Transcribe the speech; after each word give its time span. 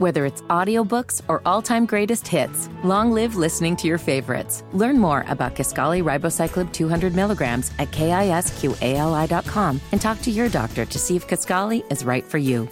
Whether 0.00 0.24
it's 0.24 0.40
audiobooks 0.48 1.20
or 1.28 1.42
all-time 1.44 1.84
greatest 1.84 2.26
hits, 2.26 2.70
long 2.82 3.12
live 3.12 3.36
listening 3.36 3.76
to 3.76 3.86
your 3.86 3.98
favorites. 3.98 4.64
Learn 4.72 4.98
more 4.98 5.26
about 5.28 5.54
Kisqali 5.54 6.02
Ribociclib 6.02 6.72
200 6.72 7.14
milligrams 7.14 7.70
at 7.78 7.90
kisqali.com 7.90 9.80
and 9.92 10.00
talk 10.00 10.22
to 10.22 10.30
your 10.30 10.48
doctor 10.48 10.86
to 10.86 10.98
see 10.98 11.16
if 11.16 11.28
Kisqali 11.28 11.84
is 11.92 12.02
right 12.02 12.24
for 12.24 12.38
you. 12.38 12.66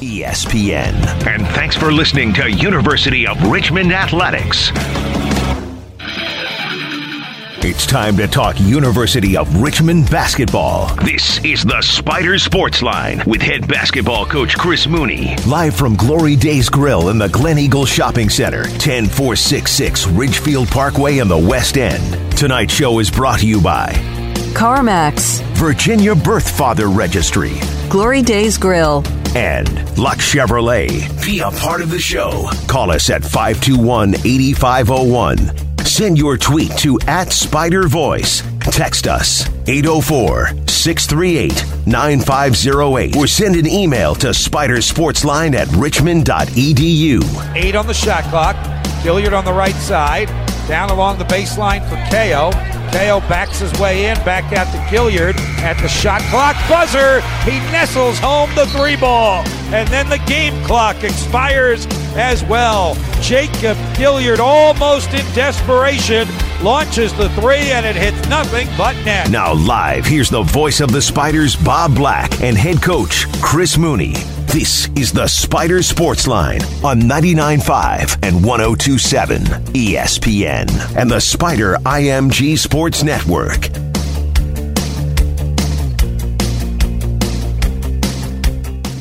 ESPN. 0.00 0.94
And 1.28 1.46
thanks 1.54 1.76
for 1.76 1.92
listening 1.92 2.34
to 2.34 2.50
University 2.50 3.28
of 3.28 3.40
Richmond 3.48 3.92
Athletics. 3.92 4.72
It's 7.60 7.86
time 7.86 8.16
to 8.18 8.28
talk 8.28 8.60
University 8.60 9.36
of 9.36 9.60
Richmond 9.60 10.08
basketball. 10.08 10.94
This 11.04 11.44
is 11.44 11.64
the 11.64 11.82
Spider 11.82 12.38
Sports 12.38 12.82
Line 12.82 13.20
with 13.26 13.42
head 13.42 13.66
basketball 13.66 14.26
coach 14.26 14.56
Chris 14.56 14.86
Mooney. 14.86 15.34
Live 15.44 15.74
from 15.74 15.96
Glory 15.96 16.36
Days 16.36 16.68
Grill 16.68 17.08
in 17.08 17.18
the 17.18 17.28
Glen 17.28 17.58
Eagle 17.58 17.84
Shopping 17.84 18.28
Center, 18.30 18.62
10466 18.62 20.06
Ridgefield 20.06 20.68
Parkway 20.68 21.18
in 21.18 21.26
the 21.26 21.36
West 21.36 21.76
End. 21.76 22.30
Tonight's 22.38 22.72
show 22.72 23.00
is 23.00 23.10
brought 23.10 23.40
to 23.40 23.46
you 23.46 23.60
by 23.60 23.88
CarMax, 24.54 25.42
Virginia 25.56 26.14
Birth 26.14 26.56
Father 26.56 26.86
Registry, 26.86 27.54
Glory 27.90 28.22
Days 28.22 28.56
Grill, 28.56 29.02
and 29.34 29.98
Luck 29.98 30.18
Chevrolet. 30.18 31.26
Be 31.26 31.40
a 31.40 31.50
part 31.50 31.82
of 31.82 31.90
the 31.90 31.98
show. 31.98 32.48
Call 32.68 32.92
us 32.92 33.10
at 33.10 33.24
521 33.24 34.14
8501. 34.14 35.67
Send 35.98 36.16
your 36.16 36.36
tweet 36.38 36.70
to 36.78 36.96
at 37.08 37.32
Spider 37.32 37.88
Voice. 37.88 38.44
Text 38.60 39.08
us 39.08 39.48
804 39.66 40.68
638 40.68 41.88
9508 41.88 43.16
or 43.16 43.26
send 43.26 43.56
an 43.56 43.66
email 43.66 44.14
to 44.14 44.28
spidersportsline 44.28 45.56
at 45.56 45.66
richmond.edu. 45.76 47.56
Eight 47.56 47.74
on 47.74 47.88
the 47.88 47.94
shot 47.94 48.22
clock. 48.30 48.54
Gilyard 49.02 49.36
on 49.36 49.44
the 49.44 49.52
right 49.52 49.74
side. 49.74 50.28
Down 50.68 50.90
along 50.90 51.18
the 51.18 51.24
baseline 51.24 51.82
for 51.88 51.96
Cayo. 52.12 52.50
Cayo 52.90 53.20
backs 53.20 53.60
his 53.60 53.72
way 53.78 54.06
in, 54.06 54.16
back 54.24 54.52
out 54.52 54.70
to 54.72 54.78
Gilyard 54.94 55.38
at 55.62 55.80
the 55.80 55.88
shot 55.88 56.20
clock 56.22 56.56
buzzer. 56.68 57.20
He 57.48 57.58
nestles 57.70 58.18
home 58.18 58.50
the 58.54 58.66
three 58.66 58.96
ball. 58.96 59.44
And 59.72 59.88
then 59.88 60.08
the 60.08 60.18
game 60.26 60.62
clock 60.64 61.04
expires 61.04 61.86
as 62.16 62.44
well. 62.44 62.94
Jacob 63.20 63.76
Gilyard, 63.94 64.38
almost 64.38 65.10
in 65.10 65.24
desperation, 65.34 66.26
launches 66.62 67.12
the 67.14 67.28
three 67.30 67.72
and 67.72 67.84
it 67.84 67.96
hits 67.96 68.28
nothing 68.28 68.68
but 68.76 68.94
net. 69.04 69.30
Now, 69.30 69.52
live, 69.52 70.06
here's 70.06 70.30
the 70.30 70.42
voice 70.42 70.80
of 70.80 70.90
the 70.90 71.02
Spiders, 71.02 71.56
Bob 71.56 71.94
Black, 71.94 72.40
and 72.40 72.56
head 72.56 72.82
coach, 72.82 73.26
Chris 73.40 73.76
Mooney. 73.76 74.14
This 74.48 74.88
is 74.96 75.12
the 75.12 75.26
Spider 75.26 75.82
Sports 75.82 76.26
Line 76.26 76.62
on 76.82 77.02
99.5 77.02 78.26
and 78.26 78.36
102.7 78.42 79.44
ESPN 79.74 80.96
and 80.96 81.10
the 81.10 81.20
Spider 81.20 81.74
IMG 81.84 82.58
Sports 82.58 83.02
Network. 83.02 83.68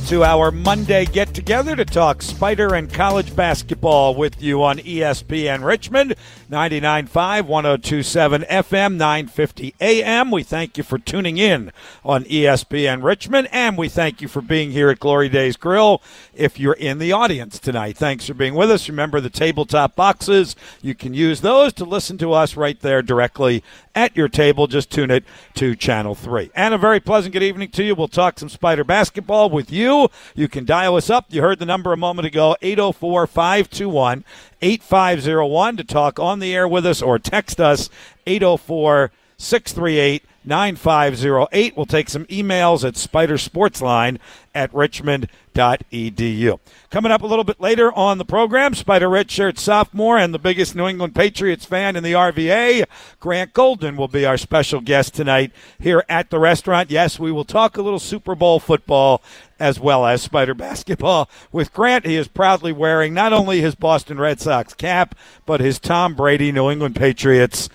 to 0.08 0.24
our 0.24 0.52
Monday 0.52 1.04
get 1.04 1.34
together 1.34 1.76
to 1.76 1.84
talk 1.84 2.22
Spider 2.22 2.76
and 2.76 2.94
college 2.94 3.36
basketball 3.36 4.16
with 4.16 4.42
you 4.42 4.64
on 4.64 4.78
ESPN 4.78 5.66
Richmond, 5.66 6.16
99.5, 6.50 7.46
1027 7.46 8.44
FM, 8.44 8.96
950 8.96 9.76
AM. 9.82 10.32
We 10.32 10.44
thank 10.44 10.78
you 10.78 10.84
for 10.84 10.98
tuning 10.98 11.38
in 11.38 11.74
on 12.06 12.24
ESPN 12.24 13.04
Richmond, 13.04 13.50
and 13.52 13.78
we 13.78 13.90
thank 13.90 14.22
you 14.22 14.30
for 14.30 14.42
being 14.42 14.72
here 14.72 14.90
at 14.90 15.02
Glory 15.02 15.28
Days 15.28 15.58
Grill 15.58 16.02
if 16.34 16.58
you're 16.58 16.72
in 16.74 17.00
the 17.00 17.12
audience 17.12 17.60
tonight. 17.60 17.98
Thanks 17.98 18.28
for 18.28 18.34
being 18.34 18.54
with 18.54 18.72
us. 18.72 18.88
Remember 18.88 19.20
the 19.20 19.30
tabletop 19.30 19.98
boxes. 19.98 20.56
You 20.82 20.96
can 20.96 21.14
use 21.14 21.42
those 21.42 21.74
to 21.74 21.84
listen 21.84 22.18
to 22.20 22.32
us 22.32 22.56
right 22.56 22.80
there 22.80 23.02
directly 23.02 23.62
at 23.94 24.16
your 24.16 24.30
table. 24.30 24.68
Just 24.68 24.90
tune 24.90 25.12
it 25.12 25.26
to 25.56 25.76
Channel 25.76 26.16
3. 26.16 26.52
And 26.56 26.74
a 26.74 26.78
very 26.78 27.02
pleasant 27.02 27.34
good 27.34 27.44
evening 27.44 27.72
to 27.72 27.84
you. 27.84 27.94
We'll 27.94 28.08
talk 28.08 28.40
some 28.40 28.48
Spider 28.48 28.86
basketball 28.86 29.50
with 29.50 29.70
you. 29.70 30.08
You 30.34 30.48
can 30.48 30.64
dial 30.64 30.96
us 30.96 31.10
up. 31.10 31.26
You 31.28 31.42
heard 31.42 31.60
the 31.60 31.66
number 31.66 31.92
a 31.92 31.98
moment 31.98 32.28
ago 32.28 32.56
804 32.62 33.28
521 33.28 34.24
8501 34.62 35.78
to 35.78 35.84
talk 35.84 36.20
on 36.20 36.37
the 36.40 36.56
air 36.56 36.68
with 36.68 36.86
us 36.86 37.02
or 37.02 37.20
text 37.20 37.60
us 37.60 37.90
804 38.26 39.12
638 39.38 40.24
9508. 40.48 41.78
We'll 41.78 41.86
take 41.86 42.10
some 42.10 42.26
emails 42.26 42.88
at 42.88 42.96
spidersportsline 42.96 43.58
Sports 43.58 43.82
Line 43.82 44.20
at 44.56 44.74
richmond.edu. 44.74 46.60
Coming 46.90 47.12
up 47.12 47.22
a 47.22 47.28
little 47.28 47.44
bit 47.44 47.60
later 47.60 47.92
on 47.94 48.18
the 48.18 48.26
program, 48.26 48.74
Spider 48.74 49.10
Redshirt 49.10 49.58
sophomore 49.58 50.18
and 50.18 50.34
the 50.34 50.40
biggest 50.40 50.76
New 50.76 50.88
England 50.88 51.14
Patriots 51.16 51.66
fan 51.66 51.96
in 51.96 52.04
the 52.04 52.14
RVA, 52.14 52.86
Grant 53.20 53.54
Golden, 53.54 53.98
will 53.98 54.08
be 54.08 54.26
our 54.26 54.38
special 54.38 54.80
guest 54.80 55.14
tonight 55.14 55.52
here 55.80 56.04
at 56.08 56.30
the 56.30 56.40
restaurant. 56.40 56.90
Yes, 56.90 57.20
we 57.20 57.32
will 57.32 57.46
talk 57.46 57.78
a 57.78 57.82
little 57.82 58.00
Super 58.00 58.36
Bowl 58.36 58.60
football 58.60 59.22
as 59.60 59.80
well 59.80 60.06
as 60.06 60.22
Spider 60.22 60.54
basketball 60.54 61.30
with 61.52 61.74
Grant. 61.74 62.06
He 62.06 62.16
is 62.16 62.28
proudly 62.28 62.72
wearing 62.72 63.14
not 63.14 63.34
only 63.34 63.62
his 63.62 63.76
Boston 63.76 64.20
Red 64.20 64.40
Sox 64.40 64.74
cap, 64.74 65.16
but 65.46 65.60
his 65.60 65.80
Tom 65.80 66.16
Brady 66.16 66.52
New 66.52 66.70
England 66.70 66.96
Patriots 66.96 67.70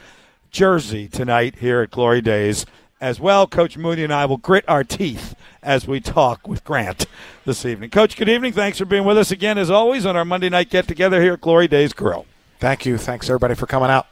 jersey 0.52 1.08
tonight 1.08 1.56
here 1.60 1.80
at 1.80 1.90
Glory 1.90 2.20
Days 2.20 2.66
as 3.00 3.18
well. 3.18 3.46
Coach 3.46 3.78
Mooney 3.78 4.04
and 4.04 4.12
I 4.12 4.26
will 4.26 4.36
grit 4.36 4.66
our 4.68 4.84
teeth 4.84 5.34
as 5.62 5.88
we 5.88 5.98
talk 5.98 6.46
with 6.46 6.62
Grant 6.62 7.06
this 7.46 7.64
evening. 7.64 7.88
Coach, 7.88 8.18
good 8.18 8.28
evening. 8.28 8.52
Thanks 8.52 8.76
for 8.76 8.84
being 8.84 9.04
with 9.04 9.16
us 9.16 9.30
again, 9.30 9.56
as 9.56 9.70
always, 9.70 10.04
on 10.04 10.14
our 10.14 10.26
Monday 10.26 10.50
night 10.50 10.68
get 10.68 10.86
together 10.86 11.22
here 11.22 11.32
at 11.32 11.41
Glory 11.41 11.68
Days 11.68 11.94
Grill. 11.94 12.26
Thank 12.60 12.84
you. 12.84 12.98
Thanks, 12.98 13.30
everybody, 13.30 13.54
for 13.54 13.66
coming 13.66 13.88
out. 13.88 14.06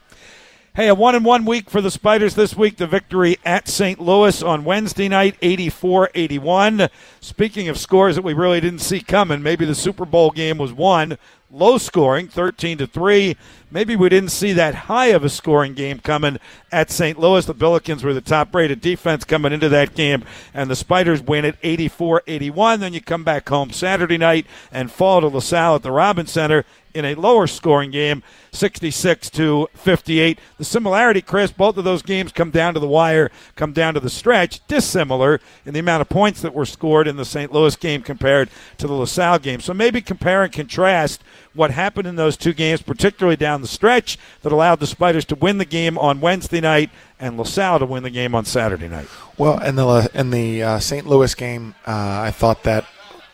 Hey, 0.74 0.88
a 0.88 0.94
one 0.94 1.14
and 1.14 1.26
one 1.26 1.44
week 1.44 1.68
for 1.68 1.82
the 1.82 1.90
Spiders 1.90 2.36
this 2.36 2.56
week. 2.56 2.78
The 2.78 2.86
victory 2.86 3.36
at 3.44 3.68
St. 3.68 4.00
Louis 4.00 4.42
on 4.42 4.64
Wednesday 4.64 5.08
night, 5.08 5.36
84 5.42 6.08
81. 6.14 6.88
Speaking 7.20 7.68
of 7.68 7.76
scores 7.76 8.14
that 8.14 8.22
we 8.22 8.32
really 8.32 8.60
didn't 8.60 8.78
see 8.78 9.02
coming, 9.02 9.42
maybe 9.42 9.66
the 9.66 9.74
Super 9.74 10.06
Bowl 10.06 10.30
game 10.30 10.56
was 10.56 10.72
won 10.72 11.18
low 11.50 11.78
scoring, 11.78 12.28
13 12.28 12.78
to 12.78 12.86
3. 12.86 13.36
Maybe 13.72 13.94
we 13.94 14.08
didn't 14.08 14.30
see 14.30 14.52
that 14.54 14.74
high 14.74 15.08
of 15.08 15.22
a 15.22 15.28
scoring 15.28 15.74
game 15.74 16.00
coming 16.00 16.38
at 16.72 16.90
St. 16.90 17.18
Louis. 17.18 17.46
The 17.46 17.54
Billikens 17.54 18.02
were 18.02 18.12
the 18.12 18.20
top 18.20 18.52
rated 18.52 18.80
defense 18.80 19.22
coming 19.22 19.52
into 19.52 19.68
that 19.68 19.94
game, 19.94 20.24
and 20.52 20.68
the 20.68 20.74
Spiders 20.74 21.22
win 21.22 21.44
it 21.44 21.56
84 21.62 22.22
81. 22.26 22.80
Then 22.80 22.92
you 22.92 23.00
come 23.00 23.22
back 23.22 23.48
home 23.48 23.70
Saturday 23.70 24.18
night 24.18 24.46
and 24.72 24.90
fall 24.90 25.20
to 25.20 25.28
LaSalle 25.28 25.76
at 25.76 25.82
the 25.82 25.92
Robins 25.92 26.32
Center 26.32 26.64
in 26.94 27.04
a 27.04 27.14
lower 27.14 27.46
scoring 27.46 27.90
game, 27.90 28.22
66 28.52 29.30
to 29.30 29.68
58. 29.74 30.38
The 30.58 30.64
similarity, 30.64 31.22
Chris, 31.22 31.52
both 31.52 31.76
of 31.76 31.84
those 31.84 32.02
games 32.02 32.32
come 32.32 32.50
down 32.50 32.74
to 32.74 32.80
the 32.80 32.88
wire, 32.88 33.30
come 33.54 33.72
down 33.72 33.94
to 33.94 34.00
the 34.00 34.10
stretch, 34.10 34.66
dissimilar 34.66 35.40
in 35.64 35.74
the 35.74 35.80
amount 35.80 36.00
of 36.00 36.08
points 36.08 36.42
that 36.42 36.54
were 36.54 36.66
scored 36.66 37.06
in 37.06 37.16
the 37.16 37.24
St. 37.24 37.52
Louis 37.52 37.76
game 37.76 38.02
compared 38.02 38.50
to 38.78 38.86
the 38.86 38.94
LaSalle 38.94 39.38
game. 39.38 39.60
So 39.60 39.72
maybe 39.72 40.00
compare 40.00 40.42
and 40.42 40.52
contrast 40.52 41.22
what 41.54 41.70
happened 41.70 42.06
in 42.06 42.16
those 42.16 42.36
two 42.36 42.52
games, 42.52 42.82
particularly 42.82 43.36
down 43.36 43.62
the 43.62 43.68
stretch, 43.68 44.18
that 44.42 44.52
allowed 44.52 44.80
the 44.80 44.86
Spiders 44.86 45.24
to 45.26 45.34
win 45.34 45.58
the 45.58 45.64
game 45.64 45.98
on 45.98 46.20
Wednesday 46.20 46.60
night 46.60 46.90
and 47.18 47.36
LaSalle 47.36 47.80
to 47.80 47.86
win 47.86 48.02
the 48.02 48.10
game 48.10 48.34
on 48.34 48.44
Saturday 48.44 48.88
night. 48.88 49.08
Well, 49.36 49.60
in 49.62 49.76
the 49.76 50.10
in 50.14 50.30
the 50.30 50.62
uh, 50.62 50.78
St. 50.78 51.06
Louis 51.06 51.34
game, 51.34 51.74
uh, 51.86 52.20
I 52.24 52.30
thought 52.30 52.62
that 52.64 52.86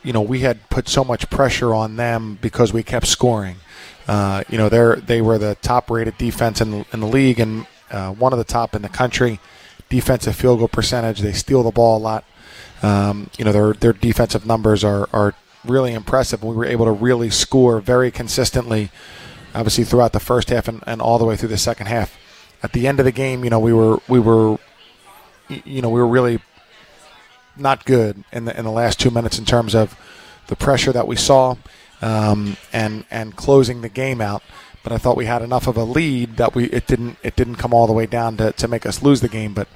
you 0.03 0.13
know 0.13 0.23
we 0.23 0.41
had 0.41 0.69
put 0.71 0.89
so 0.89 1.05
much 1.05 1.29
pressure 1.31 1.75
on 1.75 1.97
them 1.97 2.39
because 2.41 2.73
we 2.73 2.83
kept 2.83 3.07
scoring. 3.07 3.57
Uh, 4.09 4.45
you 4.49 4.57
know, 4.57 4.69
they 4.69 5.01
they 5.01 5.21
were 5.21 5.39
the 5.39 5.57
top 5.57 5.91
rated 5.91 6.17
defense 6.17 6.61
in 6.61 6.71
the, 6.71 6.87
in 6.93 7.01
the 7.01 7.07
league 7.07 7.41
and 7.41 7.67
uh, 7.91 8.13
one 8.13 8.33
of 8.33 8.39
the 8.39 8.45
top 8.45 8.75
in 8.75 8.83
the 8.83 8.89
country. 8.89 9.41
Defensive 9.89 10.35
field 10.35 10.59
goal 10.59 10.69
percentage. 10.69 11.21
They 11.21 11.33
steal 11.33 11.63
the 11.63 11.71
ball 11.71 11.99
a 11.99 12.01
lot. 12.01 12.25
Um, 12.83 13.31
you 13.39 13.45
know, 13.45 13.53
their 13.53 13.73
their 13.73 13.93
defensive 13.93 14.45
numbers 14.47 14.83
are 14.83 15.09
are 15.13 15.35
really 15.69 15.93
impressive. 15.93 16.43
We 16.43 16.55
were 16.55 16.65
able 16.65 16.87
to 16.87 16.93
really 16.93 17.31
score 17.31 17.81
very 17.81 18.11
consistently, 18.11 18.91
obviously 19.55 19.85
throughout 19.85 20.13
the 20.13 20.21
first 20.21 20.51
half 20.51 20.69
and, 20.69 20.83
and 20.87 21.01
all 21.01 21.19
the 21.19 21.25
way 21.25 21.37
through 21.37 21.51
the 21.51 21.59
second 21.59 21.87
half. 21.87 22.19
At 22.63 22.73
the 22.73 22.87
end 22.87 22.99
of 22.99 23.05
the 23.05 23.13
game, 23.13 23.45
you 23.45 23.51
know, 23.51 23.61
we 23.61 23.73
were 23.73 23.99
we 24.09 24.19
were, 24.19 24.59
you 25.49 25.83
know, 25.83 25.91
we 25.91 26.01
were 26.01 26.07
really 26.07 26.41
not 27.57 27.85
good 27.85 28.25
in 28.33 28.45
the 28.45 28.57
in 28.57 28.65
the 28.65 28.71
last 28.71 29.01
two 29.01 29.11
minutes 29.11 29.39
in 29.39 29.45
terms 29.45 29.75
of 29.75 29.99
the 30.49 30.57
pressure 30.57 30.93
that 30.93 31.07
we 31.07 31.17
saw 31.17 31.57
um, 32.03 32.57
and 32.73 33.05
and 33.11 33.37
closing 33.37 33.81
the 33.81 33.89
game 33.89 34.21
out. 34.21 34.43
But 34.83 34.93
I 34.93 34.99
thought 34.99 35.17
we 35.17 35.27
had 35.27 35.43
enough 35.43 35.67
of 35.67 35.77
a 35.77 35.85
lead 35.85 36.37
that 36.37 36.55
we 36.55 36.65
it 36.67 36.87
didn't 36.87 37.19
it 37.23 37.37
didn't 37.37 37.57
come 37.57 37.75
all 37.75 37.87
the 37.87 37.93
way 37.93 38.07
down 38.07 38.37
to, 38.37 38.53
to 38.53 38.69
make 38.69 38.87
us 38.87 39.03
lose 39.03 39.21
the 39.21 39.29
game. 39.29 39.53
But 39.53 39.69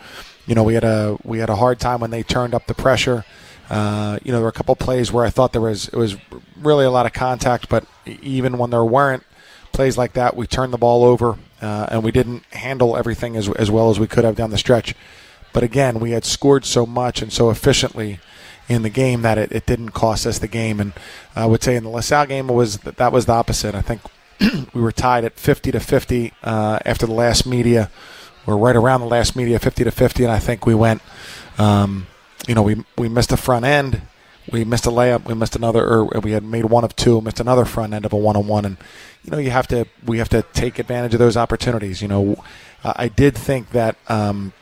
you 0.46 0.54
know 0.54 0.62
we 0.62 0.74
had 0.74 0.84
a 0.84 1.18
we 1.24 1.38
had 1.38 1.50
a 1.50 1.56
hard 1.56 1.80
time 1.80 2.00
when 2.00 2.10
they 2.10 2.22
turned 2.22 2.54
up 2.54 2.66
the 2.66 2.74
pressure. 2.74 3.24
Uh, 3.70 4.18
you 4.24 4.32
know 4.32 4.38
there 4.38 4.44
were 4.44 4.48
a 4.48 4.52
couple 4.52 4.74
plays 4.74 5.12
where 5.12 5.24
I 5.24 5.30
thought 5.30 5.52
there 5.52 5.62
was 5.62 5.88
it 5.88 5.96
was 5.96 6.16
really 6.56 6.84
a 6.84 6.90
lot 6.90 7.06
of 7.06 7.12
contact, 7.12 7.68
but 7.68 7.86
even 8.06 8.58
when 8.58 8.70
there 8.70 8.84
weren't 8.84 9.22
plays 9.72 9.96
like 9.96 10.14
that, 10.14 10.36
we 10.36 10.46
turned 10.46 10.72
the 10.72 10.78
ball 10.78 11.04
over 11.04 11.38
uh, 11.62 11.86
and 11.90 12.02
we 12.02 12.10
didn't 12.10 12.44
handle 12.52 12.96
everything 12.96 13.36
as 13.36 13.48
as 13.50 13.70
well 13.70 13.88
as 13.88 14.00
we 14.00 14.08
could 14.08 14.24
have 14.24 14.34
down 14.34 14.50
the 14.50 14.58
stretch. 14.58 14.94
But 15.52 15.62
again, 15.62 16.00
we 16.00 16.10
had 16.10 16.24
scored 16.24 16.64
so 16.64 16.84
much 16.84 17.22
and 17.22 17.32
so 17.32 17.50
efficiently 17.50 18.18
in 18.68 18.82
the 18.82 18.90
game 18.90 19.22
that 19.22 19.36
it, 19.36 19.50
it 19.50 19.66
didn't 19.66 19.90
cost 19.90 20.26
us 20.26 20.38
the 20.38 20.48
game. 20.48 20.80
And 20.80 20.92
I 21.34 21.46
would 21.46 21.62
say 21.62 21.76
in 21.76 21.82
the 21.84 21.90
LaSalle 21.90 22.26
game 22.26 22.48
was 22.48 22.78
that 22.78 23.12
was 23.12 23.26
the 23.26 23.32
opposite. 23.32 23.74
I 23.74 23.82
think 23.82 24.00
we 24.74 24.80
were 24.80 24.92
tied 24.92 25.24
at 25.24 25.38
50 25.38 25.72
to 25.72 25.80
50 25.80 26.32
uh, 26.42 26.78
after 26.84 27.06
the 27.06 27.12
last 27.12 27.46
media. 27.46 27.90
We're 28.46 28.56
right 28.56 28.76
around 28.76 29.00
the 29.00 29.06
last 29.06 29.36
media, 29.36 29.58
50 29.58 29.84
to 29.84 29.90
50, 29.90 30.24
and 30.24 30.32
I 30.32 30.38
think 30.38 30.66
we 30.66 30.74
went. 30.74 31.02
Um, 31.58 32.06
you 32.46 32.54
know, 32.54 32.62
we 32.62 32.84
we 32.96 33.08
missed 33.08 33.32
a 33.32 33.36
front 33.36 33.64
end, 33.64 34.02
we 34.50 34.64
missed 34.64 34.86
a 34.86 34.90
layup, 34.90 35.26
we 35.26 35.34
missed 35.34 35.56
another, 35.56 35.86
or 35.86 36.20
we 36.20 36.32
had 36.32 36.42
made 36.42 36.64
one 36.66 36.84
of 36.84 36.96
two, 36.96 37.20
missed 37.20 37.40
another 37.40 37.64
front 37.64 37.94
end 37.94 38.04
of 38.04 38.12
a 38.12 38.16
one 38.16 38.36
on 38.36 38.46
one, 38.46 38.64
and 38.64 38.76
you 39.24 39.30
know, 39.30 39.38
you 39.38 39.50
have 39.50 39.68
to 39.68 39.86
we 40.04 40.18
have 40.18 40.28
to 40.30 40.42
take 40.52 40.78
advantage 40.78 41.12
of 41.12 41.18
those 41.18 41.36
opportunities. 41.36 42.02
You 42.02 42.08
know, 42.08 42.44
I 42.84 43.08
did 43.08 43.36
think 43.36 43.70
that. 43.70 43.96
Um, 44.08 44.52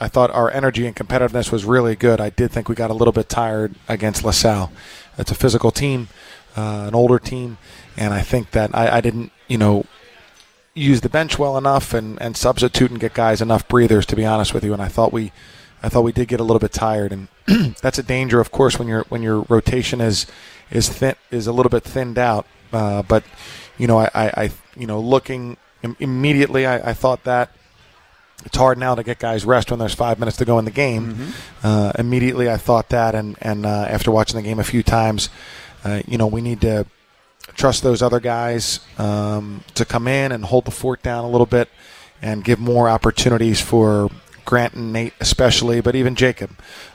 I 0.00 0.06
thought 0.06 0.30
our 0.30 0.48
energy 0.50 0.86
and 0.86 0.94
competitiveness 0.94 1.50
was 1.50 1.64
really 1.64 1.96
good. 1.96 2.20
I 2.20 2.30
did 2.30 2.52
think 2.52 2.68
we 2.68 2.76
got 2.76 2.90
a 2.90 2.94
little 2.94 3.10
bit 3.10 3.28
tired 3.28 3.74
against 3.88 4.22
LaSalle. 4.22 4.70
It's 5.18 5.32
a 5.32 5.34
physical 5.34 5.72
team, 5.72 6.06
uh, 6.56 6.84
an 6.86 6.94
older 6.94 7.18
team, 7.18 7.58
and 7.96 8.14
I 8.14 8.20
think 8.20 8.52
that 8.52 8.70
I, 8.74 8.98
I 8.98 9.00
didn't, 9.00 9.32
you 9.48 9.58
know, 9.58 9.86
use 10.72 11.00
the 11.00 11.08
bench 11.08 11.36
well 11.36 11.58
enough 11.58 11.94
and, 11.94 12.20
and 12.22 12.36
substitute 12.36 12.92
and 12.92 13.00
get 13.00 13.12
guys 13.12 13.42
enough 13.42 13.66
breathers. 13.66 14.06
To 14.06 14.14
be 14.14 14.24
honest 14.24 14.54
with 14.54 14.62
you, 14.62 14.72
and 14.72 14.80
I 14.80 14.86
thought 14.86 15.12
we 15.12 15.32
I 15.82 15.88
thought 15.88 16.02
we 16.02 16.12
did 16.12 16.28
get 16.28 16.40
a 16.40 16.44
little 16.44 16.60
bit 16.60 16.72
tired, 16.72 17.12
and 17.12 17.28
that's 17.82 17.98
a 17.98 18.02
danger, 18.02 18.40
of 18.40 18.50
course, 18.50 18.78
when 18.78 18.88
your 18.88 19.04
when 19.08 19.22
your 19.22 19.42
rotation 19.48 20.00
is 20.00 20.26
is 20.70 20.88
thin 20.88 21.14
is 21.30 21.46
a 21.46 21.52
little 21.52 21.70
bit 21.70 21.84
thinned 21.84 22.18
out. 22.18 22.46
Uh, 22.72 23.02
but 23.02 23.24
you 23.78 23.86
know, 23.86 23.98
I, 23.98 24.10
I, 24.14 24.26
I, 24.36 24.50
you 24.76 24.86
know 24.86 25.00
looking 25.00 25.56
immediately, 26.00 26.66
I, 26.66 26.90
I, 26.90 26.92
thought 26.92 27.24
that 27.24 27.50
it's 28.44 28.56
hard 28.56 28.78
now 28.78 28.94
to 28.94 29.02
get 29.02 29.18
guys 29.18 29.44
rest 29.44 29.70
when 29.70 29.78
there's 29.78 29.94
five 29.94 30.18
minutes 30.18 30.36
to 30.38 30.44
go 30.44 30.58
in 30.58 30.64
the 30.64 30.70
game. 30.70 31.14
Mm-hmm. 31.14 31.30
Uh, 31.62 31.92
immediately, 31.98 32.50
I 32.50 32.56
thought 32.56 32.88
that, 32.90 33.14
and 33.14 33.36
and 33.40 33.64
uh, 33.64 33.86
after 33.88 34.10
watching 34.10 34.36
the 34.36 34.42
game 34.42 34.58
a 34.58 34.64
few 34.64 34.82
times, 34.82 35.30
uh, 35.84 36.02
you 36.06 36.18
know, 36.18 36.26
we 36.26 36.40
need 36.40 36.60
to 36.62 36.86
trust 37.54 37.82
those 37.82 38.02
other 38.02 38.20
guys 38.20 38.80
um, 38.98 39.62
to 39.74 39.84
come 39.84 40.06
in 40.06 40.32
and 40.32 40.44
hold 40.44 40.64
the 40.64 40.70
fort 40.70 41.02
down 41.02 41.24
a 41.24 41.30
little 41.30 41.46
bit 41.46 41.68
and 42.20 42.44
give 42.44 42.58
more 42.58 42.88
opportunities 42.88 43.60
for 43.60 44.10
Grant 44.48 44.72
and 44.72 44.94
Nate 44.94 45.12
especially, 45.20 45.82
but 45.82 45.94
even 45.94 46.14
Jacob, 46.14 46.50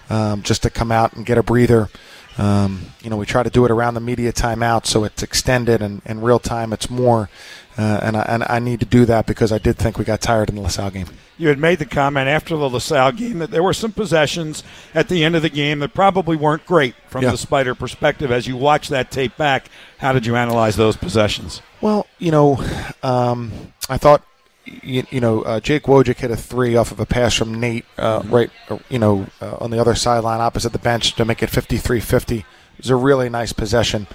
um, 0.09 0.41
just 0.41 0.63
to 0.63 0.71
come 0.71 0.91
out 0.91 1.13
and 1.13 1.23
get 1.23 1.37
a 1.37 1.43
breather. 1.43 1.87
Um, 2.35 2.87
you 3.03 3.11
know, 3.11 3.15
we 3.17 3.27
try 3.27 3.43
to 3.43 3.49
do 3.51 3.63
it 3.63 3.69
around 3.69 3.93
the 3.93 3.99
media 3.99 4.33
timeout, 4.33 4.87
so 4.87 5.03
it's 5.03 5.21
extended 5.21 5.79
and 5.79 6.01
in 6.03 6.21
real 6.21 6.39
time 6.39 6.73
it's 6.73 6.89
more. 6.89 7.29
Uh, 7.77 7.99
and, 8.01 8.17
I, 8.17 8.21
and 8.21 8.43
I 8.49 8.57
need 8.57 8.79
to 8.79 8.87
do 8.87 9.05
that 9.05 9.27
because 9.27 9.51
I 9.51 9.59
did 9.59 9.77
think 9.77 9.99
we 9.99 10.03
got 10.03 10.19
tired 10.19 10.49
in 10.49 10.55
the 10.55 10.61
LaSalle 10.61 10.89
game. 10.89 11.07
You 11.37 11.49
had 11.49 11.59
made 11.59 11.77
the 11.77 11.85
comment 11.85 12.27
after 12.27 12.57
the 12.57 12.67
LaSalle 12.67 13.11
game 13.11 13.37
that 13.37 13.51
there 13.51 13.61
were 13.61 13.73
some 13.73 13.91
possessions 13.91 14.63
at 14.95 15.07
the 15.07 15.23
end 15.23 15.35
of 15.35 15.43
the 15.43 15.49
game 15.49 15.77
that 15.79 15.93
probably 15.93 16.35
weren't 16.35 16.65
great 16.65 16.95
from 17.07 17.23
yeah. 17.23 17.29
the 17.31 17.37
Spider 17.37 17.75
perspective. 17.75 18.31
As 18.31 18.47
you 18.47 18.57
watch 18.57 18.89
that 18.89 19.11
tape 19.11 19.37
back, 19.37 19.69
how 19.99 20.11
did 20.11 20.25
you 20.25 20.35
analyze 20.35 20.75
those 20.75 20.95
possessions? 20.95 21.61
Well, 21.81 22.07
you 22.17 22.31
know, 22.31 22.63
um, 23.03 23.51
I 23.89 23.97
thought 23.99 24.23
you, 24.65 25.03
you, 25.09 25.19
know, 25.19 25.41
uh, 25.41 25.59
Jake 25.59 25.83
Wojcik 25.83 26.17
hit 26.17 26.31
a 26.31 26.37
three 26.37 26.75
off 26.75 26.91
of 26.91 26.99
a 26.99 27.05
pass 27.05 27.33
from 27.33 27.59
Nate, 27.59 27.85
uh, 27.97 28.19
mm-hmm. 28.19 28.33
right, 28.33 28.51
uh, 28.69 28.79
you 28.89 28.99
know, 28.99 29.27
uh, 29.41 29.57
on 29.59 29.71
the 29.71 29.79
other 29.79 29.95
sideline 29.95 30.41
opposite 30.41 30.71
the 30.71 30.79
bench 30.79 31.15
to 31.15 31.25
make 31.25 31.43
it 31.43 31.49
53-50. 31.49 32.39
It 32.39 32.45
was 32.77 32.89
a 32.89 32.95
really 32.95 33.29
nice 33.29 33.53
possession. 33.53 34.07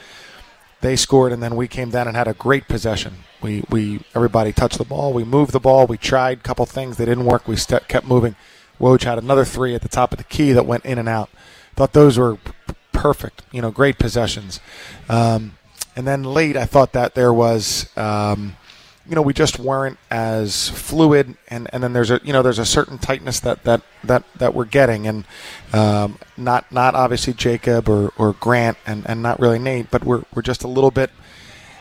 They 0.80 0.96
scored, 0.96 1.32
and 1.32 1.42
then 1.42 1.56
we 1.56 1.68
came 1.68 1.90
down 1.90 2.06
and 2.06 2.16
had 2.16 2.28
a 2.28 2.34
great 2.34 2.68
possession. 2.68 3.14
We, 3.42 3.64
we 3.68 4.00
everybody 4.14 4.52
touched 4.52 4.78
the 4.78 4.84
ball. 4.84 5.12
We 5.12 5.24
moved 5.24 5.52
the 5.52 5.60
ball. 5.60 5.86
We 5.86 5.96
tried 5.96 6.38
a 6.38 6.42
couple 6.42 6.66
things. 6.66 6.96
They 6.96 7.04
didn't 7.04 7.24
work. 7.24 7.48
We 7.48 7.56
st- 7.56 7.88
kept 7.88 8.06
moving. 8.06 8.36
Woj 8.80 9.02
had 9.02 9.18
another 9.18 9.44
three 9.44 9.74
at 9.74 9.82
the 9.82 9.88
top 9.88 10.12
of 10.12 10.18
the 10.18 10.24
key 10.24 10.52
that 10.52 10.66
went 10.66 10.84
in 10.84 10.98
and 10.98 11.08
out. 11.08 11.30
Thought 11.74 11.94
those 11.94 12.16
were 12.16 12.36
p- 12.36 12.74
perfect. 12.92 13.42
You 13.50 13.60
know, 13.60 13.72
great 13.72 13.98
possessions. 13.98 14.60
Um, 15.08 15.56
and 15.96 16.06
then 16.06 16.22
late, 16.22 16.56
I 16.56 16.64
thought 16.64 16.92
that 16.92 17.14
there 17.14 17.32
was. 17.32 17.88
Um, 17.96 18.56
you 19.08 19.14
know 19.14 19.22
we 19.22 19.32
just 19.32 19.58
weren't 19.58 19.98
as 20.10 20.68
fluid 20.68 21.34
and, 21.48 21.68
and 21.72 21.82
then 21.82 21.92
there's 21.92 22.10
a 22.10 22.20
you 22.22 22.32
know 22.32 22.42
there's 22.42 22.58
a 22.58 22.66
certain 22.66 22.98
tightness 22.98 23.40
that 23.40 23.64
that 23.64 23.80
that, 24.04 24.24
that 24.36 24.54
we're 24.54 24.66
getting 24.66 25.06
and 25.06 25.24
um, 25.72 26.18
not 26.36 26.70
not 26.70 26.94
obviously 26.94 27.32
Jacob 27.32 27.88
or, 27.88 28.12
or 28.18 28.34
Grant 28.34 28.76
and, 28.86 29.08
and 29.08 29.22
not 29.22 29.40
really 29.40 29.58
Nate 29.58 29.90
but 29.90 30.04
we're, 30.04 30.24
we're 30.34 30.42
just 30.42 30.62
a 30.62 30.68
little 30.68 30.90
bit 30.90 31.10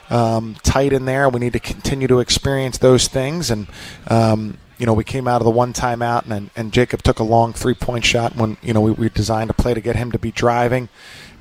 um, 0.09 0.55
tight 0.63 0.93
in 0.93 1.05
there 1.05 1.27
we 1.27 1.39
need 1.39 1.53
to 1.53 1.59
continue 1.59 2.07
to 2.07 2.19
experience 2.19 2.77
those 2.77 3.07
things 3.07 3.51
and 3.51 3.67
um, 4.07 4.57
you 4.77 4.85
know 4.85 4.93
we 4.93 5.03
came 5.03 5.27
out 5.27 5.41
of 5.41 5.45
the 5.45 5.51
one 5.51 5.73
timeout 5.73 6.29
and 6.31 6.49
and 6.55 6.71
Jacob 6.71 7.03
took 7.03 7.19
a 7.19 7.23
long 7.23 7.51
three 7.51 7.73
point 7.73 8.05
shot 8.05 8.35
when 8.37 8.55
you 8.61 8.73
know 8.73 8.81
we, 8.81 8.91
we 8.91 9.09
designed 9.09 9.49
a 9.49 9.53
play 9.53 9.73
to 9.73 9.81
get 9.81 9.97
him 9.97 10.13
to 10.13 10.19
be 10.19 10.31
driving 10.31 10.87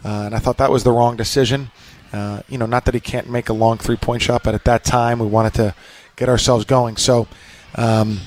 uh, 0.05 0.25
and 0.27 0.35
I 0.35 0.41
thought 0.41 0.57
that 0.57 0.71
was 0.71 0.83
the 0.83 0.93
wrong 0.93 1.17
decision 1.17 1.71
uh, 2.17 2.43
you 2.49 2.59
know, 2.59 2.67
not 2.67 2.85
that 2.87 2.95
he 2.95 3.01
can't 3.01 3.29
make 3.29 3.49
a 3.49 3.53
long 3.53 3.79
three 3.79 3.97
point 3.97 4.23
shot, 4.23 4.43
but 4.43 4.55
at 4.55 4.65
that 4.65 4.85
time 4.85 5.19
we 5.19 5.27
wanted 5.27 5.55
to 5.55 5.75
get 6.17 6.29
ourselves 6.29 6.65
going. 6.65 6.97
So, 6.97 7.29
um, 7.75 8.21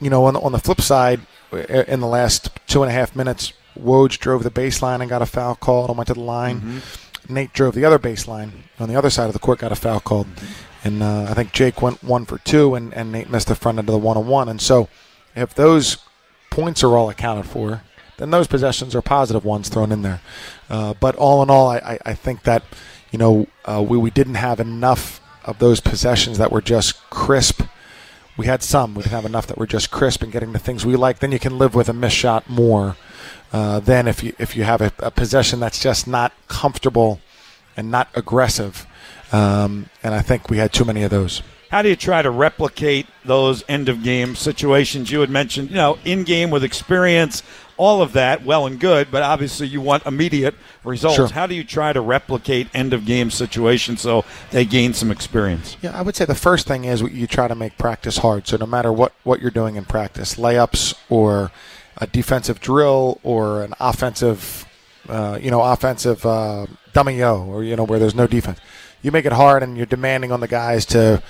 you 0.00 0.10
know, 0.10 0.24
on 0.24 0.34
the, 0.34 0.40
on 0.40 0.52
the 0.52 0.58
flip 0.58 0.80
side, 0.80 1.20
in 1.52 2.00
the 2.00 2.06
last 2.06 2.50
two 2.66 2.82
and 2.82 2.90
a 2.90 2.94
half 2.94 3.16
minutes, 3.16 3.52
Woj 3.78 4.18
drove 4.18 4.42
the 4.42 4.50
baseline 4.50 5.00
and 5.00 5.08
got 5.08 5.22
a 5.22 5.26
foul 5.26 5.54
called 5.54 5.88
and 5.90 5.98
went 5.98 6.08
to 6.08 6.14
the 6.14 6.20
line. 6.20 6.60
Mm-hmm. 6.60 7.34
Nate 7.34 7.52
drove 7.52 7.74
the 7.74 7.84
other 7.84 7.98
baseline 7.98 8.50
on 8.78 8.88
the 8.88 8.96
other 8.96 9.10
side 9.10 9.26
of 9.26 9.32
the 9.32 9.38
court, 9.38 9.58
got 9.58 9.72
a 9.72 9.76
foul 9.76 10.00
called. 10.00 10.26
Mm-hmm. 10.26 10.64
And 10.84 11.02
uh, 11.02 11.26
I 11.28 11.34
think 11.34 11.52
Jake 11.52 11.82
went 11.82 12.02
one 12.02 12.24
for 12.24 12.38
two, 12.38 12.74
and, 12.74 12.94
and 12.94 13.12
Nate 13.12 13.30
missed 13.30 13.48
the 13.48 13.54
front 13.54 13.78
end 13.78 13.88
of 13.88 13.92
the 13.92 13.98
one 13.98 14.16
on 14.16 14.26
one. 14.26 14.48
And 14.48 14.60
so, 14.60 14.88
if 15.34 15.54
those 15.54 15.98
points 16.50 16.82
are 16.84 16.96
all 16.96 17.10
accounted 17.10 17.46
for, 17.46 17.82
then 18.18 18.30
those 18.30 18.46
possessions 18.46 18.94
are 18.94 19.02
positive 19.02 19.44
ones 19.44 19.68
thrown 19.68 19.90
in 19.90 20.02
there. 20.02 20.20
Uh, 20.70 20.94
but 20.94 21.16
all 21.16 21.42
in 21.42 21.50
all, 21.50 21.68
I, 21.68 21.76
I, 21.78 21.98
I 22.06 22.14
think 22.14 22.44
that 22.44 22.62
you 23.10 23.18
know, 23.18 23.46
uh, 23.64 23.84
we, 23.86 23.96
we 23.98 24.10
didn't 24.10 24.34
have 24.34 24.60
enough 24.60 25.20
of 25.44 25.58
those 25.58 25.80
possessions 25.80 26.38
that 26.38 26.52
were 26.52 26.60
just 26.60 27.08
crisp. 27.10 27.62
We 28.36 28.46
had 28.46 28.62
some. 28.62 28.94
We 28.94 29.02
didn't 29.02 29.14
have 29.14 29.24
enough 29.24 29.46
that 29.48 29.58
were 29.58 29.66
just 29.66 29.90
crisp 29.90 30.22
and 30.22 30.30
getting 30.30 30.52
the 30.52 30.58
things 30.58 30.84
we 30.84 30.96
like. 30.96 31.18
Then 31.18 31.32
you 31.32 31.38
can 31.38 31.58
live 31.58 31.74
with 31.74 31.88
a 31.88 31.92
missed 31.92 32.16
shot 32.16 32.48
more 32.48 32.96
uh, 33.52 33.80
than 33.80 34.06
if 34.06 34.22
you 34.22 34.34
if 34.38 34.54
you 34.54 34.64
have 34.64 34.80
a, 34.80 34.92
a, 34.98 35.10
possession 35.10 35.58
that's 35.58 35.80
just 35.80 36.06
not 36.06 36.32
comfortable 36.48 37.20
and 37.76 37.90
not 37.90 38.08
aggressive. 38.14 38.86
Um, 39.32 39.88
and 40.02 40.14
I 40.14 40.20
think 40.20 40.50
we 40.50 40.58
had 40.58 40.72
too 40.72 40.84
many 40.84 41.02
of 41.02 41.10
those. 41.10 41.42
How 41.70 41.82
do 41.82 41.88
you 41.88 41.96
try 41.96 42.22
to 42.22 42.30
replicate 42.30 43.06
those 43.24 43.62
end 43.68 43.88
of 43.88 44.02
game 44.02 44.36
situations 44.36 45.10
you 45.10 45.20
had 45.20 45.30
mentioned? 45.30 45.70
You 45.70 45.76
know, 45.76 45.98
in 46.04 46.24
game 46.24 46.50
with 46.50 46.64
experience, 46.64 47.42
all 47.78 48.02
of 48.02 48.12
that, 48.12 48.44
well 48.44 48.66
and 48.66 48.78
good, 48.78 49.10
but 49.10 49.22
obviously 49.22 49.68
you 49.68 49.80
want 49.80 50.04
immediate 50.04 50.54
results. 50.84 51.16
Sure. 51.16 51.28
How 51.28 51.46
do 51.46 51.54
you 51.54 51.64
try 51.64 51.92
to 51.92 52.00
replicate 52.00 52.68
end 52.74 52.92
of 52.92 53.06
game 53.06 53.30
situations 53.30 54.02
so 54.02 54.24
they 54.50 54.64
gain 54.64 54.92
some 54.92 55.10
experience? 55.10 55.76
Yeah, 55.80 55.96
I 55.98 56.02
would 56.02 56.16
say 56.16 56.24
the 56.24 56.34
first 56.34 56.66
thing 56.66 56.84
is 56.84 57.00
you 57.00 57.26
try 57.26 57.48
to 57.48 57.54
make 57.54 57.78
practice 57.78 58.18
hard. 58.18 58.46
So 58.46 58.56
no 58.56 58.66
matter 58.66 58.92
what, 58.92 59.12
what 59.22 59.40
you're 59.40 59.50
doing 59.50 59.76
in 59.76 59.84
practice, 59.84 60.34
layups 60.34 60.94
or 61.08 61.52
a 61.96 62.06
defensive 62.06 62.60
drill 62.60 63.20
or 63.22 63.62
an 63.62 63.74
offensive, 63.80 64.66
uh, 65.08 65.38
you 65.40 65.50
know, 65.50 65.62
offensive 65.62 66.26
uh, 66.26 66.66
dummy 66.92 67.22
o, 67.22 67.44
or 67.44 67.62
you 67.62 67.76
know 67.76 67.84
where 67.84 68.00
there's 68.00 68.14
no 68.14 68.26
defense, 68.26 68.58
you 69.02 69.12
make 69.12 69.24
it 69.24 69.32
hard 69.32 69.62
and 69.62 69.76
you're 69.76 69.86
demanding 69.86 70.32
on 70.32 70.40
the 70.40 70.48
guys 70.48 70.84
to 70.86 71.22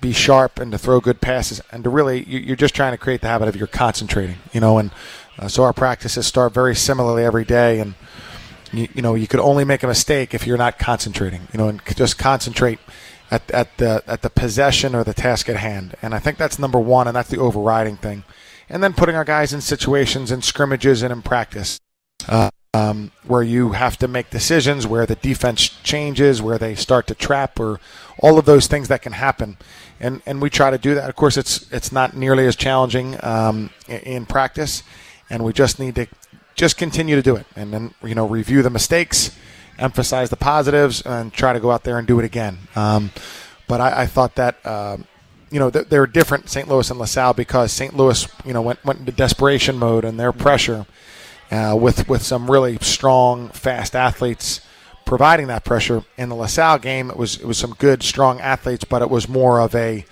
be 0.00 0.12
sharp 0.12 0.58
and 0.58 0.70
to 0.70 0.76
throw 0.76 1.00
good 1.00 1.22
passes 1.22 1.62
and 1.72 1.82
to 1.82 1.88
really 1.88 2.24
you're 2.24 2.56
just 2.56 2.74
trying 2.74 2.92
to 2.92 2.98
create 2.98 3.22
the 3.22 3.26
habit 3.26 3.48
of 3.48 3.56
you're 3.56 3.66
concentrating 3.66 4.36
you 4.52 4.60
know 4.60 4.76
and 4.76 4.90
uh, 5.38 5.48
so 5.48 5.62
our 5.62 5.72
practices 5.72 6.26
start 6.26 6.52
very 6.52 6.74
similarly 6.74 7.24
every 7.24 7.44
day 7.44 7.80
and 7.80 7.94
you, 8.72 8.88
you, 8.94 9.02
know 9.02 9.14
you 9.14 9.26
could 9.26 9.40
only 9.40 9.64
make 9.64 9.82
a 9.82 9.86
mistake 9.86 10.34
if 10.34 10.46
you're 10.46 10.58
not 10.58 10.78
concentrating 10.78 11.48
you 11.52 11.58
know 11.58 11.68
and 11.68 11.80
just 11.96 12.18
concentrate 12.18 12.78
at, 13.30 13.50
at 13.50 13.76
the 13.78 14.02
at 14.06 14.22
the 14.22 14.30
possession 14.30 14.94
or 14.94 15.04
the 15.04 15.14
task 15.14 15.48
at 15.48 15.56
hand. 15.56 15.96
And 16.02 16.14
i 16.14 16.18
think 16.18 16.38
that's 16.38 16.58
number 16.58 16.78
one 16.78 17.06
and 17.06 17.16
that's 17.16 17.30
the 17.30 17.38
overriding 17.38 17.96
thing. 17.96 18.24
And 18.68 18.82
then 18.82 18.94
putting 18.94 19.14
our 19.14 19.24
guys 19.24 19.52
in 19.52 19.60
situations 19.60 20.30
in 20.30 20.42
scrimmages 20.42 21.02
and 21.02 21.12
in 21.12 21.22
practice 21.22 21.78
uh, 22.28 22.50
um, 22.72 23.12
where 23.26 23.42
you 23.42 23.72
have 23.72 23.98
to 23.98 24.08
make 24.08 24.30
decisions 24.30 24.86
where 24.86 25.04
the 25.04 25.16
defense 25.16 25.68
changes 25.82 26.40
where 26.40 26.58
they 26.58 26.74
start 26.74 27.06
to 27.08 27.14
trap 27.14 27.60
or 27.60 27.78
all 28.20 28.38
of 28.38 28.46
those 28.46 28.66
things 28.66 28.88
that 28.88 29.02
can 29.02 29.12
happen. 29.12 29.58
And 30.00 30.22
and 30.26 30.40
we 30.40 30.50
try 30.50 30.70
to 30.70 30.78
do 30.78 30.94
that. 30.94 31.08
Of 31.08 31.16
course, 31.16 31.36
it's 31.36 31.70
it's 31.72 31.92
not 31.92 32.16
nearly 32.16 32.46
as 32.46 32.56
challenging 32.56 33.22
um, 33.22 33.70
in, 33.88 34.00
in, 34.00 34.26
practice, 34.26 34.82
and 35.30 35.44
we 35.44 35.52
just 35.52 35.78
need 35.78 35.94
to 35.96 36.06
just 36.54 36.76
continue 36.76 37.16
to 37.16 37.22
do 37.22 37.36
it, 37.36 37.46
and 37.56 37.72
then 37.72 37.94
you 38.02 38.14
know 38.14 38.26
review 38.26 38.62
the 38.62 38.70
mistakes, 38.70 39.36
emphasize 39.78 40.30
the 40.30 40.36
positives, 40.36 41.02
and 41.02 41.32
try 41.32 41.52
to 41.52 41.60
go 41.60 41.70
out 41.70 41.84
there 41.84 41.98
and 41.98 42.06
do 42.06 42.18
it 42.18 42.24
again. 42.24 42.58
Um, 42.76 43.10
but 43.66 43.80
I, 43.80 44.02
I, 44.02 44.06
thought 44.06 44.34
that. 44.36 44.56
Uh, 44.64 44.98
you 45.50 45.60
know 45.60 45.70
they're 45.70 46.08
different, 46.08 46.48
St. 46.48 46.66
Louis 46.66 46.90
and 46.90 46.98
LaSalle, 46.98 47.32
because 47.34 47.70
St. 47.70 47.96
Louis, 47.96 48.26
you 48.44 48.52
know, 48.52 48.60
went 48.60 48.84
went 48.84 48.98
into 48.98 49.12
desperation 49.12 49.78
mode 49.78 50.04
and 50.04 50.18
their 50.18 50.32
pressure, 50.32 50.84
uh, 51.52 51.76
with 51.80 52.08
with 52.08 52.22
some 52.22 52.50
really 52.50 52.76
strong, 52.80 53.50
fast 53.50 53.94
athletes 53.94 54.60
providing 55.04 55.46
that 55.48 55.64
pressure. 55.64 56.02
In 56.16 56.28
the 56.28 56.34
LaSalle 56.34 56.78
game, 56.78 57.10
it 57.10 57.16
was 57.16 57.36
it 57.36 57.46
was 57.46 57.58
some 57.58 57.74
good, 57.78 58.02
strong 58.02 58.40
athletes, 58.40 58.84
but 58.84 59.02
it 59.02 59.10
was 59.10 59.28
more 59.28 59.60
of 59.60 59.74
a 59.74 60.04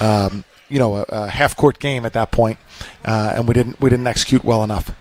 um, 0.00 0.44
you 0.68 0.78
know 0.78 0.96
a, 0.96 1.02
a 1.08 1.28
half 1.28 1.56
court 1.56 1.78
game 1.78 2.04
at 2.06 2.12
that 2.14 2.30
point, 2.30 2.58
uh, 3.04 3.32
and 3.36 3.46
we 3.48 3.54
didn't 3.54 3.80
we 3.80 3.90
didn't 3.90 4.06
execute 4.06 4.44
well 4.44 4.62
enough. 4.64 4.94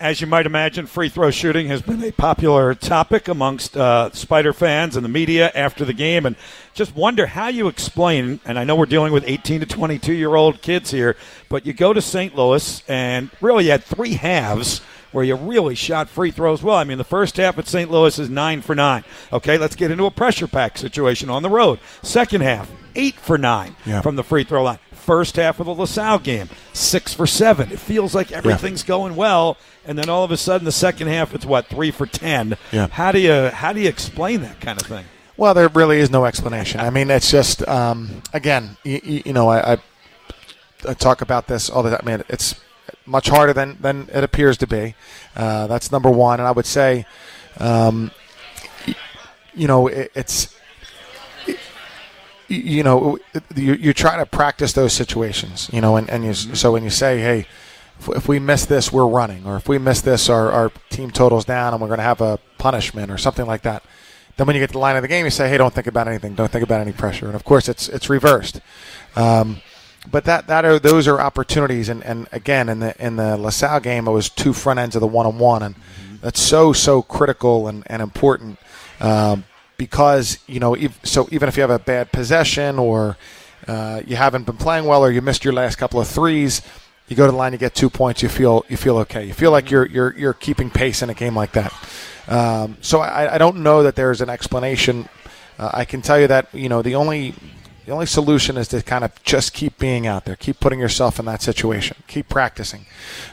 As 0.00 0.20
you 0.20 0.28
might 0.28 0.46
imagine, 0.46 0.86
free 0.86 1.08
throw 1.08 1.32
shooting 1.32 1.66
has 1.66 1.82
been 1.82 2.04
a 2.04 2.12
popular 2.12 2.72
topic 2.72 3.26
amongst 3.26 3.76
uh, 3.76 4.12
Spider 4.12 4.52
fans 4.52 4.94
and 4.94 5.04
the 5.04 5.08
media 5.08 5.50
after 5.56 5.84
the 5.84 5.92
game. 5.92 6.24
And 6.24 6.36
just 6.72 6.94
wonder 6.94 7.26
how 7.26 7.48
you 7.48 7.66
explain, 7.66 8.38
and 8.44 8.60
I 8.60 8.62
know 8.64 8.76
we're 8.76 8.86
dealing 8.86 9.12
with 9.12 9.24
18 9.26 9.58
to 9.58 9.66
22 9.66 10.12
year 10.12 10.36
old 10.36 10.62
kids 10.62 10.92
here, 10.92 11.16
but 11.48 11.66
you 11.66 11.72
go 11.72 11.92
to 11.92 12.00
St. 12.00 12.36
Louis 12.36 12.80
and 12.86 13.28
really 13.40 13.66
had 13.66 13.82
three 13.82 14.12
halves 14.12 14.82
where 15.10 15.24
you 15.24 15.34
really 15.34 15.74
shot 15.74 16.08
free 16.08 16.30
throws 16.30 16.62
well. 16.62 16.76
I 16.76 16.84
mean, 16.84 16.98
the 16.98 17.02
first 17.02 17.36
half 17.36 17.58
at 17.58 17.66
St. 17.66 17.90
Louis 17.90 18.16
is 18.20 18.30
nine 18.30 18.60
for 18.60 18.76
nine. 18.76 19.02
Okay, 19.32 19.58
let's 19.58 19.74
get 19.74 19.90
into 19.90 20.04
a 20.06 20.12
pressure 20.12 20.46
pack 20.46 20.78
situation 20.78 21.28
on 21.28 21.42
the 21.42 21.50
road. 21.50 21.80
Second 22.02 22.42
half, 22.42 22.70
eight 22.94 23.16
for 23.16 23.36
nine 23.36 23.74
Yeah. 23.84 24.00
from 24.02 24.14
the 24.14 24.22
free 24.22 24.44
throw 24.44 24.62
line. 24.62 24.78
First 25.08 25.36
half 25.36 25.58
of 25.58 25.64
the 25.64 25.74
LaSalle 25.74 26.18
game, 26.18 26.50
six 26.74 27.14
for 27.14 27.26
seven. 27.26 27.72
It 27.72 27.78
feels 27.78 28.14
like 28.14 28.30
everything's 28.30 28.82
going 28.82 29.16
well, 29.16 29.56
and 29.86 29.98
then 29.98 30.10
all 30.10 30.22
of 30.22 30.30
a 30.30 30.36
sudden, 30.36 30.66
the 30.66 30.70
second 30.70 31.06
half, 31.08 31.34
it's 31.34 31.46
what 31.46 31.66
three 31.68 31.90
for 31.90 32.04
ten. 32.04 32.58
Yeah. 32.72 32.88
How 32.88 33.10
do 33.10 33.18
you 33.18 33.48
how 33.48 33.72
do 33.72 33.80
you 33.80 33.88
explain 33.88 34.42
that 34.42 34.60
kind 34.60 34.78
of 34.78 34.86
thing? 34.86 35.06
Well, 35.38 35.54
there 35.54 35.68
really 35.68 35.98
is 35.98 36.10
no 36.10 36.26
explanation. 36.26 36.80
I 36.80 36.90
mean, 36.90 37.10
it's 37.10 37.30
just 37.30 37.66
um, 37.66 38.20
again, 38.34 38.76
you, 38.84 39.00
you 39.24 39.32
know, 39.32 39.48
I, 39.48 39.72
I, 39.72 39.78
I 40.86 40.92
talk 40.92 41.22
about 41.22 41.46
this 41.46 41.70
all 41.70 41.82
the 41.82 41.88
time. 41.88 42.00
I 42.02 42.06
mean, 42.06 42.24
it's 42.28 42.54
much 43.06 43.30
harder 43.30 43.54
than 43.54 43.78
than 43.80 44.10
it 44.12 44.22
appears 44.22 44.58
to 44.58 44.66
be. 44.66 44.94
Uh, 45.34 45.66
that's 45.68 45.90
number 45.90 46.10
one, 46.10 46.38
and 46.38 46.46
I 46.46 46.50
would 46.50 46.66
say, 46.66 47.06
um, 47.56 48.10
you 49.54 49.68
know, 49.68 49.86
it, 49.86 50.12
it's. 50.14 50.54
You 52.48 52.82
know, 52.82 53.18
you, 53.54 53.74
you 53.74 53.92
try 53.92 54.16
to 54.16 54.26
practice 54.26 54.72
those 54.72 54.92
situations. 54.92 55.68
You 55.72 55.80
know, 55.80 55.96
and, 55.96 56.08
and 56.08 56.24
you, 56.24 56.34
so 56.34 56.72
when 56.72 56.82
you 56.82 56.90
say, 56.90 57.20
"Hey, 57.20 57.46
if, 58.00 58.08
if 58.08 58.28
we 58.28 58.38
miss 58.38 58.64
this, 58.64 58.92
we're 58.92 59.06
running," 59.06 59.46
or 59.46 59.56
if 59.56 59.68
we 59.68 59.78
miss 59.78 60.00
this, 60.00 60.28
our, 60.28 60.50
our 60.50 60.72
team 60.90 61.10
totals 61.10 61.44
down, 61.44 61.74
and 61.74 61.80
we're 61.80 61.88
going 61.88 61.98
to 61.98 62.04
have 62.04 62.20
a 62.20 62.38
punishment 62.56 63.10
or 63.10 63.18
something 63.18 63.46
like 63.46 63.62
that. 63.62 63.82
Then 64.36 64.46
when 64.46 64.56
you 64.56 64.62
get 64.62 64.68
to 64.68 64.74
the 64.74 64.78
line 64.78 64.96
of 64.96 65.02
the 65.02 65.08
game, 65.08 65.24
you 65.24 65.30
say, 65.30 65.48
"Hey, 65.48 65.58
don't 65.58 65.74
think 65.74 65.86
about 65.86 66.08
anything. 66.08 66.34
Don't 66.34 66.50
think 66.50 66.64
about 66.64 66.80
any 66.80 66.92
pressure." 66.92 67.26
And 67.26 67.34
of 67.34 67.44
course, 67.44 67.68
it's 67.68 67.88
it's 67.88 68.08
reversed. 68.08 68.60
Um, 69.14 69.60
but 70.10 70.24
that 70.24 70.46
that 70.46 70.64
are 70.64 70.78
those 70.78 71.06
are 71.06 71.20
opportunities, 71.20 71.88
and, 71.88 72.02
and 72.04 72.28
again 72.32 72.68
in 72.68 72.78
the 72.78 73.04
in 73.04 73.16
the 73.16 73.36
LaSalle 73.36 73.80
game, 73.80 74.08
it 74.08 74.12
was 74.12 74.28
two 74.30 74.52
front 74.52 74.78
ends 74.78 74.96
of 74.96 75.00
the 75.00 75.06
one 75.06 75.26
on 75.26 75.38
one, 75.38 75.62
and 75.62 75.74
that's 76.20 76.40
so 76.40 76.72
so 76.72 77.02
critical 77.02 77.68
and 77.68 77.82
and 77.88 78.00
important 78.00 78.58
um, 79.00 79.44
because 79.78 80.38
you 80.46 80.60
know 80.60 80.74
ev- 80.74 81.00
so 81.02 81.26
even 81.32 81.48
if 81.48 81.56
you 81.56 81.62
have 81.62 81.70
a 81.70 81.78
bad 81.78 82.12
possession 82.12 82.78
or 82.78 83.16
uh, 83.66 84.02
you 84.06 84.16
haven't 84.16 84.44
been 84.44 84.56
playing 84.56 84.84
well 84.84 85.02
or 85.02 85.10
you 85.10 85.22
missed 85.22 85.44
your 85.44 85.54
last 85.54 85.76
couple 85.76 86.00
of 86.00 86.06
threes. 86.06 86.60
You 87.06 87.16
go 87.16 87.24
to 87.24 87.32
the 87.32 87.38
line, 87.38 87.52
you 87.52 87.58
get 87.58 87.74
two 87.74 87.88
points. 87.88 88.22
You 88.22 88.28
feel 88.28 88.66
you 88.68 88.76
feel 88.76 88.98
okay. 88.98 89.24
You 89.24 89.32
feel 89.32 89.50
like 89.50 89.70
you're 89.70 89.86
you're 89.86 90.14
you're 90.16 90.34
keeping 90.34 90.68
pace 90.68 91.00
in 91.00 91.08
a 91.08 91.14
game 91.14 91.34
like 91.34 91.52
that. 91.52 91.72
Um, 92.28 92.76
so 92.82 93.00
I, 93.00 93.36
I 93.36 93.38
don't 93.38 93.62
know 93.62 93.82
that 93.82 93.96
there's 93.96 94.20
an 94.20 94.28
explanation. 94.28 95.08
Uh, 95.58 95.70
I 95.72 95.86
can 95.86 96.02
tell 96.02 96.20
you 96.20 96.26
that 96.26 96.52
you 96.54 96.68
know 96.68 96.82
the 96.82 96.94
only 96.94 97.34
the 97.86 97.92
only 97.92 98.04
solution 98.04 98.58
is 98.58 98.68
to 98.68 98.82
kind 98.82 99.04
of 99.04 99.22
just 99.22 99.54
keep 99.54 99.78
being 99.78 100.06
out 100.06 100.26
there, 100.26 100.36
keep 100.36 100.60
putting 100.60 100.78
yourself 100.78 101.18
in 101.18 101.24
that 101.24 101.40
situation, 101.40 101.96
keep 102.06 102.28
practicing, 102.28 102.84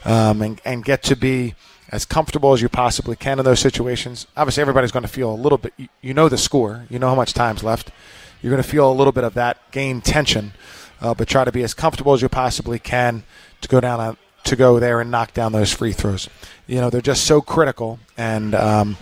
um, 0.06 0.42
and 0.42 0.62
and 0.64 0.86
get 0.86 1.04
to 1.04 1.16
be 1.18 1.56
as 1.92 2.06
comfortable 2.06 2.54
as 2.54 2.62
you 2.62 2.70
possibly 2.70 3.16
can 3.16 3.40
in 3.40 3.46
those 3.46 3.60
situations. 3.60 4.28
Obviously, 4.36 4.62
everybody's 4.62 4.92
going 4.92 5.04
to 5.04 5.10
feel 5.10 5.32
a 5.32 5.36
little 5.36 5.58
bit. 5.58 5.74
You, 6.02 6.14
know 6.14 6.30
the 6.30 6.38
score, 6.38 6.86
you 6.90 7.00
know 7.00 7.10
how 7.10 7.16
much 7.16 7.34
time's 7.34 7.64
left. 7.64 7.92
You're 8.42 8.52
going 8.52 8.62
to 8.62 8.68
feel 8.68 8.92
a 8.92 8.94
little 8.94 9.14
bit 9.14 9.24
of 9.24 9.34
that 9.36 9.72
game 9.72 10.02
tension, 10.02 10.54
uh, 11.02 11.14
but 11.14 11.28
try 11.28 11.46
to 11.46 11.52
be 11.52 11.64
as 11.64 11.74
comfortable 11.74 12.14
as 12.14 12.22
you 12.22 12.30
possibly 12.30 12.80
can 12.80 13.24
to 13.62 13.68
go 13.68 13.80
down 13.80 14.18
to 14.44 14.56
go 14.56 14.80
there 14.80 15.02
and 15.02 15.10
knock 15.10 15.34
down 15.34 15.52
those 15.52 15.74
free 15.74 15.92
throws. 15.94 16.30
You 16.68 16.82
know 16.82 16.90
they're 16.90 17.02
just 17.02 17.26
so 17.26 17.42
critical, 17.42 18.00
and 18.18 18.54
um, 18.56 18.98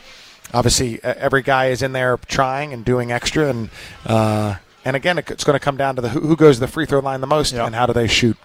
obviously 0.53 1.03
every 1.03 1.41
guy 1.41 1.67
is 1.67 1.81
in 1.81 1.93
there 1.93 2.17
trying 2.17 2.73
and 2.73 2.85
doing 2.85 3.11
extra, 3.11 3.49
and 3.49 3.69
uh, 4.05 4.55
and 4.85 4.95
again 4.95 5.17
it's 5.17 5.43
going 5.43 5.57
to 5.57 5.63
come 5.63 5.77
down 5.77 5.95
to 5.95 6.01
the 6.01 6.09
who, 6.09 6.35
goes 6.35 6.57
to 6.57 6.59
the 6.61 6.67
free 6.67 6.85
throw 6.85 6.99
line 6.99 7.21
the 7.21 7.27
most 7.27 7.53
Yeah. 7.53 7.65
and 7.65 7.75
how 7.75 7.85
do 7.85 7.93
they 7.93 8.07
shoot, 8.07 8.37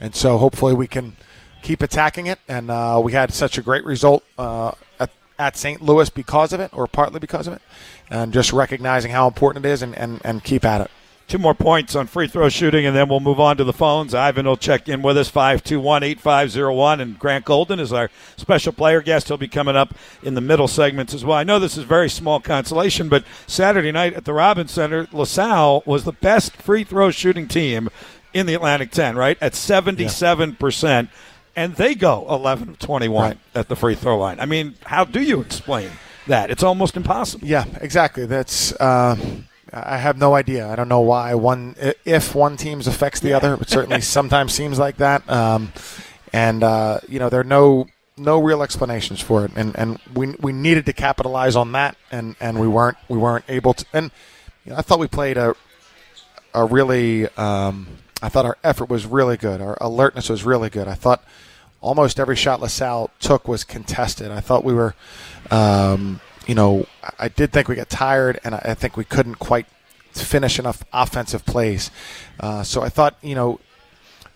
and 0.00 0.14
so 0.14 0.38
hopefully 0.38 0.74
we 0.74 0.86
can 0.86 1.16
keep 1.62 1.82
attacking 1.82 2.26
it, 2.26 2.38
and 2.48 2.70
uh, 2.70 3.00
we 3.02 3.12
had 3.12 3.32
such 3.32 3.58
a 3.58 3.62
great 3.62 3.84
result 3.84 4.24
uh, 4.38 4.72
at, 5.00 5.10
at 5.38 5.56
St. 5.56 5.80
Louis 5.80 6.10
because 6.10 6.52
of 6.52 6.60
it, 6.60 6.70
or 6.74 6.86
partly 6.86 7.20
because 7.20 7.46
of 7.46 7.54
it, 7.54 7.62
and 8.10 8.32
just 8.32 8.52
recognizing 8.52 9.12
how 9.12 9.26
important 9.26 9.64
it 9.64 9.68
is, 9.70 9.82
and, 9.82 9.96
and, 9.96 10.20
and 10.24 10.44
keep 10.44 10.64
at 10.64 10.80
it. 10.80 10.90
Two 11.28 11.38
more 11.38 11.54
points 11.54 11.94
on 11.94 12.08
free 12.08 12.28
throw 12.28 12.50
shooting, 12.50 12.84
and 12.84 12.94
then 12.94 13.08
we'll 13.08 13.20
move 13.20 13.40
on 13.40 13.56
to 13.56 13.64
the 13.64 13.72
phones. 13.72 14.12
Ivan 14.12 14.44
will 14.44 14.56
check 14.56 14.86
in 14.86 15.00
with 15.00 15.16
us, 15.16 15.28
521 15.30 16.02
8501. 16.02 17.00
And 17.00 17.18
Grant 17.18 17.46
Golden 17.46 17.80
is 17.80 17.90
our 17.90 18.10
special 18.36 18.72
player 18.72 19.00
guest. 19.00 19.28
He'll 19.28 19.38
be 19.38 19.48
coming 19.48 19.76
up 19.76 19.94
in 20.22 20.34
the 20.34 20.42
middle 20.42 20.68
segments 20.68 21.14
as 21.14 21.24
well. 21.24 21.38
I 21.38 21.44
know 21.44 21.58
this 21.58 21.78
is 21.78 21.84
very 21.84 22.10
small 22.10 22.38
consolation, 22.38 23.08
but 23.08 23.24
Saturday 23.46 23.92
night 23.92 24.12
at 24.12 24.26
the 24.26 24.34
Robins 24.34 24.72
Center, 24.72 25.08
LaSalle 25.10 25.82
was 25.86 26.04
the 26.04 26.12
best 26.12 26.54
free 26.56 26.84
throw 26.84 27.10
shooting 27.10 27.48
team 27.48 27.88
in 28.34 28.44
the 28.44 28.54
Atlantic 28.54 28.90
10, 28.90 29.16
right? 29.16 29.38
At 29.40 29.52
77%. 29.52 31.08
And 31.54 31.74
they 31.76 31.94
go 31.94 32.26
11 32.30 32.70
of 32.70 32.78
21 32.78 33.22
Right. 33.22 33.38
at 33.54 33.68
the 33.68 33.76
free 33.76 33.94
throw 33.94 34.18
line. 34.18 34.40
I 34.40 34.46
mean, 34.46 34.74
how 34.84 35.04
do 35.04 35.20
you 35.20 35.40
explain 35.40 35.90
that? 36.26 36.50
It's 36.50 36.62
almost 36.62 36.96
impossible. 36.96 37.46
Yeah, 37.46 37.64
exactly. 37.80 38.26
That's. 38.26 38.72
Uh, 38.80 39.16
I 39.74 39.96
have 39.96 40.18
no 40.18 40.34
idea. 40.34 40.68
I 40.68 40.76
don't 40.76 40.88
know 40.88 41.00
why 41.00 41.34
one 41.34 41.76
if 42.04 42.34
one 42.34 42.56
team's 42.58 42.86
affects 42.86 43.20
the 43.20 43.32
other. 43.32 43.54
It 43.54 43.70
certainly 43.70 44.00
sometimes 44.18 44.52
seems 44.52 44.78
like 44.78 44.98
that. 44.98 45.28
Um, 45.30 45.72
and 46.32 46.62
uh, 46.62 47.00
you 47.08 47.18
know 47.18 47.28
there 47.30 47.40
are 47.40 47.44
no 47.44 47.86
no 48.18 48.38
real 48.38 48.62
explanations 48.62 49.20
for 49.20 49.44
it. 49.46 49.52
And 49.56 49.74
and 49.78 49.98
we 50.14 50.34
we 50.40 50.52
needed 50.52 50.84
to 50.86 50.92
capitalize 50.92 51.56
on 51.56 51.72
that, 51.72 51.96
and 52.10 52.36
and 52.40 52.60
we 52.60 52.68
weren't 52.68 52.98
we 53.08 53.16
weren't 53.16 53.46
able 53.48 53.72
to. 53.74 53.84
And 53.94 54.10
you 54.64 54.72
know, 54.72 54.78
I 54.78 54.82
thought 54.82 54.98
we 54.98 55.08
played 55.08 55.36
a 55.38 55.54
a 56.54 56.64
really. 56.66 57.28
Um, 57.36 57.86
I 58.22 58.28
thought 58.28 58.46
our 58.46 58.56
effort 58.62 58.88
was 58.88 59.04
really 59.04 59.36
good. 59.36 59.60
Our 59.60 59.76
alertness 59.80 60.28
was 60.28 60.44
really 60.44 60.70
good. 60.70 60.86
I 60.88 60.94
thought 60.94 61.22
almost 61.80 62.20
every 62.20 62.36
shot 62.36 62.60
LaSalle 62.60 63.10
took 63.18 63.48
was 63.48 63.64
contested. 63.64 64.30
I 64.30 64.40
thought 64.40 64.62
we 64.64 64.72
were, 64.72 64.94
um, 65.50 66.20
you 66.46 66.54
know, 66.54 66.86
I- 67.18 67.28
did 67.28 67.52
think 67.52 67.66
we 67.68 67.74
got 67.74 67.90
tired, 67.90 68.38
and 68.44 68.54
I 68.54 68.60
I 68.64 68.74
think 68.74 68.96
we 68.96 69.04
couldn't 69.04 69.36
quite 69.36 69.66
finish 70.12 70.58
enough 70.58 70.84
offensive 70.92 71.44
plays. 71.44 71.90
Uh, 72.38 72.62
so 72.62 72.82
I 72.82 72.88
thought, 72.88 73.16
you 73.22 73.34
know, 73.34 73.58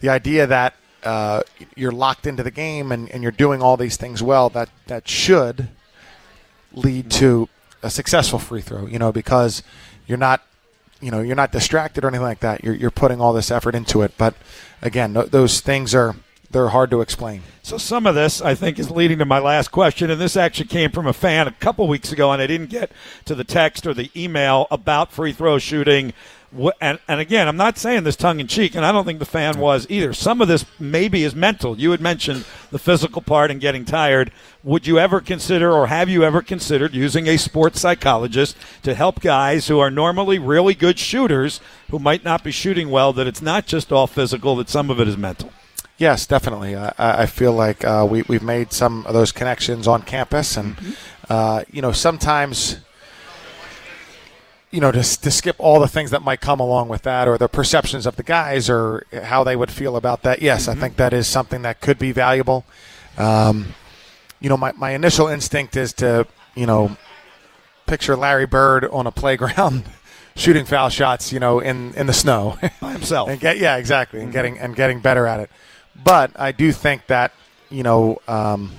the 0.01 0.09
idea 0.09 0.47
that 0.47 0.75
uh, 1.05 1.43
you're 1.77 1.93
locked 1.93 2.27
into 2.27 2.43
the 2.43 2.51
game 2.51 2.91
and, 2.91 3.09
and 3.11 3.23
you're 3.23 3.31
doing 3.31 3.63
all 3.63 3.77
these 3.77 3.97
things 3.97 4.23
well, 4.23 4.49
that 4.51 4.69
that 4.89 5.07
should 5.09 5.69
lead 6.73 7.11
to 7.11 7.49
a 7.83 7.91
successful 7.91 8.39
free 8.39 8.61
throw. 8.61 8.87
You 8.87 8.99
know, 8.99 9.13
because 9.13 9.63
you're 10.07 10.19
not, 10.19 10.43
you 11.01 11.11
know, 11.11 11.21
you're 11.21 11.37
not 11.37 11.53
distracted 11.53 12.05
or 12.05 12.09
anything 12.09 12.25
like 12.25 12.41
that. 12.41 12.65
You're 12.65 12.75
you're 12.75 12.91
putting 12.91 13.21
all 13.21 13.33
this 13.33 13.51
effort 13.51 13.75
into 13.75 14.03
it. 14.03 14.13
But 14.17 14.35
again, 14.83 15.15
th- 15.15 15.31
those 15.31 15.61
things 15.61 15.95
are 15.95 16.17
they're 16.51 16.69
hard 16.69 16.91
to 16.91 17.01
explain. 17.01 17.43
So 17.63 17.77
some 17.79 18.07
of 18.07 18.15
this, 18.15 18.41
I 18.41 18.55
think, 18.55 18.79
is 18.79 18.91
leading 18.91 19.19
to 19.19 19.25
my 19.25 19.39
last 19.39 19.69
question, 19.69 20.11
and 20.11 20.21
this 20.21 20.37
actually 20.37 20.69
came 20.69 20.91
from 20.91 21.07
a 21.07 21.13
fan 21.13 21.49
a 21.49 21.53
couple 21.53 21.87
weeks 21.89 22.13
ago, 22.13 22.33
and 22.33 22.41
I 22.41 22.47
didn't 22.47 22.71
get 22.71 22.93
to 23.25 23.35
the 23.35 23.45
text 23.45 23.87
or 23.87 23.95
the 23.95 24.11
email 24.17 24.67
about 24.71 25.13
free 25.13 25.33
throw 25.33 25.59
shooting. 25.59 26.13
And, 26.81 26.99
and 27.09 27.21
again, 27.21 27.49
I'm 27.49 27.57
not 27.57 27.77
saying 27.77 28.05
this 28.05 28.17
tongue 28.17 28.41
in 28.41 28.47
cheek, 28.47 28.75
and 28.75 28.87
I 28.87 28.93
don't 28.93 29.05
think 29.05 29.19
the 29.19 29.25
fan 29.25 29.59
was 29.59 29.87
either. 29.91 30.13
Some 30.13 30.41
of 30.41 30.49
this 30.49 30.65
maybe 30.79 31.25
is 31.25 31.35
mental. 31.35 31.79
You 31.79 31.91
had 31.91 32.01
mentioned 32.01 32.45
the 32.71 32.79
physical 32.79 33.21
part 33.21 33.51
and 33.51 33.61
getting 33.61 33.85
tired. 33.85 34.31
Would 34.63 34.87
you 34.87 34.99
ever 34.99 35.21
consider, 35.21 35.73
or 35.73 35.89
have 35.89 36.09
you 36.09 36.25
ever 36.25 36.43
considered, 36.43 36.95
using 36.95 37.27
a 37.27 37.37
sports 37.37 37.81
psychologist 37.81 38.57
to 38.85 38.95
help 38.95 39.21
guys 39.21 39.69
who 39.69 39.81
are 39.81 39.91
normally 39.91 40.39
really 40.39 40.75
good 40.75 40.99
shooters 40.99 41.61
who 41.91 41.99
might 41.99 42.25
not 42.25 42.43
be 42.43 42.53
shooting 42.53 42.91
well? 42.91 43.13
That 43.13 43.27
it's 43.27 43.43
not 43.43 43.67
just 43.67 43.93
all 43.93 44.07
physical; 44.07 44.57
that 44.57 44.69
some 44.69 44.91
of 44.91 45.01
it 45.01 45.09
is 45.09 45.17
mental. 45.17 45.53
Yes, 45.99 46.27
definitely. 46.27 46.77
I, 46.77 46.93
I 46.99 47.23
I 47.23 47.27
feel 47.27 47.53
like 47.53 47.85
uh, 47.85 48.07
we 48.09 48.23
we've 48.23 48.43
made 48.43 48.73
some 48.73 49.05
of 49.07 49.15
those 49.15 49.33
connections 49.33 49.87
on 49.87 50.03
campus, 50.03 50.57
and 50.57 50.77
uh, 51.29 51.65
you 51.71 51.83
know 51.83 51.93
sometimes. 51.93 52.79
You 54.71 54.81
know, 54.81 54.91
to, 54.93 54.99
to 55.21 55.31
skip 55.31 55.57
all 55.59 55.79
the 55.81 55.89
things 55.89 56.11
that 56.11 56.23
might 56.23 56.41
come 56.41 56.61
along 56.61 56.89
with 56.89 57.03
that, 57.03 57.29
or 57.29 57.39
the 57.39 57.49
perceptions 57.49 58.05
of 58.05 58.17
the 58.17 58.23
guys, 58.23 58.69
or 58.69 59.05
how 59.25 59.45
they 59.45 59.57
would 59.57 59.71
feel 59.71 59.97
about 59.97 60.23
that. 60.23 60.43
Yes, 60.43 60.67
I 60.69 60.75
think 60.75 60.97
that 60.97 61.13
is 61.13 61.27
something 61.29 61.63
that 61.63 61.81
could 61.81 61.99
be 61.99 62.13
valuable. 62.13 62.65
Um, 63.17 63.75
you 64.41 64.49
know, 64.49 64.57
my, 64.57 64.73
my 64.73 64.91
initial 64.91 65.29
instinct 65.29 65.77
is 65.77 65.93
to, 65.95 66.27
you 66.55 66.67
know, 66.67 66.97
picture 67.87 68.17
Larry 68.17 68.45
Bird 68.47 68.85
on 68.87 69.07
a 69.07 69.13
playground 69.13 69.85
shooting 70.37 70.65
foul 70.67 70.89
shots, 70.91 71.33
you 71.33 71.39
know, 71.41 71.61
in, 71.61 71.95
in 71.95 72.07
the 72.07 72.13
snow. 72.13 72.59
By 72.81 72.93
himself. 72.93 73.31
and 73.31 73.41
get 73.41 73.59
yeah 73.59 73.77
exactly 73.77 74.21
and 74.21 74.33
getting 74.33 74.59
and 74.59 74.75
getting 74.77 75.01
better 75.01 75.27
at 75.27 75.41
it 75.41 75.51
but 76.05 76.31
i 76.37 76.53
do 76.53 76.73
think 76.73 77.07
that 77.07 77.33
you 77.71 77.83
know 77.83 78.19
um, 78.29 78.73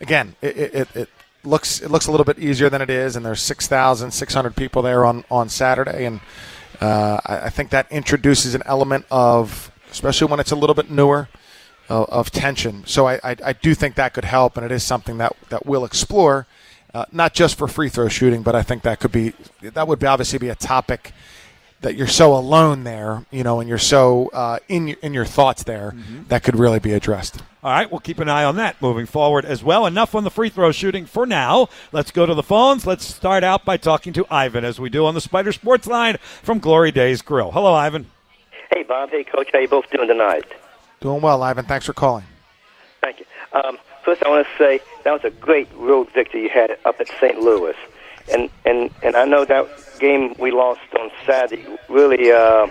again 0.00 0.34
it, 0.42 0.56
it- 0.56 0.96
it 0.96 1.08
looks 1.46 1.80
it 1.80 1.90
looks 1.90 2.06
a 2.06 2.10
little 2.10 2.24
bit 2.24 2.38
easier 2.38 2.68
than 2.68 2.82
it 2.82 2.90
is 2.90 3.16
and 3.16 3.24
there's 3.24 3.42
6600 3.42 4.56
people 4.56 4.82
there 4.82 5.04
on 5.04 5.24
on 5.30 5.48
saturday 5.48 6.04
and 6.04 6.20
uh, 6.80 7.18
I, 7.24 7.38
I 7.42 7.50
think 7.50 7.70
that 7.70 7.90
introduces 7.90 8.54
an 8.54 8.62
element 8.66 9.06
of 9.10 9.70
especially 9.90 10.28
when 10.28 10.40
it's 10.40 10.52
a 10.52 10.56
little 10.56 10.74
bit 10.74 10.90
newer 10.90 11.28
of, 11.88 12.08
of 12.08 12.30
tension. 12.30 12.84
So 12.86 13.06
I, 13.06 13.14
I, 13.22 13.36
I 13.44 13.52
do 13.52 13.74
think 13.74 13.94
that 13.96 14.14
could 14.14 14.24
help, 14.24 14.56
and 14.56 14.64
it 14.64 14.72
is 14.72 14.82
something 14.82 15.18
that 15.18 15.36
that 15.48 15.66
we'll 15.66 15.84
explore, 15.84 16.46
uh, 16.94 17.04
not 17.12 17.34
just 17.34 17.56
for 17.56 17.68
free 17.68 17.88
throw 17.88 18.08
shooting, 18.08 18.42
but 18.42 18.54
I 18.54 18.62
think 18.62 18.82
that 18.82 19.00
could 19.00 19.12
be 19.12 19.32
that 19.62 19.86
would 19.86 19.98
be 19.98 20.06
obviously 20.06 20.38
be 20.38 20.48
a 20.48 20.54
topic 20.54 21.12
that 21.86 21.94
you're 21.94 22.08
so 22.08 22.34
alone 22.34 22.82
there, 22.82 23.24
you 23.30 23.44
know, 23.44 23.60
and 23.60 23.68
you're 23.68 23.78
so 23.78 24.28
uh, 24.32 24.58
in 24.68 24.88
your, 24.88 24.96
in 25.02 25.14
your 25.14 25.24
thoughts 25.24 25.62
there 25.62 25.94
that 26.26 26.42
could 26.42 26.56
really 26.56 26.80
be 26.80 26.92
addressed. 26.92 27.40
All 27.62 27.70
right, 27.70 27.88
we'll 27.88 28.00
keep 28.00 28.18
an 28.18 28.28
eye 28.28 28.42
on 28.42 28.56
that 28.56 28.82
moving 28.82 29.06
forward 29.06 29.44
as 29.44 29.62
well. 29.62 29.86
Enough 29.86 30.16
on 30.16 30.24
the 30.24 30.30
free 30.30 30.48
throw 30.48 30.72
shooting 30.72 31.06
for 31.06 31.26
now. 31.26 31.68
Let's 31.92 32.10
go 32.10 32.26
to 32.26 32.34
the 32.34 32.42
phones. 32.42 32.88
Let's 32.88 33.04
start 33.04 33.44
out 33.44 33.64
by 33.64 33.76
talking 33.76 34.12
to 34.14 34.26
Ivan, 34.28 34.64
as 34.64 34.80
we 34.80 34.90
do 34.90 35.06
on 35.06 35.14
the 35.14 35.20
Spider 35.20 35.52
Sports 35.52 35.86
line 35.86 36.16
from 36.42 36.58
Glory 36.58 36.90
Days 36.90 37.22
Grill. 37.22 37.52
Hello, 37.52 37.72
Ivan. 37.72 38.06
Hey, 38.74 38.82
Bob. 38.82 39.10
Hey, 39.10 39.22
Coach. 39.22 39.50
How 39.52 39.60
you 39.60 39.68
both 39.68 39.88
doing 39.92 40.08
tonight? 40.08 40.44
Doing 40.98 41.20
well, 41.20 41.40
Ivan. 41.40 41.66
Thanks 41.66 41.86
for 41.86 41.92
calling. 41.92 42.24
Thank 43.00 43.20
you. 43.20 43.26
Um, 43.52 43.78
first, 44.04 44.24
I 44.24 44.28
want 44.28 44.44
to 44.44 44.58
say 44.58 44.80
that 45.04 45.12
was 45.12 45.22
a 45.22 45.30
great 45.30 45.68
road 45.76 46.10
victory 46.12 46.42
you 46.42 46.48
had 46.48 46.76
up 46.84 47.00
at 47.00 47.06
St. 47.20 47.38
Louis, 47.38 47.76
and 48.32 48.50
and 48.64 48.90
and 49.04 49.14
I 49.14 49.24
know 49.24 49.44
that 49.44 49.68
game 49.98 50.34
we 50.38 50.50
lost 50.50 50.80
on 50.98 51.10
Saturday 51.24 51.64
really 51.88 52.30
uh, 52.30 52.68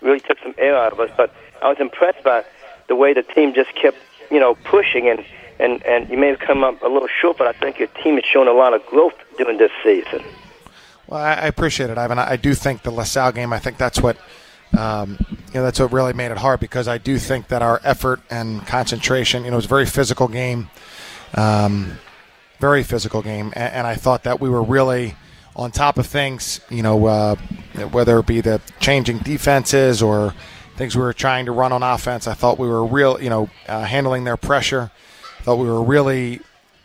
really 0.00 0.20
took 0.20 0.38
some 0.42 0.54
air 0.58 0.76
out 0.76 0.92
of 0.92 1.00
us. 1.00 1.10
But 1.16 1.32
I 1.62 1.68
was 1.68 1.78
impressed 1.80 2.22
by 2.24 2.44
the 2.88 2.96
way 2.96 3.14
the 3.14 3.22
team 3.22 3.54
just 3.54 3.74
kept 3.74 3.98
you 4.30 4.40
know 4.40 4.54
pushing 4.64 5.08
and. 5.08 5.24
And, 5.60 5.84
and 5.84 6.10
you 6.10 6.18
may 6.18 6.26
have 6.26 6.40
come 6.40 6.64
up 6.64 6.82
a 6.82 6.88
little 6.88 7.06
short, 7.06 7.38
but 7.38 7.46
I 7.46 7.52
think 7.52 7.78
your 7.78 7.86
team 8.02 8.16
has 8.16 8.24
shown 8.24 8.48
a 8.48 8.52
lot 8.52 8.74
of 8.74 8.84
growth 8.86 9.14
during 9.38 9.56
this 9.56 9.70
season. 9.84 10.24
Well, 11.06 11.20
I, 11.20 11.46
appreciate 11.46 11.90
it, 11.90 11.98
Ivan. 11.98 12.18
I, 12.18 12.32
I 12.32 12.36
do 12.36 12.54
think 12.54 12.82
the 12.82 12.90
LaSalle 12.90 13.32
game. 13.32 13.52
I 13.52 13.58
think 13.58 13.76
that's 13.76 14.00
what 14.00 14.16
um, 14.76 15.18
you 15.28 15.54
know. 15.54 15.62
That's 15.62 15.78
what 15.78 15.92
really 15.92 16.12
made 16.12 16.30
it 16.30 16.38
hard 16.38 16.60
because 16.60 16.88
I 16.88 16.98
do 16.98 17.18
think 17.18 17.48
that 17.48 17.62
our 17.62 17.80
effort 17.84 18.20
and 18.30 18.66
concentration. 18.66 19.44
You 19.44 19.50
know, 19.50 19.56
it 19.56 19.58
was 19.58 19.64
a 19.66 19.68
very 19.68 19.86
physical 19.86 20.28
game, 20.28 20.70
um, 21.34 21.98
very 22.58 22.82
physical 22.82 23.22
game, 23.22 23.52
and, 23.54 23.72
and 23.72 23.86
I 23.86 23.94
thought 23.96 24.24
that 24.24 24.40
we 24.40 24.48
were 24.48 24.62
really 24.62 25.14
on 25.56 25.70
top 25.70 25.98
of 25.98 26.06
things. 26.06 26.60
You 26.70 26.82
know, 26.82 27.06
uh, 27.06 27.36
whether 27.90 28.18
it 28.18 28.26
be 28.26 28.40
the 28.40 28.60
changing 28.80 29.18
defenses 29.18 30.02
or 30.02 30.34
things 30.76 30.96
we 30.96 31.02
were 31.02 31.12
trying 31.12 31.46
to 31.46 31.52
run 31.52 31.72
on 31.72 31.82
offense. 31.82 32.26
I 32.26 32.34
thought 32.34 32.58
we 32.58 32.68
were 32.68 32.84
real. 32.84 33.20
You 33.22 33.30
know, 33.30 33.50
uh, 33.68 33.84
handling 33.84 34.24
their 34.24 34.36
pressure. 34.36 34.90
Thought 35.42 35.56
we 35.56 35.68
were 35.68 35.82
really 35.82 36.40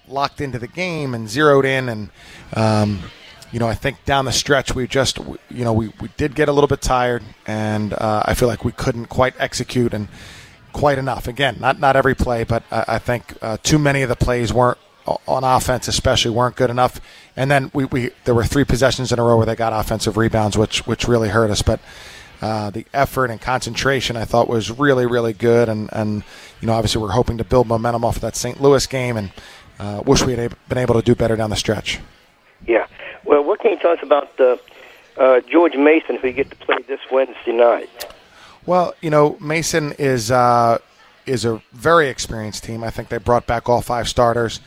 locked 0.08 0.42
into 0.42 0.60
the 0.60 0.68
game 0.68 1.14
and 1.14 1.30
zeroed 1.30 1.66
in 1.66 1.90
and. 1.90 2.10
Um, 2.54 3.00
you 3.52 3.60
know, 3.60 3.68
I 3.68 3.74
think 3.74 4.06
down 4.06 4.26
the 4.26 4.32
stretch 4.32 4.76
we 4.76 4.88
just, 4.88 5.18
you 5.50 5.64
know, 5.64 5.74
we, 5.74 5.92
we 6.00 6.10
did 6.18 6.36
get 6.36 6.50
a 6.50 6.52
little 6.52 6.68
bit 6.68 6.82
tired, 6.82 7.24
and 7.48 7.94
uh, 7.94 8.22
I 8.26 8.36
feel 8.36 8.48
like 8.48 8.64
we 8.64 8.72
couldn't 8.72 9.08
quite 9.08 9.34
execute 9.40 9.92
and 9.92 10.08
quite 10.72 10.98
enough. 10.98 11.28
Again, 11.28 11.58
not 11.60 11.80
not 11.80 11.96
every 11.96 12.16
play, 12.16 12.44
but 12.44 12.64
I, 12.72 12.86
I 12.88 13.00
think 13.00 13.34
uh, 13.42 13.58
too 13.64 13.80
many 13.80 14.02
of 14.02 14.10
the 14.10 14.16
plays 14.16 14.54
weren't 14.54 14.78
on 15.06 15.44
offense, 15.44 15.88
especially 15.88 16.32
weren't 16.32 16.56
good 16.56 16.70
enough. 16.70 17.02
And 17.36 17.50
then 17.50 17.72
we, 17.74 17.86
we 17.86 18.12
there 18.26 18.36
were 18.36 18.46
three 18.46 18.64
possessions 18.66 19.12
in 19.12 19.20
a 19.20 19.24
row 19.24 19.38
where 19.38 19.46
they 19.46 19.56
got 19.56 19.74
offensive 19.74 20.18
rebounds, 20.18 20.58
which 20.58 20.86
which 20.86 21.08
really 21.08 21.30
hurt 21.30 21.50
us. 21.50 21.62
But 21.62 21.80
uh, 22.42 22.70
the 22.70 22.86
effort 22.94 23.32
and 23.32 23.40
concentration 23.42 24.16
I 24.16 24.26
thought 24.26 24.48
was 24.48 24.72
really 24.72 25.06
really 25.06 25.34
good, 25.34 25.70
and 25.70 25.90
and 25.94 26.24
you 26.62 26.68
know 26.68 26.74
obviously 26.74 27.02
we're 27.02 27.12
hoping 27.12 27.38
to 27.38 27.44
build 27.44 27.68
momentum 27.68 28.06
off 28.06 28.18
of 28.18 28.22
that 28.22 28.36
St. 28.36 28.62
Louis 28.62 28.86
game, 28.88 29.18
and 29.18 29.32
uh, 29.80 30.04
wish 30.06 30.24
we 30.24 30.36
had 30.36 30.56
been 30.68 30.78
able 30.78 30.96
to 30.96 31.02
do 31.02 31.16
better 31.16 31.36
down 31.36 31.50
the 31.50 31.56
stretch. 31.56 32.00
Yeah. 32.68 32.88
Well, 33.26 33.44
what 33.44 33.60
can 33.60 33.72
you 33.72 33.80
tell 33.80 33.92
us 33.92 34.00
about 34.02 34.40
uh, 34.40 34.58
uh, 35.18 35.42
George 35.42 35.76
Mason, 35.76 36.18
who 36.18 36.28
you 36.28 36.34
get 36.34 36.50
to 36.50 36.56
play 36.58 36.78
this 36.88 37.00
Wednesday 37.12 37.52
night? 37.52 37.90
Well, 38.66 38.94
you 39.02 39.10
know, 39.10 39.38
Mason 39.40 39.94
is 39.94 40.32
uh, 40.32 40.80
is 41.26 41.46
a 41.46 41.62
very 41.74 42.10
experienced 42.10 42.64
team. 42.64 42.84
I 42.84 42.90
think 42.90 43.10
they 43.10 43.18
brought 43.18 43.48
back 43.48 43.70
all 43.70 43.82
five 43.82 44.08
starters. 44.08 44.60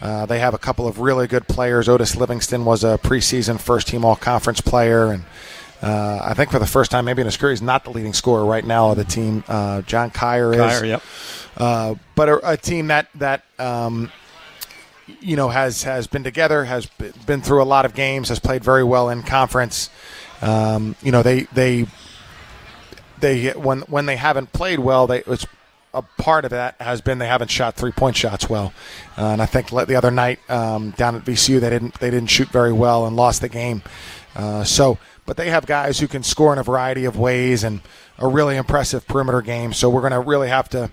Uh, 0.00 0.26
they 0.26 0.38
have 0.38 0.54
a 0.54 0.58
couple 0.58 0.86
of 0.86 1.00
really 1.00 1.26
good 1.26 1.48
players. 1.48 1.88
Otis 1.88 2.16
Livingston 2.16 2.64
was 2.64 2.84
a 2.84 2.98
preseason 2.98 3.60
first 3.60 3.88
team 3.88 4.04
All 4.04 4.16
Conference 4.16 4.60
player, 4.60 5.06
and 5.06 5.24
uh, 5.82 6.20
I 6.22 6.34
think 6.34 6.50
for 6.50 6.58
the 6.58 6.66
first 6.66 6.90
time, 6.90 7.04
maybe 7.04 7.20
in 7.20 7.26
his 7.26 7.36
career, 7.36 7.50
he's 7.52 7.62
not 7.62 7.84
the 7.84 7.90
leading 7.90 8.12
scorer 8.12 8.44
right 8.44 8.64
now 8.64 8.90
of 8.90 8.96
the 8.96 9.04
team. 9.04 9.42
Uh, 9.48 9.82
John 9.82 10.10
Kier 10.10 10.54
is. 10.54 10.60
Kier, 10.60 10.86
yep. 10.86 11.02
Uh, 11.56 11.94
but 12.14 12.28
a, 12.28 12.52
a 12.52 12.56
team 12.56 12.88
that 12.88 13.08
that 13.16 13.44
um, 13.58 14.12
you 15.20 15.36
know 15.36 15.48
has 15.48 15.82
has 15.82 16.06
been 16.06 16.22
together, 16.22 16.64
has 16.64 16.86
been 17.26 17.42
through 17.42 17.62
a 17.62 17.64
lot 17.64 17.84
of 17.84 17.94
games, 17.94 18.28
has 18.28 18.38
played 18.38 18.62
very 18.62 18.84
well 18.84 19.08
in 19.08 19.22
conference. 19.22 19.90
Um, 20.40 20.94
you 21.02 21.10
know 21.10 21.22
they 21.22 21.42
they 21.54 21.86
they 23.20 23.50
when 23.50 23.80
when 23.82 24.06
they 24.06 24.16
haven't 24.16 24.52
played 24.52 24.78
well, 24.78 25.06
they 25.06 25.22
it's 25.26 25.46
a 25.94 26.02
part 26.02 26.44
of 26.44 26.50
that 26.50 26.76
has 26.80 27.00
been 27.00 27.18
they 27.18 27.26
haven't 27.26 27.50
shot 27.50 27.74
three 27.74 27.92
point 27.92 28.16
shots 28.16 28.48
well, 28.48 28.72
uh, 29.16 29.26
and 29.26 29.42
I 29.42 29.46
think 29.46 29.70
the 29.70 29.96
other 29.96 30.10
night 30.10 30.38
um, 30.50 30.90
down 30.92 31.16
at 31.16 31.24
VCU 31.24 31.60
they 31.60 31.70
didn't 31.70 31.98
they 32.00 32.10
didn't 32.10 32.28
shoot 32.28 32.48
very 32.48 32.72
well 32.72 33.06
and 33.06 33.16
lost 33.16 33.40
the 33.40 33.48
game. 33.48 33.82
Uh, 34.36 34.64
so, 34.64 34.98
but 35.26 35.36
they 35.36 35.50
have 35.50 35.66
guys 35.66 35.98
who 35.98 36.06
can 36.06 36.22
score 36.22 36.52
in 36.52 36.58
a 36.58 36.62
variety 36.62 37.04
of 37.04 37.18
ways 37.18 37.64
and 37.64 37.80
a 38.18 38.28
really 38.28 38.56
impressive 38.56 39.06
perimeter 39.06 39.42
game. 39.42 39.72
So 39.72 39.90
we're 39.90 40.00
going 40.00 40.12
to 40.12 40.20
really 40.20 40.48
have 40.48 40.68
to 40.70 40.90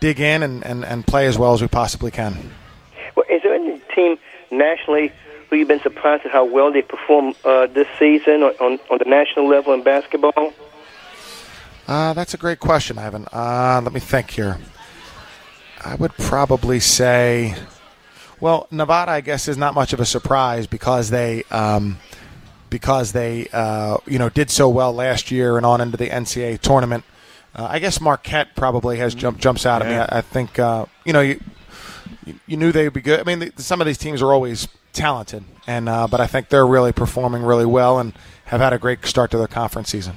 dig 0.00 0.20
in 0.20 0.42
and, 0.42 0.64
and, 0.64 0.84
and 0.84 1.06
play 1.06 1.26
as 1.26 1.38
well 1.38 1.52
as 1.52 1.62
we 1.62 1.68
possibly 1.68 2.10
can. 2.10 2.50
Well, 3.14 3.26
is 3.30 3.42
there 3.42 3.54
any 3.54 3.80
team 3.94 4.18
nationally 4.50 5.12
who 5.48 5.56
you've 5.56 5.68
been 5.68 5.80
surprised 5.80 6.24
at 6.24 6.32
how 6.32 6.44
well 6.44 6.72
they 6.72 6.82
perform 6.82 7.34
uh, 7.44 7.66
this 7.66 7.86
season 7.98 8.42
on, 8.42 8.54
on, 8.60 8.78
on 8.90 8.98
the 8.98 9.04
national 9.04 9.48
level 9.48 9.72
in 9.74 9.82
basketball? 9.82 10.52
Uh, 11.90 12.12
that's 12.12 12.34
a 12.34 12.36
great 12.36 12.60
question, 12.60 12.98
Ivan. 12.98 13.26
Uh, 13.32 13.80
let 13.82 13.92
me 13.92 13.98
think 13.98 14.30
here. 14.30 14.58
I 15.84 15.96
would 15.96 16.12
probably 16.18 16.78
say, 16.78 17.56
well, 18.38 18.68
Nevada, 18.70 19.10
I 19.10 19.20
guess, 19.20 19.48
is 19.48 19.56
not 19.56 19.74
much 19.74 19.92
of 19.92 19.98
a 19.98 20.04
surprise 20.04 20.68
because 20.68 21.10
they, 21.10 21.42
um, 21.50 21.98
because 22.70 23.10
they, 23.10 23.48
uh, 23.52 23.96
you 24.06 24.20
know, 24.20 24.28
did 24.28 24.50
so 24.50 24.68
well 24.68 24.92
last 24.92 25.32
year 25.32 25.56
and 25.56 25.66
on 25.66 25.80
into 25.80 25.96
the 25.96 26.08
NCAA 26.08 26.60
tournament. 26.60 27.02
Uh, 27.56 27.66
I 27.68 27.80
guess 27.80 28.00
Marquette 28.00 28.54
probably 28.54 28.98
has 28.98 29.12
jump, 29.12 29.40
jumps 29.40 29.66
out 29.66 29.82
at 29.82 29.88
me. 29.88 29.96
I, 29.96 30.18
I 30.18 30.20
think, 30.20 30.60
uh, 30.60 30.86
you 31.04 31.12
know, 31.12 31.22
you, 31.22 31.40
you 32.46 32.56
knew 32.56 32.70
they 32.70 32.84
would 32.84 32.92
be 32.92 33.00
good. 33.00 33.18
I 33.18 33.24
mean, 33.24 33.50
some 33.56 33.80
of 33.80 33.88
these 33.88 33.98
teams 33.98 34.22
are 34.22 34.32
always 34.32 34.68
talented, 34.92 35.42
and 35.66 35.88
uh, 35.88 36.06
but 36.06 36.20
I 36.20 36.28
think 36.28 36.50
they're 36.50 36.66
really 36.66 36.92
performing 36.92 37.42
really 37.42 37.66
well 37.66 37.98
and 37.98 38.12
have 38.44 38.60
had 38.60 38.72
a 38.72 38.78
great 38.78 39.04
start 39.06 39.32
to 39.32 39.38
their 39.38 39.48
conference 39.48 39.88
season. 39.88 40.14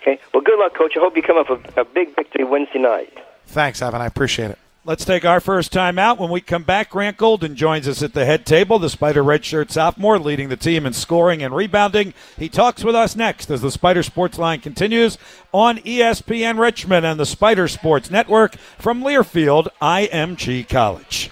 Okay. 0.00 0.18
Well, 0.32 0.42
good 0.42 0.58
luck, 0.58 0.74
Coach. 0.74 0.94
I 0.96 1.00
hope 1.00 1.16
you 1.16 1.22
come 1.22 1.36
up 1.36 1.50
with 1.50 1.76
a 1.76 1.84
big 1.84 2.14
victory 2.14 2.44
Wednesday 2.44 2.78
night. 2.78 3.18
Thanks, 3.46 3.82
Evan. 3.82 4.00
I 4.00 4.06
appreciate 4.06 4.50
it. 4.50 4.58
Let's 4.82 5.04
take 5.04 5.26
our 5.26 5.40
first 5.40 5.72
time 5.72 5.98
out. 5.98 6.18
When 6.18 6.30
we 6.30 6.40
come 6.40 6.62
back, 6.62 6.88
Grant 6.88 7.18
Golden 7.18 7.54
joins 7.54 7.86
us 7.86 8.02
at 8.02 8.14
the 8.14 8.24
head 8.24 8.46
table, 8.46 8.78
the 8.78 8.88
Spider 8.88 9.22
redshirt 9.22 9.70
sophomore 9.70 10.18
leading 10.18 10.48
the 10.48 10.56
team 10.56 10.86
in 10.86 10.94
scoring 10.94 11.42
and 11.42 11.54
rebounding. 11.54 12.14
He 12.38 12.48
talks 12.48 12.82
with 12.82 12.94
us 12.94 13.14
next 13.14 13.50
as 13.50 13.60
the 13.60 13.70
Spider 13.70 14.02
Sports 14.02 14.38
Line 14.38 14.60
continues 14.60 15.18
on 15.52 15.78
ESPN 15.78 16.58
Richmond 16.58 17.04
and 17.04 17.20
the 17.20 17.26
Spider 17.26 17.68
Sports 17.68 18.10
Network 18.10 18.56
from 18.78 19.02
Learfield 19.02 19.68
IMG 19.82 20.66
College. 20.66 21.30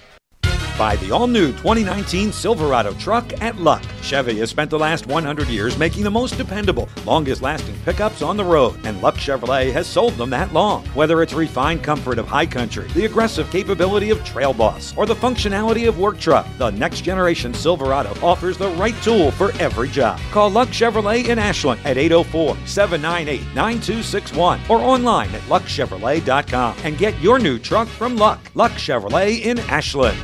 Buy 0.78 0.94
the 0.94 1.10
all 1.10 1.26
new 1.26 1.48
2019 1.48 2.30
Silverado 2.30 2.92
truck 2.92 3.32
at 3.42 3.56
Luck. 3.56 3.82
Chevy 4.00 4.38
has 4.38 4.48
spent 4.48 4.70
the 4.70 4.78
last 4.78 5.08
100 5.08 5.48
years 5.48 5.76
making 5.76 6.04
the 6.04 6.10
most 6.10 6.36
dependable, 6.36 6.88
longest 7.04 7.42
lasting 7.42 7.76
pickups 7.80 8.22
on 8.22 8.36
the 8.36 8.44
road, 8.44 8.74
and 8.84 9.02
Luck 9.02 9.16
Chevrolet 9.16 9.72
has 9.72 9.88
sold 9.88 10.12
them 10.12 10.30
that 10.30 10.52
long. 10.52 10.86
Whether 10.94 11.20
it's 11.20 11.32
refined 11.32 11.82
comfort 11.82 12.16
of 12.16 12.28
High 12.28 12.46
Country, 12.46 12.86
the 12.94 13.06
aggressive 13.06 13.50
capability 13.50 14.10
of 14.10 14.24
Trail 14.24 14.52
Boss, 14.52 14.96
or 14.96 15.04
the 15.04 15.16
functionality 15.16 15.88
of 15.88 15.98
Work 15.98 16.20
Truck, 16.20 16.46
the 16.58 16.70
next 16.70 17.00
generation 17.00 17.52
Silverado 17.52 18.10
offers 18.24 18.56
the 18.56 18.70
right 18.70 18.94
tool 19.02 19.32
for 19.32 19.50
every 19.58 19.88
job. 19.88 20.20
Call 20.30 20.48
Luck 20.48 20.68
Chevrolet 20.68 21.26
in 21.26 21.40
Ashland 21.40 21.80
at 21.84 21.98
804 21.98 22.56
798 22.66 23.40
9261 23.56 24.60
or 24.68 24.78
online 24.78 25.34
at 25.34 25.42
luckchevrolet.com 25.42 26.76
and 26.84 26.96
get 26.96 27.18
your 27.20 27.40
new 27.40 27.58
truck 27.58 27.88
from 27.88 28.16
Luck. 28.16 28.38
Luck 28.54 28.72
Chevrolet 28.72 29.42
in 29.42 29.58
Ashland. 29.60 30.16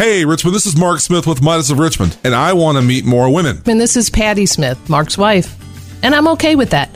Hey, 0.00 0.24
Richmond, 0.24 0.54
this 0.54 0.64
is 0.64 0.76
Mark 0.76 1.00
Smith 1.00 1.26
with 1.26 1.42
Midas 1.42 1.70
of 1.70 1.80
Richmond, 1.80 2.16
and 2.22 2.32
I 2.32 2.52
want 2.52 2.78
to 2.78 2.82
meet 2.82 3.04
more 3.04 3.34
women. 3.34 3.60
And 3.66 3.80
this 3.80 3.96
is 3.96 4.08
Patty 4.10 4.46
Smith, 4.46 4.88
Mark's 4.88 5.18
wife. 5.18 5.56
And 6.04 6.14
I'm 6.14 6.28
okay 6.28 6.54
with 6.54 6.70
that. 6.70 6.88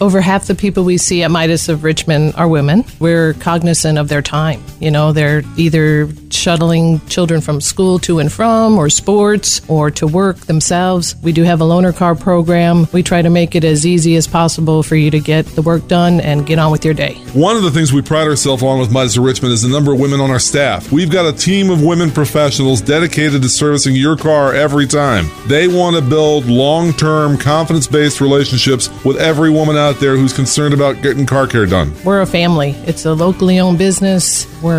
Over 0.00 0.22
half 0.22 0.46
the 0.46 0.54
people 0.54 0.84
we 0.84 0.96
see 0.96 1.22
at 1.22 1.30
Midas 1.30 1.68
of 1.68 1.84
Richmond 1.84 2.34
are 2.36 2.48
women. 2.48 2.86
We're 3.00 3.34
cognizant 3.34 3.98
of 3.98 4.08
their 4.08 4.22
time. 4.22 4.62
You 4.80 4.90
know, 4.90 5.12
they're 5.12 5.42
either 5.58 6.08
shuttling 6.30 7.04
children 7.06 7.42
from 7.42 7.60
school 7.60 7.98
to 7.98 8.18
and 8.18 8.32
from, 8.32 8.78
or 8.78 8.88
sports, 8.88 9.60
or 9.68 9.90
to 9.90 10.06
work 10.06 10.38
themselves. 10.38 11.16
We 11.22 11.32
do 11.32 11.42
have 11.42 11.60
a 11.60 11.64
loaner 11.64 11.94
car 11.94 12.14
program. 12.14 12.88
We 12.92 13.02
try 13.02 13.20
to 13.20 13.28
make 13.28 13.54
it 13.54 13.62
as 13.62 13.84
easy 13.84 14.16
as 14.16 14.26
possible 14.26 14.82
for 14.82 14.96
you 14.96 15.10
to 15.10 15.20
get 15.20 15.44
the 15.44 15.60
work 15.60 15.86
done 15.86 16.20
and 16.20 16.46
get 16.46 16.58
on 16.58 16.72
with 16.72 16.82
your 16.82 16.94
day. 16.94 17.14
One 17.34 17.56
of 17.56 17.62
the 17.62 17.70
things 17.70 17.92
we 17.92 18.00
pride 18.00 18.26
ourselves 18.26 18.62
on 18.62 18.78
with 18.78 18.90
Midas 18.90 19.18
of 19.18 19.24
Richmond 19.24 19.52
is 19.52 19.60
the 19.60 19.68
number 19.68 19.92
of 19.92 20.00
women 20.00 20.18
on 20.20 20.30
our 20.30 20.38
staff. 20.38 20.90
We've 20.90 21.10
got 21.10 21.26
a 21.26 21.36
team 21.36 21.68
of 21.68 21.82
women 21.82 22.10
professionals 22.10 22.80
dedicated 22.80 23.42
to 23.42 23.50
servicing 23.50 23.94
your 23.94 24.16
car 24.16 24.54
every 24.54 24.86
time. 24.86 25.26
They 25.46 25.68
want 25.68 25.96
to 25.96 26.02
build 26.02 26.46
long 26.46 26.94
term, 26.94 27.36
confidence 27.36 27.86
based 27.86 28.22
relationships 28.22 28.88
with 29.04 29.18
every 29.18 29.50
woman 29.50 29.76
out 29.76 29.89
out 29.90 29.98
there 29.98 30.16
who's 30.16 30.32
concerned 30.32 30.72
about 30.72 31.02
getting 31.02 31.26
car 31.26 31.48
care 31.48 31.66
done? 31.66 31.92
We're 32.04 32.20
a 32.20 32.26
family. 32.26 32.70
It's 32.86 33.04
a 33.04 33.12
locally 33.12 33.58
owned 33.58 33.78
business. 33.78 34.46
We 34.62 34.70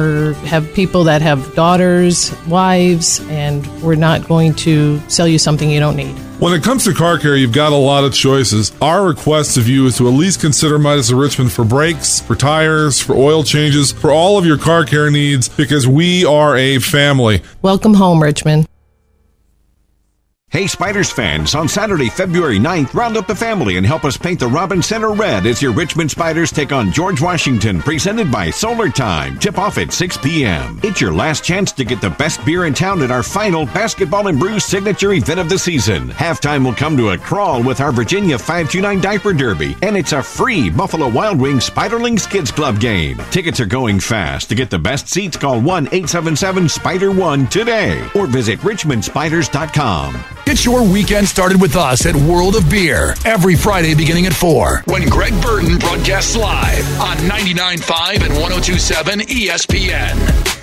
have 0.47 0.73
people 0.73 1.03
that 1.03 1.21
have 1.21 1.53
daughters, 1.53 2.33
wives, 2.47 3.19
and 3.27 3.67
we're 3.81 3.95
not 3.95 4.25
going 4.25 4.53
to 4.55 4.99
sell 5.09 5.27
you 5.27 5.37
something 5.37 5.69
you 5.69 5.81
don't 5.81 5.97
need. 5.97 6.15
When 6.39 6.53
it 6.53 6.63
comes 6.63 6.85
to 6.85 6.93
car 6.93 7.19
care, 7.19 7.35
you've 7.35 7.51
got 7.51 7.73
a 7.73 7.75
lot 7.75 8.05
of 8.05 8.13
choices. 8.13 8.71
Our 8.81 9.05
request 9.05 9.57
of 9.57 9.67
you 9.67 9.85
is 9.85 9.97
to 9.97 10.07
at 10.07 10.13
least 10.13 10.39
consider 10.39 10.79
Midas 10.79 11.11
of 11.11 11.17
Richmond 11.17 11.51
for 11.51 11.65
brakes, 11.65 12.21
for 12.21 12.35
tires, 12.35 13.01
for 13.01 13.13
oil 13.13 13.43
changes, 13.43 13.91
for 13.91 14.11
all 14.11 14.37
of 14.37 14.45
your 14.45 14.57
car 14.57 14.85
care 14.85 15.11
needs 15.11 15.49
because 15.49 15.87
we 15.87 16.23
are 16.23 16.55
a 16.55 16.79
family. 16.79 17.41
Welcome 17.61 17.95
home, 17.95 18.23
Richmond. 18.23 18.65
Hey, 20.51 20.67
Spiders 20.67 21.09
fans, 21.09 21.55
on 21.55 21.69
Saturday, 21.69 22.09
February 22.09 22.59
9th, 22.59 22.93
round 22.93 23.15
up 23.15 23.25
the 23.25 23.33
family 23.33 23.77
and 23.77 23.85
help 23.85 24.03
us 24.03 24.17
paint 24.17 24.41
the 24.41 24.47
Robin 24.47 24.81
Center 24.81 25.13
red 25.13 25.45
as 25.45 25.61
your 25.61 25.71
Richmond 25.71 26.11
Spiders 26.11 26.51
take 26.51 26.73
on 26.73 26.91
George 26.91 27.21
Washington, 27.21 27.79
presented 27.79 28.29
by 28.29 28.49
Solar 28.49 28.89
Time. 28.89 29.39
Tip 29.39 29.57
off 29.57 29.77
at 29.77 29.93
6 29.93 30.17
p.m. 30.17 30.77
It's 30.83 30.99
your 30.99 31.13
last 31.13 31.45
chance 31.45 31.71
to 31.71 31.85
get 31.85 32.01
the 32.01 32.09
best 32.09 32.43
beer 32.43 32.65
in 32.65 32.73
town 32.73 33.01
at 33.01 33.11
our 33.11 33.23
final 33.23 33.65
Basketball 33.67 34.27
and 34.27 34.37
Brews 34.37 34.65
signature 34.65 35.13
event 35.13 35.39
of 35.39 35.47
the 35.47 35.57
season. 35.57 36.09
Halftime 36.09 36.65
will 36.65 36.75
come 36.75 36.97
to 36.97 37.11
a 37.11 37.17
crawl 37.17 37.63
with 37.63 37.79
our 37.79 37.93
Virginia 37.93 38.37
529 38.37 38.99
Diaper 38.99 39.31
Derby, 39.31 39.77
and 39.81 39.95
it's 39.95 40.11
a 40.11 40.21
free 40.21 40.69
Buffalo 40.69 41.07
Wild 41.07 41.39
Wings 41.39 41.69
Spiderlings 41.69 42.29
Kids 42.29 42.51
Club 42.51 42.77
game. 42.77 43.15
Tickets 43.31 43.61
are 43.61 43.65
going 43.65 44.01
fast. 44.01 44.49
To 44.49 44.55
get 44.55 44.69
the 44.69 44.77
best 44.77 45.07
seats, 45.07 45.37
call 45.37 45.61
1 45.61 45.85
877 45.85 46.67
Spider 46.67 47.11
1 47.13 47.47
today 47.47 48.05
or 48.15 48.27
visit 48.27 48.59
RichmondSpiders.com. 48.59 50.40
Get 50.45 50.65
your 50.65 50.83
weekend 50.83 51.27
started 51.27 51.61
with 51.61 51.75
us 51.75 52.05
at 52.05 52.15
World 52.15 52.55
of 52.55 52.69
Beer 52.69 53.15
every 53.25 53.55
Friday 53.55 53.95
beginning 53.95 54.25
at 54.25 54.33
4 54.33 54.83
when 54.85 55.07
Greg 55.07 55.39
Burton 55.41 55.77
broadcasts 55.77 56.35
live 56.35 56.99
on 56.99 57.17
99.5 57.17 58.25
and 58.25 58.33
102.7 58.33 59.21
ESPN. 59.27 60.60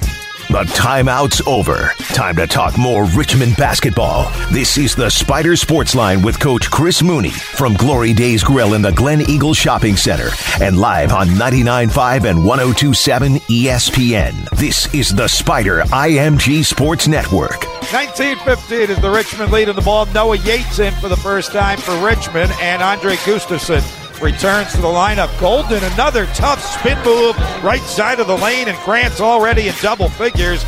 The 0.48 0.64
timeout's 0.64 1.46
over. 1.46 1.92
Time 2.14 2.34
to 2.36 2.46
talk 2.46 2.78
more 2.78 3.04
Richmond 3.04 3.54
basketball. 3.58 4.32
This 4.50 4.78
is 4.78 4.94
the 4.94 5.10
Spider 5.10 5.56
Sports 5.56 5.94
Line 5.94 6.22
with 6.22 6.40
Coach 6.40 6.70
Chris 6.70 7.02
Mooney 7.02 7.28
from 7.28 7.74
Glory 7.74 8.14
Days 8.14 8.42
Grill 8.42 8.72
in 8.72 8.80
the 8.80 8.92
Glen 8.92 9.20
Eagle 9.28 9.52
Shopping 9.52 9.94
Center 9.94 10.30
and 10.62 10.78
live 10.78 11.12
on 11.12 11.26
99.5 11.28 12.24
and 12.24 12.38
102.7 12.38 13.40
ESPN. 13.42 14.48
This 14.56 14.92
is 14.94 15.14
the 15.14 15.28
Spider 15.28 15.82
IMG 15.82 16.64
Sports 16.64 17.06
Network. 17.08 17.66
19-15 17.90 18.88
is 18.88 19.00
the 19.02 19.10
Richmond 19.10 19.52
lead 19.52 19.68
in 19.68 19.76
the 19.76 19.82
ball. 19.82 20.06
Noah 20.06 20.38
Yates 20.38 20.78
in 20.78 20.94
for 20.94 21.10
the 21.10 21.16
first 21.16 21.52
time 21.52 21.78
for 21.78 21.94
Richmond, 22.02 22.50
and 22.62 22.82
Andre 22.82 23.16
Gustavson 23.16 23.82
returns 24.20 24.72
to 24.72 24.80
the 24.80 24.88
lineup. 24.88 25.38
Golden, 25.40 25.82
another 25.92 26.26
tough 26.26 26.62
spin 26.62 26.98
move 27.04 27.36
right 27.62 27.82
side 27.82 28.20
of 28.20 28.26
the 28.26 28.36
lane, 28.36 28.68
and 28.68 28.78
Grant's 28.84 29.20
already 29.20 29.68
in 29.68 29.74
double 29.80 30.08
figures. 30.08 30.64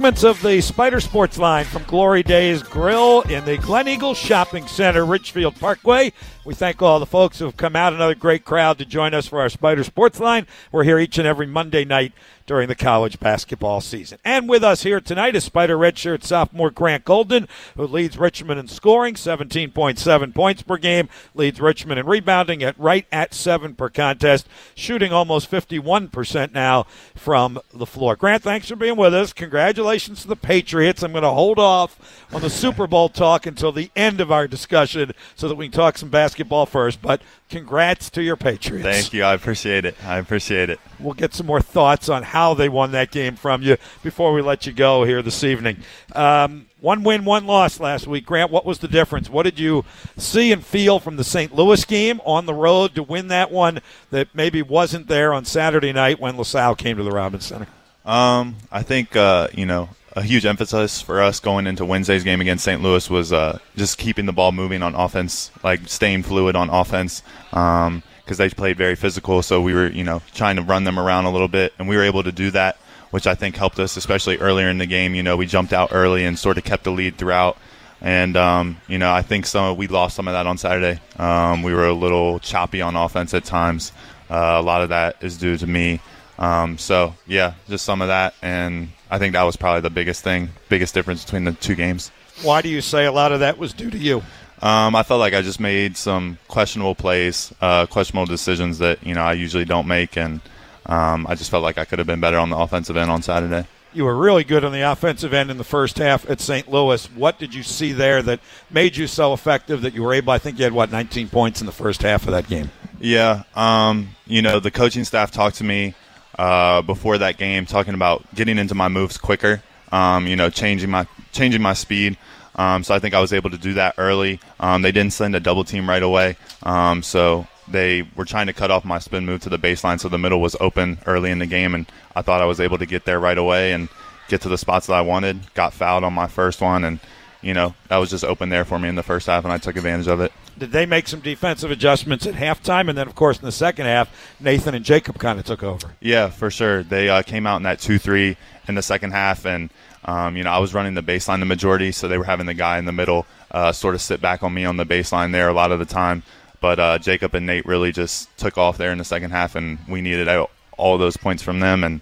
Segments 0.00 0.24
of 0.24 0.40
the 0.40 0.62
Spider 0.62 0.98
Sports 0.98 1.36
line 1.36 1.66
from 1.66 1.82
Glory 1.82 2.22
Days 2.22 2.62
Grill 2.62 3.20
in 3.20 3.44
the 3.44 3.58
Glen 3.58 3.86
Eagle 3.86 4.14
Shopping 4.14 4.66
Center, 4.66 5.04
Ridgefield 5.04 5.56
Parkway. 5.56 6.14
We 6.46 6.54
thank 6.54 6.80
all 6.80 6.98
the 6.98 7.04
folks 7.04 7.38
who 7.38 7.44
have 7.44 7.58
come 7.58 7.76
out, 7.76 7.92
another 7.92 8.14
great 8.14 8.46
crowd 8.46 8.78
to 8.78 8.86
join 8.86 9.12
us 9.12 9.26
for 9.26 9.42
our 9.42 9.50
Spider 9.50 9.84
Sports 9.84 10.18
line. 10.18 10.46
We're 10.72 10.84
here 10.84 10.98
each 10.98 11.18
and 11.18 11.28
every 11.28 11.46
Monday 11.46 11.84
night 11.84 12.14
during 12.50 12.66
the 12.66 12.74
college 12.74 13.20
basketball 13.20 13.80
season. 13.80 14.18
And 14.24 14.48
with 14.48 14.64
us 14.64 14.82
here 14.82 15.00
tonight 15.00 15.36
is 15.36 15.44
Spider 15.44 15.78
redshirt 15.78 16.24
sophomore 16.24 16.72
Grant 16.72 17.04
Golden, 17.04 17.46
who 17.76 17.86
leads 17.86 18.18
Richmond 18.18 18.58
in 18.58 18.66
scoring, 18.66 19.14
17.7 19.14 20.34
points 20.34 20.62
per 20.62 20.76
game, 20.76 21.08
leads 21.32 21.60
Richmond 21.60 22.00
in 22.00 22.06
rebounding 22.06 22.64
at 22.64 22.76
right 22.76 23.06
at 23.12 23.34
seven 23.34 23.76
per 23.76 23.88
contest, 23.88 24.48
shooting 24.74 25.12
almost 25.12 25.48
51% 25.48 26.52
now 26.52 26.88
from 27.14 27.60
the 27.72 27.86
floor. 27.86 28.16
Grant, 28.16 28.42
thanks 28.42 28.68
for 28.68 28.74
being 28.74 28.96
with 28.96 29.14
us. 29.14 29.32
Congratulations 29.32 30.22
to 30.22 30.26
the 30.26 30.34
Patriots. 30.34 31.04
I'm 31.04 31.12
going 31.12 31.22
to 31.22 31.30
hold 31.30 31.60
off 31.60 32.26
on 32.32 32.40
the 32.40 32.50
Super 32.50 32.88
Bowl 32.88 33.08
talk 33.08 33.46
until 33.46 33.70
the 33.70 33.92
end 33.94 34.20
of 34.20 34.32
our 34.32 34.48
discussion 34.48 35.12
so 35.36 35.46
that 35.46 35.54
we 35.54 35.66
can 35.66 35.78
talk 35.78 35.96
some 35.96 36.10
basketball 36.10 36.66
first. 36.66 37.00
But 37.00 37.22
congrats 37.50 38.08
to 38.10 38.22
your 38.22 38.36
Patriots. 38.36 38.84
Thank 38.84 39.12
you. 39.12 39.24
I 39.24 39.34
appreciate 39.34 39.84
it. 39.84 39.96
I 40.04 40.18
appreciate 40.18 40.70
it. 40.70 40.80
We'll 40.98 41.14
get 41.14 41.34
some 41.34 41.46
more 41.46 41.60
thoughts 41.60 42.08
on 42.08 42.22
how 42.22 42.54
they 42.54 42.68
won 42.68 42.92
that 42.92 43.10
game 43.10 43.36
from 43.36 43.62
you 43.62 43.76
before 44.02 44.32
we 44.32 44.40
let 44.40 44.66
you 44.66 44.72
go 44.72 45.04
here 45.04 45.20
this 45.20 45.44
evening. 45.44 45.78
Um, 46.14 46.66
one 46.80 47.02
win, 47.02 47.24
one 47.24 47.46
loss 47.46 47.80
last 47.80 48.06
week. 48.06 48.24
Grant, 48.24 48.50
what 48.50 48.64
was 48.64 48.78
the 48.78 48.88
difference? 48.88 49.28
What 49.28 49.42
did 49.42 49.58
you 49.58 49.84
see 50.16 50.52
and 50.52 50.64
feel 50.64 50.98
from 50.98 51.16
the 51.16 51.24
St. 51.24 51.54
Louis 51.54 51.84
game 51.84 52.20
on 52.24 52.46
the 52.46 52.54
road 52.54 52.94
to 52.94 53.02
win 53.02 53.28
that 53.28 53.50
one 53.50 53.80
that 54.10 54.28
maybe 54.32 54.62
wasn't 54.62 55.08
there 55.08 55.34
on 55.34 55.44
Saturday 55.44 55.92
night 55.92 56.20
when 56.20 56.36
LaSalle 56.36 56.76
came 56.76 56.96
to 56.96 57.02
the 57.02 57.10
Robins 57.10 57.44
Center? 57.44 57.66
Um, 58.04 58.56
I 58.72 58.82
think 58.82 59.14
uh, 59.14 59.48
you 59.52 59.66
know 59.66 59.90
a 60.20 60.22
huge 60.22 60.44
emphasis 60.44 61.00
for 61.00 61.22
us 61.22 61.40
going 61.40 61.66
into 61.66 61.82
Wednesday's 61.82 62.24
game 62.24 62.42
against 62.42 62.62
St. 62.62 62.82
Louis 62.82 63.08
was 63.08 63.32
uh, 63.32 63.58
just 63.74 63.96
keeping 63.96 64.26
the 64.26 64.34
ball 64.34 64.52
moving 64.52 64.82
on 64.82 64.94
offense, 64.94 65.50
like 65.64 65.80
staying 65.88 66.24
fluid 66.24 66.54
on 66.54 66.68
offense. 66.68 67.22
Um, 67.52 68.02
because 68.22 68.36
they 68.38 68.48
played 68.48 68.76
very 68.76 68.94
physical, 68.94 69.42
so 69.42 69.60
we 69.60 69.74
were, 69.74 69.88
you 69.88 70.04
know, 70.04 70.22
trying 70.34 70.54
to 70.54 70.62
run 70.62 70.84
them 70.84 71.00
around 71.00 71.24
a 71.24 71.32
little 71.32 71.48
bit, 71.48 71.72
and 71.80 71.88
we 71.88 71.96
were 71.96 72.04
able 72.04 72.22
to 72.22 72.30
do 72.30 72.52
that, 72.52 72.76
which 73.10 73.26
I 73.26 73.34
think 73.34 73.56
helped 73.56 73.80
us, 73.80 73.96
especially 73.96 74.36
earlier 74.36 74.68
in 74.68 74.78
the 74.78 74.86
game. 74.86 75.16
You 75.16 75.24
know, 75.24 75.36
we 75.36 75.46
jumped 75.46 75.72
out 75.72 75.88
early 75.90 76.24
and 76.24 76.38
sort 76.38 76.56
of 76.56 76.62
kept 76.62 76.84
the 76.84 76.92
lead 76.92 77.16
throughout, 77.16 77.58
and 78.00 78.36
um, 78.36 78.76
you 78.86 78.98
know, 78.98 79.12
I 79.12 79.22
think 79.22 79.46
some 79.46 79.76
we 79.76 79.88
lost 79.88 80.14
some 80.14 80.28
of 80.28 80.34
that 80.34 80.46
on 80.46 80.58
Saturday. 80.58 81.00
Um, 81.18 81.64
we 81.64 81.74
were 81.74 81.88
a 81.88 81.92
little 81.92 82.38
choppy 82.38 82.80
on 82.80 82.94
offense 82.94 83.34
at 83.34 83.44
times. 83.44 83.90
Uh, 84.30 84.58
a 84.60 84.62
lot 84.62 84.82
of 84.82 84.90
that 84.90 85.16
is 85.22 85.36
due 85.36 85.56
to 85.56 85.66
me. 85.66 85.98
Um, 86.40 86.78
so 86.78 87.14
yeah, 87.26 87.54
just 87.68 87.84
some 87.84 88.00
of 88.00 88.08
that, 88.08 88.34
and 88.40 88.88
I 89.10 89.18
think 89.18 89.34
that 89.34 89.42
was 89.42 89.56
probably 89.56 89.82
the 89.82 89.90
biggest 89.90 90.24
thing, 90.24 90.48
biggest 90.70 90.94
difference 90.94 91.22
between 91.22 91.44
the 91.44 91.52
two 91.52 91.74
games. 91.74 92.10
Why 92.42 92.62
do 92.62 92.70
you 92.70 92.80
say 92.80 93.04
a 93.04 93.12
lot 93.12 93.30
of 93.30 93.40
that 93.40 93.58
was 93.58 93.74
due 93.74 93.90
to 93.90 93.98
you? 93.98 94.22
Um, 94.62 94.94
I 94.94 95.02
felt 95.02 95.20
like 95.20 95.34
I 95.34 95.42
just 95.42 95.60
made 95.60 95.96
some 95.96 96.38
questionable 96.48 96.94
plays, 96.94 97.52
uh, 97.60 97.86
questionable 97.86 98.26
decisions 98.26 98.78
that 98.78 99.06
you 99.06 99.14
know 99.14 99.22
I 99.22 99.34
usually 99.34 99.66
don't 99.66 99.86
make, 99.86 100.16
and 100.16 100.40
um, 100.86 101.26
I 101.28 101.34
just 101.34 101.50
felt 101.50 101.62
like 101.62 101.76
I 101.76 101.84
could 101.84 101.98
have 101.98 102.06
been 102.06 102.20
better 102.20 102.38
on 102.38 102.48
the 102.48 102.56
offensive 102.56 102.96
end 102.96 103.10
on 103.10 103.22
Saturday. 103.22 103.66
You 103.92 104.04
were 104.04 104.16
really 104.16 104.44
good 104.44 104.64
on 104.64 104.72
the 104.72 104.82
offensive 104.82 105.34
end 105.34 105.50
in 105.50 105.58
the 105.58 105.64
first 105.64 105.98
half 105.98 106.28
at 106.30 106.40
St. 106.40 106.70
Louis. 106.70 107.04
What 107.10 107.38
did 107.38 107.54
you 107.54 107.62
see 107.64 107.92
there 107.92 108.22
that 108.22 108.38
made 108.70 108.96
you 108.96 109.08
so 109.08 109.32
effective 109.32 109.82
that 109.82 109.94
you 109.94 110.02
were 110.04 110.14
able? 110.14 110.32
I 110.32 110.38
think 110.38 110.58
you 110.58 110.64
had 110.64 110.72
what 110.72 110.92
19 110.92 111.28
points 111.28 111.60
in 111.60 111.66
the 111.66 111.72
first 111.72 112.02
half 112.02 112.24
of 112.26 112.30
that 112.30 112.48
game. 112.48 112.70
Yeah, 113.00 113.42
um, 113.54 114.10
you 114.26 114.40
know 114.40 114.60
the 114.60 114.70
coaching 114.70 115.04
staff 115.04 115.30
talked 115.30 115.56
to 115.56 115.64
me 115.64 115.94
uh, 116.38 116.82
before 116.82 117.18
that 117.18 117.36
game, 117.36 117.66
talking 117.66 117.94
about 117.94 118.24
getting 118.34 118.58
into 118.58 118.74
my 118.74 118.88
moves 118.88 119.18
quicker. 119.18 119.62
Um, 119.92 120.26
you 120.26 120.36
know, 120.36 120.50
changing 120.50 120.90
my 120.90 121.06
changing 121.32 121.62
my 121.62 121.72
speed. 121.72 122.16
Um, 122.54 122.84
so 122.84 122.94
I 122.94 122.98
think 122.98 123.14
I 123.14 123.20
was 123.20 123.32
able 123.32 123.50
to 123.50 123.58
do 123.58 123.74
that 123.74 123.94
early. 123.98 124.40
Um, 124.58 124.82
they 124.82 124.92
didn't 124.92 125.12
send 125.12 125.34
a 125.34 125.40
double 125.40 125.64
team 125.64 125.88
right 125.88 126.02
away, 126.02 126.36
um, 126.62 127.02
so 127.02 127.46
they 127.68 128.02
were 128.16 128.24
trying 128.24 128.46
to 128.48 128.52
cut 128.52 128.70
off 128.70 128.84
my 128.84 128.98
spin 128.98 129.24
move 129.24 129.42
to 129.42 129.48
the 129.48 129.58
baseline, 129.58 130.00
so 130.00 130.08
the 130.08 130.18
middle 130.18 130.40
was 130.40 130.56
open 130.60 130.98
early 131.06 131.30
in 131.30 131.38
the 131.38 131.46
game, 131.46 131.74
and 131.74 131.86
I 132.14 132.22
thought 132.22 132.40
I 132.40 132.46
was 132.46 132.60
able 132.60 132.78
to 132.78 132.86
get 132.86 133.04
there 133.04 133.20
right 133.20 133.38
away 133.38 133.72
and 133.72 133.88
get 134.28 134.42
to 134.42 134.48
the 134.48 134.58
spots 134.58 134.86
that 134.88 134.94
I 134.94 135.00
wanted. 135.00 135.54
Got 135.54 135.72
fouled 135.72 136.04
on 136.04 136.12
my 136.12 136.26
first 136.26 136.60
one, 136.60 136.84
and 136.84 137.00
you 137.42 137.54
know 137.54 137.74
that 137.88 137.96
was 137.96 138.10
just 138.10 138.24
open 138.24 138.48
there 138.48 138.64
for 138.64 138.78
me 138.78 138.88
in 138.88 138.94
the 138.94 139.02
first 139.02 139.26
half, 139.26 139.44
and 139.44 139.52
I 139.52 139.58
took 139.58 139.76
advantage 139.76 140.08
of 140.08 140.20
it. 140.20 140.32
Did 140.58 140.72
they 140.72 140.84
make 140.84 141.08
some 141.08 141.20
defensive 141.20 141.70
adjustments 141.70 142.26
at 142.26 142.34
halftime, 142.34 142.88
and 142.88 142.98
then 142.98 143.08
of 143.08 143.14
course 143.14 143.38
in 143.38 143.44
the 143.44 143.52
second 143.52 143.86
half, 143.86 144.10
Nathan 144.40 144.74
and 144.74 144.84
Jacob 144.84 145.18
kind 145.18 145.38
of 145.38 145.44
took 145.46 145.62
over? 145.62 145.92
Yeah, 146.00 146.28
for 146.28 146.50
sure. 146.50 146.82
They 146.82 147.08
uh, 147.08 147.22
came 147.22 147.46
out 147.46 147.56
in 147.56 147.62
that 147.62 147.80
two-three 147.80 148.36
in 148.68 148.74
the 148.74 148.82
second 148.82 149.12
half, 149.12 149.46
and 149.46 149.70
um, 150.04 150.36
you 150.36 150.44
know, 150.44 150.50
I 150.50 150.58
was 150.58 150.74
running 150.74 150.94
the 150.94 151.02
baseline 151.02 151.40
the 151.40 151.46
majority, 151.46 151.92
so 151.92 152.08
they 152.08 152.18
were 152.18 152.24
having 152.24 152.46
the 152.46 152.54
guy 152.54 152.78
in 152.78 152.84
the 152.84 152.92
middle 152.92 153.26
uh, 153.50 153.72
sort 153.72 153.94
of 153.94 154.00
sit 154.00 154.20
back 154.20 154.42
on 154.42 154.52
me 154.52 154.64
on 154.64 154.76
the 154.76 154.86
baseline 154.86 155.32
there 155.32 155.48
a 155.48 155.52
lot 155.52 155.72
of 155.72 155.78
the 155.78 155.84
time. 155.84 156.22
But 156.60 156.78
uh, 156.78 156.98
Jacob 156.98 157.34
and 157.34 157.46
Nate 157.46 157.64
really 157.64 157.90
just 157.90 158.36
took 158.36 158.58
off 158.58 158.76
there 158.76 158.92
in 158.92 158.98
the 158.98 159.04
second 159.04 159.30
half, 159.30 159.54
and 159.54 159.78
we 159.88 160.02
needed 160.02 160.28
all 160.76 160.98
those 160.98 161.16
points 161.16 161.42
from 161.42 161.60
them, 161.60 161.84
and 161.84 162.00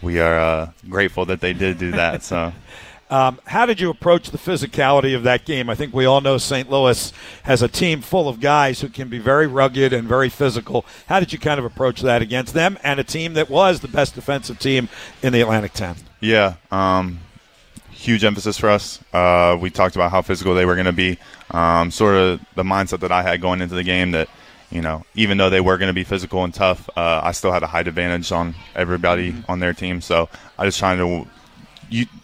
we 0.00 0.20
are 0.20 0.38
uh, 0.38 0.70
grateful 0.88 1.24
that 1.26 1.40
they 1.40 1.52
did 1.52 1.78
do 1.78 1.90
that. 1.92 2.22
So. 2.22 2.52
Um, 3.10 3.40
how 3.44 3.66
did 3.66 3.80
you 3.80 3.90
approach 3.90 4.30
the 4.30 4.38
physicality 4.38 5.16
of 5.16 5.24
that 5.24 5.44
game? 5.44 5.68
I 5.68 5.74
think 5.74 5.92
we 5.92 6.06
all 6.06 6.20
know 6.20 6.38
St. 6.38 6.70
Louis 6.70 7.12
has 7.42 7.60
a 7.60 7.68
team 7.68 8.02
full 8.02 8.28
of 8.28 8.38
guys 8.40 8.80
who 8.80 8.88
can 8.88 9.08
be 9.08 9.18
very 9.18 9.48
rugged 9.48 9.92
and 9.92 10.06
very 10.06 10.28
physical. 10.28 10.86
How 11.06 11.18
did 11.18 11.32
you 11.32 11.38
kind 11.38 11.58
of 11.58 11.64
approach 11.64 12.02
that 12.02 12.22
against 12.22 12.54
them 12.54 12.78
and 12.84 13.00
a 13.00 13.04
team 13.04 13.34
that 13.34 13.50
was 13.50 13.80
the 13.80 13.88
best 13.88 14.14
defensive 14.14 14.60
team 14.60 14.88
in 15.22 15.32
the 15.32 15.40
Atlantic 15.40 15.72
10? 15.72 15.96
Yeah, 16.20 16.54
um, 16.70 17.18
huge 17.90 18.24
emphasis 18.24 18.56
for 18.58 18.68
us. 18.68 19.00
Uh, 19.12 19.58
we 19.60 19.70
talked 19.70 19.96
about 19.96 20.12
how 20.12 20.22
physical 20.22 20.54
they 20.54 20.64
were 20.64 20.76
going 20.76 20.86
to 20.86 20.92
be. 20.92 21.18
Um, 21.50 21.90
sort 21.90 22.14
of 22.14 22.40
the 22.54 22.62
mindset 22.62 23.00
that 23.00 23.10
I 23.10 23.22
had 23.22 23.40
going 23.40 23.60
into 23.60 23.74
the 23.74 23.82
game 23.82 24.12
that, 24.12 24.28
you 24.70 24.82
know, 24.82 25.04
even 25.16 25.36
though 25.36 25.50
they 25.50 25.60
were 25.60 25.78
going 25.78 25.88
to 25.88 25.94
be 25.94 26.04
physical 26.04 26.44
and 26.44 26.54
tough, 26.54 26.88
uh, 26.96 27.20
I 27.24 27.32
still 27.32 27.50
had 27.50 27.64
a 27.64 27.66
height 27.66 27.88
advantage 27.88 28.30
on 28.30 28.54
everybody 28.76 29.32
mm-hmm. 29.32 29.50
on 29.50 29.58
their 29.58 29.74
team. 29.74 30.00
So 30.00 30.28
I 30.56 30.64
just 30.64 30.78
trying 30.78 30.98
to 30.98 31.28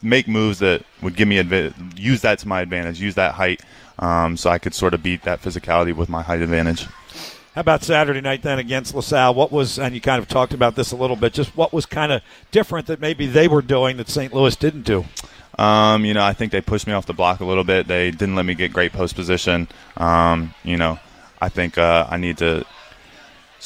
make 0.03 0.29
moves 0.29 0.59
that 0.61 0.85
would 1.03 1.17
give 1.17 1.29
me 1.29 1.37
adva- 1.37 1.75
use 1.99 2.23
that 2.23 2.39
to 2.41 2.49
my 2.49 2.61
advantage, 2.61 3.01
use 3.01 3.15
that 3.17 3.35
height 3.35 3.63
um, 3.99 4.37
so 4.37 4.51
I 4.51 4.59
could 4.59 4.75
sort 4.75 4.95
of 4.95 5.03
beat 5.03 5.23
that 5.23 5.43
physicality 5.43 5.95
with 5.95 6.09
my 6.09 6.23
height 6.23 6.41
advantage. 6.41 6.87
How 7.55 7.61
about 7.63 7.83
Saturday 7.83 8.21
night 8.21 8.43
then 8.43 8.59
against 8.59 8.95
LaSalle? 8.95 9.35
What 9.35 9.51
was, 9.51 9.79
and 9.79 9.95
you 9.95 10.01
kind 10.01 10.21
of 10.21 10.29
talked 10.29 10.53
about 10.53 10.77
this 10.77 10.93
a 10.93 10.97
little 10.97 11.17
bit, 11.17 11.33
just 11.33 11.57
what 11.57 11.73
was 11.73 11.87
kind 11.87 12.13
of 12.13 12.23
different 12.51 12.87
that 12.89 13.01
maybe 13.01 13.27
they 13.27 13.49
were 13.49 13.63
doing 13.63 13.97
that 13.97 14.11
St. 14.11 14.33
Louis 14.35 14.55
didn't 14.57 14.83
do? 14.83 15.07
Um, 15.59 16.05
you 16.05 16.13
know, 16.13 16.23
I 16.23 16.35
think 16.35 16.53
they 16.53 16.61
pushed 16.61 16.87
me 16.87 16.93
off 16.93 17.07
the 17.07 17.15
block 17.15 17.41
a 17.41 17.47
little 17.47 17.65
bit. 17.65 17.87
They 17.87 18.11
didn't 18.11 18.35
let 18.35 18.45
me 18.45 18.55
get 18.55 18.75
great 18.75 18.93
post 18.93 19.15
position. 19.15 19.69
Um, 19.97 20.55
you 20.65 20.77
know, 20.77 20.99
I 21.41 21.49
think 21.49 21.79
uh, 21.79 22.07
I 22.11 22.19
need 22.19 22.37
to 22.39 22.67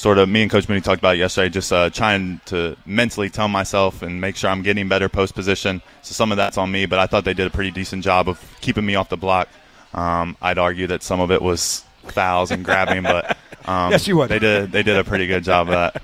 sort 0.00 0.16
of, 0.16 0.28
me 0.28 0.42
and 0.42 0.50
Coach 0.50 0.66
Mooney 0.68 0.80
talked 0.80 0.98
about 0.98 1.18
yesterday, 1.18 1.50
just 1.50 1.70
uh, 1.72 1.90
trying 1.90 2.40
to 2.46 2.74
mentally 2.86 3.28
tell 3.28 3.48
myself 3.48 4.00
and 4.00 4.18
make 4.20 4.34
sure 4.34 4.48
I'm 4.48 4.62
getting 4.62 4.88
better 4.88 5.10
post 5.10 5.34
position. 5.34 5.82
So 6.02 6.14
some 6.14 6.32
of 6.32 6.38
that's 6.38 6.56
on 6.56 6.70
me, 6.70 6.86
but 6.86 6.98
I 6.98 7.06
thought 7.06 7.24
they 7.24 7.34
did 7.34 7.46
a 7.46 7.50
pretty 7.50 7.70
decent 7.70 8.02
job 8.02 8.28
of 8.28 8.42
keeping 8.62 8.86
me 8.86 8.94
off 8.94 9.10
the 9.10 9.18
block. 9.18 9.48
Um, 9.92 10.38
I'd 10.40 10.56
argue 10.56 10.86
that 10.86 11.02
some 11.02 11.20
of 11.20 11.30
it 11.30 11.42
was 11.42 11.84
fouls 12.04 12.50
and 12.50 12.64
grabbing, 12.64 13.02
but 13.02 13.36
um, 13.66 13.90
yes, 13.90 14.08
you 14.08 14.16
would. 14.16 14.30
They 14.30 14.38
did. 14.38 14.72
They 14.72 14.82
did 14.82 14.96
a 14.96 15.04
pretty 15.04 15.26
good 15.26 15.44
job 15.44 15.68
of 15.68 15.74
that. 15.74 16.02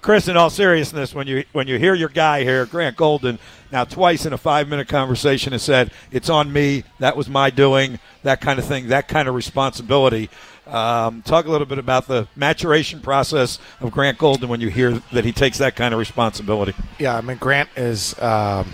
Chris, 0.00 0.28
in 0.28 0.36
all 0.36 0.50
seriousness, 0.50 1.14
when 1.14 1.26
you 1.26 1.44
when 1.52 1.66
you 1.66 1.78
hear 1.78 1.94
your 1.94 2.10
guy 2.10 2.42
here, 2.44 2.66
Grant 2.66 2.94
Golden, 2.94 3.38
now 3.72 3.84
twice 3.84 4.26
in 4.26 4.32
a 4.34 4.38
five 4.38 4.68
minute 4.68 4.86
conversation 4.86 5.52
has 5.52 5.62
said 5.62 5.90
it's 6.12 6.28
on 6.28 6.52
me. 6.52 6.84
That 6.98 7.16
was 7.16 7.28
my 7.28 7.50
doing. 7.50 7.98
That 8.22 8.40
kind 8.40 8.58
of 8.58 8.66
thing. 8.66 8.88
That 8.88 9.08
kind 9.08 9.28
of 9.28 9.34
responsibility. 9.34 10.28
Um, 10.66 11.22
talk 11.22 11.44
a 11.44 11.50
little 11.50 11.66
bit 11.66 11.78
about 11.78 12.06
the 12.08 12.26
maturation 12.36 13.00
process 13.00 13.58
of 13.80 13.90
Grant 13.90 14.16
Golden 14.16 14.48
when 14.48 14.60
you 14.60 14.68
hear 14.68 14.92
that 15.12 15.24
he 15.24 15.32
takes 15.32 15.58
that 15.58 15.76
kind 15.76 15.92
of 15.92 15.98
responsibility. 16.00 16.74
Yeah, 16.98 17.16
I 17.16 17.20
mean 17.20 17.36
Grant 17.36 17.68
is 17.76 18.18
um, 18.20 18.70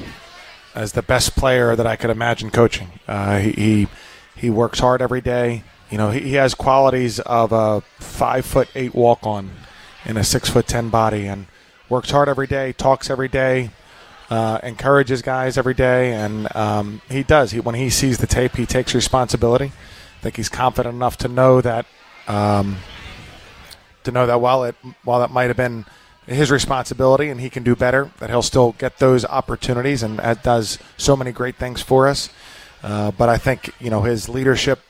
as 0.75 0.93
the 0.93 1.03
best 1.03 1.37
player 1.37 1.75
that 1.75 1.87
I 1.87 1.97
could 1.97 2.11
imagine 2.11 2.51
coaching. 2.51 2.89
Uh, 3.09 3.39
he, 3.39 3.53
he 3.53 3.89
he 4.37 4.51
works 4.51 4.79
hard 4.79 5.03
every 5.03 5.21
day. 5.21 5.65
You 5.91 5.99
know, 5.99 6.11
he, 6.11 6.21
he 6.21 6.35
has 6.35 6.55
qualities 6.55 7.19
of 7.21 7.53
a 7.53 7.81
five 7.99 8.47
foot 8.47 8.69
eight 8.77 8.95
walk 8.95 9.27
on 9.27 9.51
in 10.05 10.17
a 10.17 10.25
six 10.25 10.49
foot 10.49 10.69
ten 10.69 10.91
body, 10.91 11.27
and 11.27 11.47
works 11.89 12.11
hard 12.11 12.29
every 12.29 12.47
day, 12.47 12.73
talks 12.73 13.11
every 13.11 13.29
day, 13.29 13.71
uh, 14.31 14.61
encourages 14.63 15.23
guys 15.23 15.59
every 15.59 15.75
day, 15.75 16.13
and 16.13 16.55
um, 16.55 17.03
he 17.11 17.25
does. 17.25 17.51
He, 17.51 17.59
when 17.61 17.75
he 17.75 17.91
sees 17.91 18.19
the 18.19 18.29
tape, 18.29 18.57
he 18.57 18.65
takes 18.65 18.95
responsibility. 18.95 19.73
I 20.21 20.23
think 20.23 20.37
he's 20.37 20.51
confident 20.51 20.95
enough 20.95 21.17
to 21.19 21.29
know 21.29 21.63
that 21.63 21.87
um, 22.29 22.77
to 24.05 24.13
know 24.13 24.27
that 24.27 24.39
while 24.39 24.65
it 24.65 24.75
while 25.03 25.21
that 25.21 25.31
might 25.31 25.45
have 25.45 25.57
been 25.57 25.87
his 26.27 26.51
responsibility 26.51 27.31
and 27.31 27.41
he 27.41 27.49
can 27.49 27.63
do 27.63 27.75
better, 27.75 28.11
that 28.19 28.29
he'll 28.29 28.43
still 28.43 28.73
get 28.73 28.99
those 28.99 29.25
opportunities, 29.25 30.03
and 30.03 30.19
that 30.19 30.43
does 30.43 30.79
so 30.99 31.17
many 31.17 31.33
great 31.33 31.57
things 31.57 31.81
for 31.81 32.07
us. 32.07 32.29
Uh, 32.83 33.13
but 33.13 33.31
I 33.31 33.39
think 33.39 33.73
you 33.81 33.89
know 33.89 34.03
his 34.03 34.29
leadership 34.29 34.81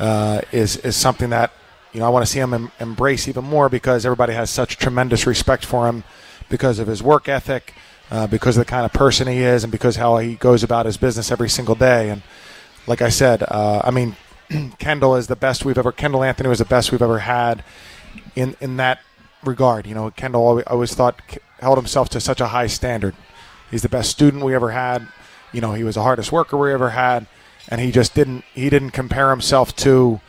uh, 0.00 0.40
is 0.50 0.78
is 0.78 0.96
something 0.96 1.30
that 1.30 1.52
you 1.92 2.00
know 2.00 2.06
I 2.06 2.08
want 2.08 2.26
to 2.26 2.32
see 2.32 2.40
him 2.40 2.52
em- 2.52 2.72
embrace 2.80 3.28
even 3.28 3.44
more 3.44 3.68
because 3.68 4.04
everybody 4.04 4.32
has 4.32 4.50
such 4.50 4.78
tremendous 4.78 5.28
respect 5.28 5.64
for 5.64 5.86
him 5.86 6.02
because 6.48 6.80
of 6.80 6.88
his 6.88 7.04
work 7.04 7.28
ethic, 7.28 7.74
uh, 8.10 8.26
because 8.26 8.56
of 8.56 8.66
the 8.66 8.70
kind 8.70 8.84
of 8.84 8.92
person 8.92 9.28
he 9.28 9.38
is, 9.38 9.62
and 9.62 9.70
because 9.70 9.94
how 9.94 10.16
he 10.16 10.34
goes 10.34 10.64
about 10.64 10.86
his 10.86 10.96
business 10.96 11.30
every 11.30 11.48
single 11.48 11.76
day. 11.76 12.10
And 12.10 12.22
like 12.88 13.00
I 13.00 13.10
said, 13.10 13.44
uh, 13.44 13.82
I 13.84 13.92
mean, 13.92 14.16
Kendall 14.78 15.16
is 15.16 15.26
the 15.26 15.36
best 15.36 15.64
we've 15.64 15.78
ever. 15.78 15.92
Kendall 15.92 16.22
Anthony 16.22 16.48
was 16.48 16.58
the 16.58 16.64
best 16.64 16.92
we've 16.92 17.02
ever 17.02 17.20
had 17.20 17.64
in 18.34 18.56
in 18.60 18.76
that 18.76 19.00
regard. 19.44 19.86
You 19.86 19.94
know, 19.94 20.10
Kendall 20.10 20.42
always, 20.46 20.66
always 20.66 20.94
thought 20.94 21.20
held 21.60 21.78
himself 21.78 22.08
to 22.10 22.20
such 22.20 22.40
a 22.40 22.48
high 22.48 22.66
standard. 22.66 23.14
He's 23.70 23.82
the 23.82 23.88
best 23.88 24.10
student 24.10 24.44
we 24.44 24.54
ever 24.54 24.70
had. 24.70 25.08
You 25.52 25.60
know, 25.60 25.72
he 25.72 25.84
was 25.84 25.94
the 25.94 26.02
hardest 26.02 26.32
worker 26.32 26.56
we 26.56 26.72
ever 26.72 26.90
had, 26.90 27.26
and 27.68 27.80
he 27.80 27.90
just 27.90 28.14
didn't 28.14 28.44
he 28.54 28.70
didn't 28.70 28.90
compare 28.90 29.30
himself 29.30 29.74
to 29.76 30.20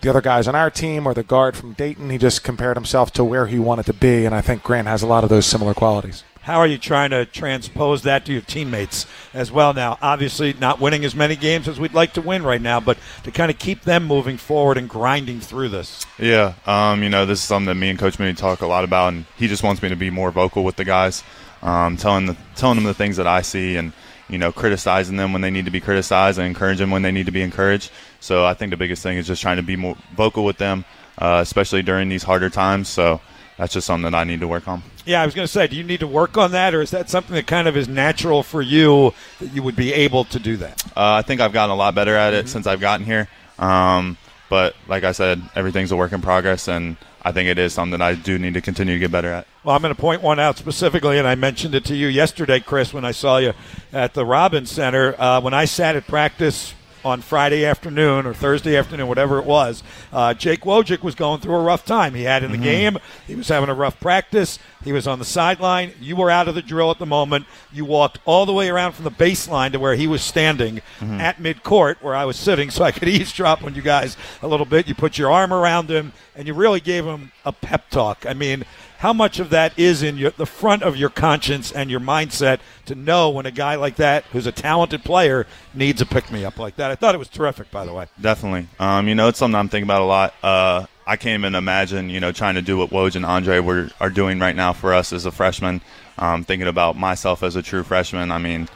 the 0.00 0.10
other 0.10 0.20
guys 0.20 0.46
on 0.46 0.54
our 0.54 0.70
team 0.70 1.06
or 1.06 1.14
the 1.14 1.22
guard 1.22 1.56
from 1.56 1.72
Dayton. 1.72 2.10
He 2.10 2.18
just 2.18 2.44
compared 2.44 2.76
himself 2.76 3.10
to 3.12 3.24
where 3.24 3.46
he 3.46 3.58
wanted 3.58 3.86
to 3.86 3.94
be, 3.94 4.24
and 4.24 4.34
I 4.34 4.40
think 4.40 4.62
Grant 4.62 4.88
has 4.88 5.02
a 5.02 5.06
lot 5.06 5.24
of 5.24 5.30
those 5.30 5.46
similar 5.46 5.74
qualities. 5.74 6.24
How 6.44 6.58
are 6.58 6.66
you 6.66 6.76
trying 6.76 7.08
to 7.08 7.24
transpose 7.24 8.02
that 8.02 8.26
to 8.26 8.32
your 8.34 8.42
teammates 8.42 9.06
as 9.32 9.50
well 9.50 9.72
now? 9.72 9.96
Obviously, 10.02 10.52
not 10.52 10.78
winning 10.78 11.02
as 11.02 11.14
many 11.14 11.36
games 11.36 11.66
as 11.68 11.80
we'd 11.80 11.94
like 11.94 12.12
to 12.12 12.20
win 12.20 12.42
right 12.42 12.60
now, 12.60 12.80
but 12.80 12.98
to 13.22 13.30
kind 13.30 13.50
of 13.50 13.58
keep 13.58 13.80
them 13.84 14.04
moving 14.04 14.36
forward 14.36 14.76
and 14.76 14.86
grinding 14.86 15.40
through 15.40 15.70
this. 15.70 16.04
Yeah, 16.18 16.52
um, 16.66 17.02
you 17.02 17.08
know, 17.08 17.24
this 17.24 17.38
is 17.38 17.44
something 17.46 17.68
that 17.68 17.76
me 17.76 17.88
and 17.88 17.98
Coach 17.98 18.18
Mooney 18.18 18.34
talk 18.34 18.60
a 18.60 18.66
lot 18.66 18.84
about, 18.84 19.14
and 19.14 19.24
he 19.38 19.48
just 19.48 19.62
wants 19.62 19.82
me 19.82 19.88
to 19.88 19.96
be 19.96 20.10
more 20.10 20.30
vocal 20.30 20.64
with 20.64 20.76
the 20.76 20.84
guys, 20.84 21.24
um, 21.62 21.96
telling 21.96 22.26
the, 22.26 22.36
telling 22.56 22.76
them 22.76 22.84
the 22.84 22.92
things 22.92 23.16
that 23.16 23.26
I 23.26 23.40
see, 23.40 23.76
and 23.76 23.94
you 24.28 24.36
know, 24.36 24.52
criticizing 24.52 25.16
them 25.16 25.32
when 25.32 25.40
they 25.40 25.50
need 25.50 25.64
to 25.64 25.70
be 25.70 25.80
criticized, 25.80 26.38
and 26.38 26.46
encouraging 26.46 26.82
them 26.82 26.90
when 26.90 27.00
they 27.00 27.12
need 27.12 27.24
to 27.24 27.32
be 27.32 27.40
encouraged. 27.40 27.90
So 28.20 28.44
I 28.44 28.52
think 28.52 28.68
the 28.68 28.76
biggest 28.76 29.02
thing 29.02 29.16
is 29.16 29.26
just 29.26 29.40
trying 29.40 29.56
to 29.56 29.62
be 29.62 29.76
more 29.76 29.96
vocal 30.14 30.44
with 30.44 30.58
them, 30.58 30.84
uh, 31.16 31.38
especially 31.40 31.82
during 31.82 32.10
these 32.10 32.22
harder 32.22 32.50
times. 32.50 32.90
So 32.90 33.22
that's 33.56 33.74
just 33.74 33.86
something 33.86 34.10
that 34.10 34.16
I 34.16 34.24
need 34.24 34.40
to 34.40 34.48
work 34.48 34.66
on. 34.66 34.82
Yeah, 35.04 35.22
I 35.22 35.26
was 35.26 35.34
going 35.34 35.46
to 35.46 35.52
say, 35.52 35.66
do 35.66 35.76
you 35.76 35.84
need 35.84 36.00
to 36.00 36.06
work 36.06 36.36
on 36.36 36.52
that, 36.52 36.74
or 36.74 36.82
is 36.82 36.90
that 36.90 37.10
something 37.10 37.34
that 37.34 37.46
kind 37.46 37.68
of 37.68 37.76
is 37.76 37.88
natural 37.88 38.42
for 38.42 38.62
you 38.62 39.12
that 39.38 39.52
you 39.52 39.62
would 39.62 39.76
be 39.76 39.92
able 39.92 40.24
to 40.26 40.38
do 40.38 40.56
that? 40.56 40.84
Uh, 40.88 41.14
I 41.14 41.22
think 41.22 41.40
I've 41.40 41.52
gotten 41.52 41.70
a 41.70 41.76
lot 41.76 41.94
better 41.94 42.16
at 42.16 42.34
it 42.34 42.46
mm-hmm. 42.46 42.48
since 42.48 42.66
I've 42.66 42.80
gotten 42.80 43.06
here. 43.06 43.28
Um, 43.58 44.16
but 44.48 44.74
like 44.88 45.04
I 45.04 45.12
said, 45.12 45.42
everything's 45.54 45.92
a 45.92 45.96
work 45.96 46.12
in 46.12 46.20
progress, 46.20 46.68
and 46.68 46.96
I 47.22 47.32
think 47.32 47.48
it 47.48 47.58
is 47.58 47.72
something 47.72 48.00
I 48.00 48.14
do 48.14 48.38
need 48.38 48.54
to 48.54 48.60
continue 48.60 48.94
to 48.94 48.98
get 48.98 49.10
better 49.10 49.32
at. 49.32 49.46
Well, 49.62 49.74
I'm 49.74 49.82
going 49.82 49.94
to 49.94 50.00
point 50.00 50.22
one 50.22 50.38
out 50.38 50.58
specifically, 50.58 51.18
and 51.18 51.26
I 51.26 51.34
mentioned 51.34 51.74
it 51.74 51.84
to 51.86 51.96
you 51.96 52.08
yesterday, 52.08 52.60
Chris, 52.60 52.92
when 52.92 53.04
I 53.04 53.12
saw 53.12 53.38
you 53.38 53.54
at 53.92 54.14
the 54.14 54.26
Robins 54.26 54.70
Center. 54.70 55.14
Uh, 55.18 55.40
when 55.40 55.54
I 55.54 55.64
sat 55.64 55.96
at 55.96 56.06
practice 56.06 56.74
on 57.04 57.20
Friday 57.20 57.64
afternoon 57.64 58.26
or 58.26 58.34
Thursday 58.34 58.76
afternoon, 58.76 59.08
whatever 59.08 59.38
it 59.38 59.44
was, 59.44 59.82
uh, 60.12 60.34
Jake 60.34 60.62
Wojcik 60.62 61.02
was 61.02 61.14
going 61.14 61.40
through 61.40 61.54
a 61.54 61.62
rough 61.62 61.84
time. 61.84 62.14
He 62.14 62.22
had 62.22 62.42
in 62.42 62.50
the 62.50 62.56
mm-hmm. 62.56 62.64
game. 62.64 62.98
He 63.26 63.34
was 63.34 63.48
having 63.48 63.68
a 63.68 63.74
rough 63.74 64.00
practice. 64.00 64.58
He 64.82 64.92
was 64.92 65.06
on 65.06 65.18
the 65.18 65.24
sideline. 65.24 65.92
You 66.00 66.16
were 66.16 66.30
out 66.30 66.48
of 66.48 66.54
the 66.54 66.62
drill 66.62 66.90
at 66.90 66.98
the 66.98 67.06
moment. 67.06 67.46
You 67.72 67.84
walked 67.84 68.18
all 68.24 68.46
the 68.46 68.52
way 68.52 68.68
around 68.68 68.92
from 68.92 69.04
the 69.04 69.10
baseline 69.10 69.72
to 69.72 69.78
where 69.78 69.94
he 69.94 70.06
was 70.06 70.22
standing 70.22 70.76
mm-hmm. 70.98 71.20
at 71.20 71.38
midcourt 71.38 71.96
where 72.02 72.14
I 72.14 72.24
was 72.24 72.36
sitting 72.36 72.70
so 72.70 72.84
I 72.84 72.92
could 72.92 73.08
eavesdrop 73.08 73.62
on 73.64 73.74
you 73.74 73.82
guys 73.82 74.16
a 74.42 74.48
little 74.48 74.66
bit. 74.66 74.86
You 74.88 74.94
put 74.94 75.18
your 75.18 75.30
arm 75.30 75.52
around 75.52 75.90
him 75.90 76.12
and 76.36 76.46
you 76.46 76.54
really 76.54 76.80
gave 76.80 77.04
him 77.04 77.32
a 77.44 77.52
pep 77.52 77.88
talk. 77.90 78.26
I 78.26 78.34
mean, 78.34 78.64
how 79.04 79.12
much 79.12 79.38
of 79.38 79.50
that 79.50 79.78
is 79.78 80.02
in 80.02 80.16
your, 80.16 80.30
the 80.30 80.46
front 80.46 80.82
of 80.82 80.96
your 80.96 81.10
conscience 81.10 81.70
and 81.70 81.90
your 81.90 82.00
mindset 82.00 82.58
to 82.86 82.94
know 82.94 83.28
when 83.28 83.44
a 83.44 83.50
guy 83.50 83.74
like 83.74 83.96
that, 83.96 84.24
who's 84.32 84.46
a 84.46 84.52
talented 84.52 85.04
player, 85.04 85.46
needs 85.74 86.00
a 86.00 86.06
pick 86.06 86.32
me 86.32 86.42
up 86.42 86.58
like 86.58 86.76
that? 86.76 86.90
I 86.90 86.94
thought 86.94 87.14
it 87.14 87.18
was 87.18 87.28
terrific, 87.28 87.70
by 87.70 87.84
the 87.84 87.92
way. 87.92 88.06
Definitely. 88.18 88.66
Um, 88.78 89.06
you 89.06 89.14
know, 89.14 89.28
it's 89.28 89.38
something 89.38 89.56
I'm 89.56 89.68
thinking 89.68 89.86
about 89.86 90.00
a 90.00 90.06
lot. 90.06 90.32
Uh, 90.42 90.86
I 91.06 91.16
can't 91.16 91.38
even 91.38 91.54
imagine, 91.54 92.08
you 92.08 92.18
know, 92.18 92.32
trying 92.32 92.54
to 92.54 92.62
do 92.62 92.78
what 92.78 92.88
Woj 92.88 93.14
and 93.14 93.26
Andre 93.26 93.58
were, 93.58 93.90
are 94.00 94.08
doing 94.08 94.38
right 94.38 94.56
now 94.56 94.72
for 94.72 94.94
us 94.94 95.12
as 95.12 95.26
a 95.26 95.30
freshman. 95.30 95.82
Um, 96.16 96.42
thinking 96.42 96.66
about 96.66 96.96
myself 96.96 97.42
as 97.42 97.56
a 97.56 97.62
true 97.62 97.82
freshman, 97.82 98.30
I 98.30 98.38
mean, 98.38 98.70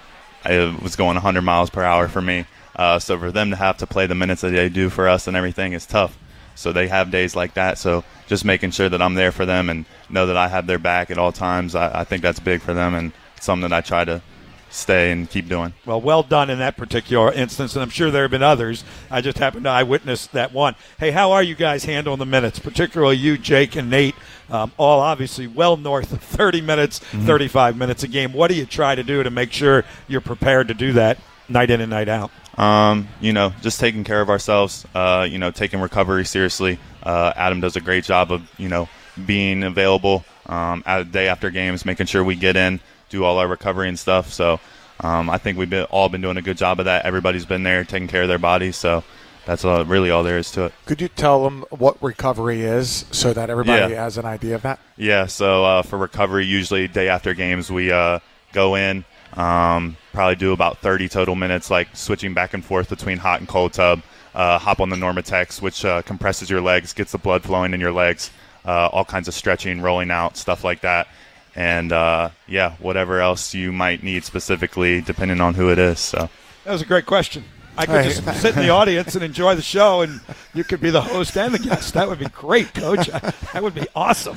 it 0.44 0.82
was 0.82 0.94
going 0.94 1.14
100 1.14 1.40
miles 1.40 1.70
per 1.70 1.82
hour 1.82 2.06
for 2.06 2.20
me. 2.20 2.44
Uh, 2.76 2.98
so 2.98 3.18
for 3.18 3.32
them 3.32 3.48
to 3.48 3.56
have 3.56 3.78
to 3.78 3.86
play 3.86 4.06
the 4.06 4.14
minutes 4.14 4.42
that 4.42 4.50
they 4.50 4.68
do 4.68 4.90
for 4.90 5.08
us 5.08 5.26
and 5.26 5.38
everything 5.38 5.72
is 5.72 5.86
tough. 5.86 6.18
So 6.58 6.72
they 6.72 6.88
have 6.88 7.12
days 7.12 7.36
like 7.36 7.54
that. 7.54 7.78
So 7.78 8.02
just 8.26 8.44
making 8.44 8.72
sure 8.72 8.88
that 8.88 9.00
I'm 9.00 9.14
there 9.14 9.30
for 9.30 9.46
them 9.46 9.70
and 9.70 9.84
know 10.10 10.26
that 10.26 10.36
I 10.36 10.48
have 10.48 10.66
their 10.66 10.80
back 10.80 11.10
at 11.10 11.16
all 11.16 11.30
times, 11.30 11.76
I, 11.76 12.00
I 12.00 12.04
think 12.04 12.20
that's 12.20 12.40
big 12.40 12.60
for 12.60 12.74
them 12.74 12.94
and 12.94 13.12
something 13.40 13.70
that 13.70 13.76
I 13.76 13.80
try 13.80 14.04
to 14.04 14.20
stay 14.68 15.12
and 15.12 15.30
keep 15.30 15.48
doing. 15.48 15.72
Well, 15.86 16.00
well 16.00 16.24
done 16.24 16.50
in 16.50 16.58
that 16.58 16.76
particular 16.76 17.32
instance, 17.32 17.74
and 17.74 17.82
I'm 17.82 17.90
sure 17.90 18.10
there 18.10 18.22
have 18.22 18.32
been 18.32 18.42
others. 18.42 18.82
I 19.08 19.20
just 19.20 19.38
happened 19.38 19.64
to 19.64 19.70
eyewitness 19.70 20.26
that 20.28 20.52
one. 20.52 20.74
Hey, 20.98 21.12
how 21.12 21.30
are 21.30 21.44
you 21.44 21.54
guys 21.54 21.84
handling 21.84 22.18
the 22.18 22.26
minutes, 22.26 22.58
particularly 22.58 23.16
you, 23.16 23.38
Jake, 23.38 23.76
and 23.76 23.88
Nate? 23.88 24.16
Um, 24.50 24.72
all 24.78 25.00
obviously 25.00 25.46
well 25.46 25.76
north 25.76 26.12
of 26.12 26.22
30 26.22 26.60
minutes, 26.60 26.98
mm-hmm. 26.98 27.26
35 27.26 27.76
minutes 27.76 28.02
a 28.02 28.08
game. 28.08 28.32
What 28.32 28.48
do 28.48 28.56
you 28.56 28.66
try 28.66 28.96
to 28.96 29.04
do 29.04 29.22
to 29.22 29.30
make 29.30 29.52
sure 29.52 29.84
you're 30.08 30.20
prepared 30.20 30.68
to 30.68 30.74
do 30.74 30.92
that 30.94 31.18
night 31.48 31.70
in 31.70 31.80
and 31.80 31.90
night 31.90 32.08
out? 32.08 32.30
Um, 32.56 33.08
you 33.20 33.32
know, 33.32 33.52
just 33.62 33.80
taking 33.80 34.04
care 34.04 34.20
of 34.20 34.30
ourselves. 34.30 34.86
Uh, 34.94 35.26
you 35.28 35.38
know, 35.38 35.50
taking 35.50 35.80
recovery 35.80 36.24
seriously. 36.24 36.78
Uh, 37.02 37.32
Adam 37.36 37.60
does 37.60 37.76
a 37.76 37.80
great 37.80 38.04
job 38.04 38.32
of 38.32 38.42
you 38.58 38.68
know 38.68 38.88
being 39.26 39.62
available 39.62 40.24
um, 40.46 40.82
at 40.86 41.12
day 41.12 41.28
after 41.28 41.50
games, 41.50 41.84
making 41.84 42.06
sure 42.06 42.22
we 42.24 42.34
get 42.34 42.56
in, 42.56 42.80
do 43.10 43.24
all 43.24 43.38
our 43.38 43.48
recovery 43.48 43.88
and 43.88 43.98
stuff. 43.98 44.32
So 44.32 44.60
um, 45.00 45.30
I 45.30 45.38
think 45.38 45.58
we've 45.58 45.70
been, 45.70 45.84
all 45.84 46.08
been 46.08 46.20
doing 46.20 46.36
a 46.36 46.42
good 46.42 46.56
job 46.56 46.78
of 46.78 46.86
that. 46.86 47.04
Everybody's 47.04 47.46
been 47.46 47.62
there 47.62 47.84
taking 47.84 48.08
care 48.08 48.22
of 48.22 48.28
their 48.28 48.38
bodies. 48.38 48.76
So 48.76 49.04
that's 49.46 49.64
uh, 49.64 49.84
really 49.86 50.10
all 50.10 50.22
there 50.22 50.38
is 50.38 50.50
to 50.52 50.66
it. 50.66 50.74
Could 50.86 51.00
you 51.00 51.08
tell 51.08 51.44
them 51.44 51.64
what 51.70 52.02
recovery 52.02 52.62
is 52.62 53.04
so 53.10 53.32
that 53.32 53.50
everybody 53.50 53.94
yeah. 53.94 54.02
has 54.02 54.18
an 54.18 54.24
idea 54.24 54.54
of 54.54 54.62
that? 54.62 54.80
Yeah. 54.96 55.26
So 55.26 55.64
uh, 55.64 55.82
for 55.82 55.98
recovery, 55.98 56.46
usually 56.46 56.88
day 56.88 57.08
after 57.08 57.34
games, 57.34 57.70
we 57.70 57.92
uh, 57.92 58.18
go 58.52 58.74
in. 58.74 59.04
Um, 59.38 59.96
probably 60.12 60.34
do 60.34 60.52
about 60.52 60.78
30 60.78 61.08
total 61.08 61.36
minutes, 61.36 61.70
like 61.70 61.94
switching 61.94 62.34
back 62.34 62.54
and 62.54 62.64
forth 62.64 62.88
between 62.88 63.18
hot 63.18 63.38
and 63.38 63.48
cold 63.48 63.72
tub. 63.72 64.02
Uh, 64.34 64.58
hop 64.58 64.80
on 64.80 64.88
the 64.88 64.96
NormaTecs, 64.96 65.62
which 65.62 65.84
uh, 65.84 66.02
compresses 66.02 66.50
your 66.50 66.60
legs, 66.60 66.92
gets 66.92 67.12
the 67.12 67.18
blood 67.18 67.44
flowing 67.44 67.72
in 67.72 67.80
your 67.80 67.92
legs. 67.92 68.30
Uh, 68.64 68.88
all 68.92 69.04
kinds 69.04 69.28
of 69.28 69.34
stretching, 69.34 69.80
rolling 69.80 70.10
out, 70.10 70.36
stuff 70.36 70.64
like 70.64 70.80
that. 70.80 71.06
And 71.54 71.92
uh, 71.92 72.30
yeah, 72.48 72.74
whatever 72.80 73.20
else 73.20 73.54
you 73.54 73.72
might 73.72 74.02
need 74.02 74.24
specifically, 74.24 75.00
depending 75.00 75.40
on 75.40 75.54
who 75.54 75.70
it 75.70 75.78
is. 75.78 76.00
So 76.00 76.28
that 76.64 76.72
was 76.72 76.82
a 76.82 76.86
great 76.86 77.06
question. 77.06 77.44
I 77.78 77.86
could 77.86 78.04
just 78.04 78.40
sit 78.40 78.56
in 78.56 78.62
the 78.62 78.70
audience 78.70 79.14
and 79.14 79.22
enjoy 79.22 79.54
the 79.54 79.62
show, 79.62 80.00
and 80.00 80.20
you 80.52 80.64
could 80.64 80.80
be 80.80 80.90
the 80.90 81.00
host 81.00 81.36
and 81.36 81.54
the 81.54 81.60
guest. 81.60 81.94
That 81.94 82.08
would 82.08 82.18
be 82.18 82.26
great, 82.26 82.74
Coach. 82.74 83.06
that 83.52 83.62
would 83.62 83.74
be 83.74 83.86
awesome. 83.94 84.36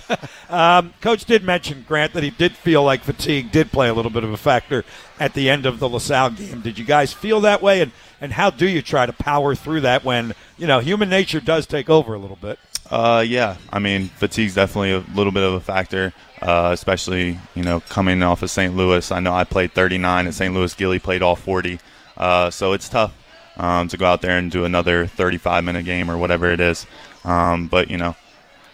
um, 0.50 0.92
Coach 1.00 1.24
did 1.24 1.44
mention 1.44 1.84
Grant 1.86 2.12
that 2.14 2.24
he 2.24 2.30
did 2.30 2.52
feel 2.56 2.82
like 2.82 3.02
fatigue 3.02 3.52
did 3.52 3.70
play 3.70 3.88
a 3.88 3.94
little 3.94 4.10
bit 4.10 4.24
of 4.24 4.32
a 4.32 4.36
factor 4.36 4.84
at 5.20 5.34
the 5.34 5.48
end 5.48 5.66
of 5.66 5.78
the 5.78 5.88
LaSalle 5.88 6.30
game. 6.30 6.62
Did 6.62 6.78
you 6.78 6.84
guys 6.84 7.12
feel 7.12 7.40
that 7.42 7.62
way, 7.62 7.80
and 7.80 7.92
and 8.20 8.32
how 8.32 8.50
do 8.50 8.68
you 8.68 8.82
try 8.82 9.06
to 9.06 9.12
power 9.12 9.54
through 9.54 9.82
that 9.82 10.04
when 10.04 10.34
you 10.58 10.66
know 10.66 10.80
human 10.80 11.08
nature 11.08 11.40
does 11.40 11.66
take 11.66 11.88
over 11.88 12.14
a 12.14 12.18
little 12.18 12.36
bit? 12.36 12.58
Uh, 12.90 13.24
yeah, 13.24 13.56
I 13.72 13.78
mean, 13.78 14.08
fatigue's 14.08 14.54
definitely 14.56 14.92
a 14.92 15.04
little 15.14 15.32
bit 15.32 15.44
of 15.44 15.54
a 15.54 15.60
factor, 15.60 16.12
uh, 16.42 16.70
especially 16.72 17.38
you 17.54 17.62
know 17.62 17.80
coming 17.88 18.20
off 18.22 18.42
of 18.42 18.50
St. 18.50 18.76
Louis. 18.76 19.12
I 19.12 19.20
know 19.20 19.32
I 19.32 19.44
played 19.44 19.72
39 19.72 20.26
at 20.26 20.34
St. 20.34 20.52
Louis. 20.52 20.74
Gilly 20.74 20.98
played 20.98 21.22
all 21.22 21.36
40, 21.36 21.78
uh, 22.20 22.50
so 22.50 22.72
it's 22.74 22.88
tough 22.88 23.12
um, 23.56 23.88
to 23.88 23.96
go 23.96 24.06
out 24.06 24.22
there 24.22 24.38
and 24.38 24.50
do 24.50 24.64
another 24.64 25.06
35 25.06 25.64
minute 25.64 25.84
game 25.84 26.08
or 26.10 26.16
whatever 26.16 26.50
it 26.52 26.60
is. 26.60 26.86
Um, 27.24 27.66
but 27.66 27.90
you 27.90 27.96
know, 27.98 28.14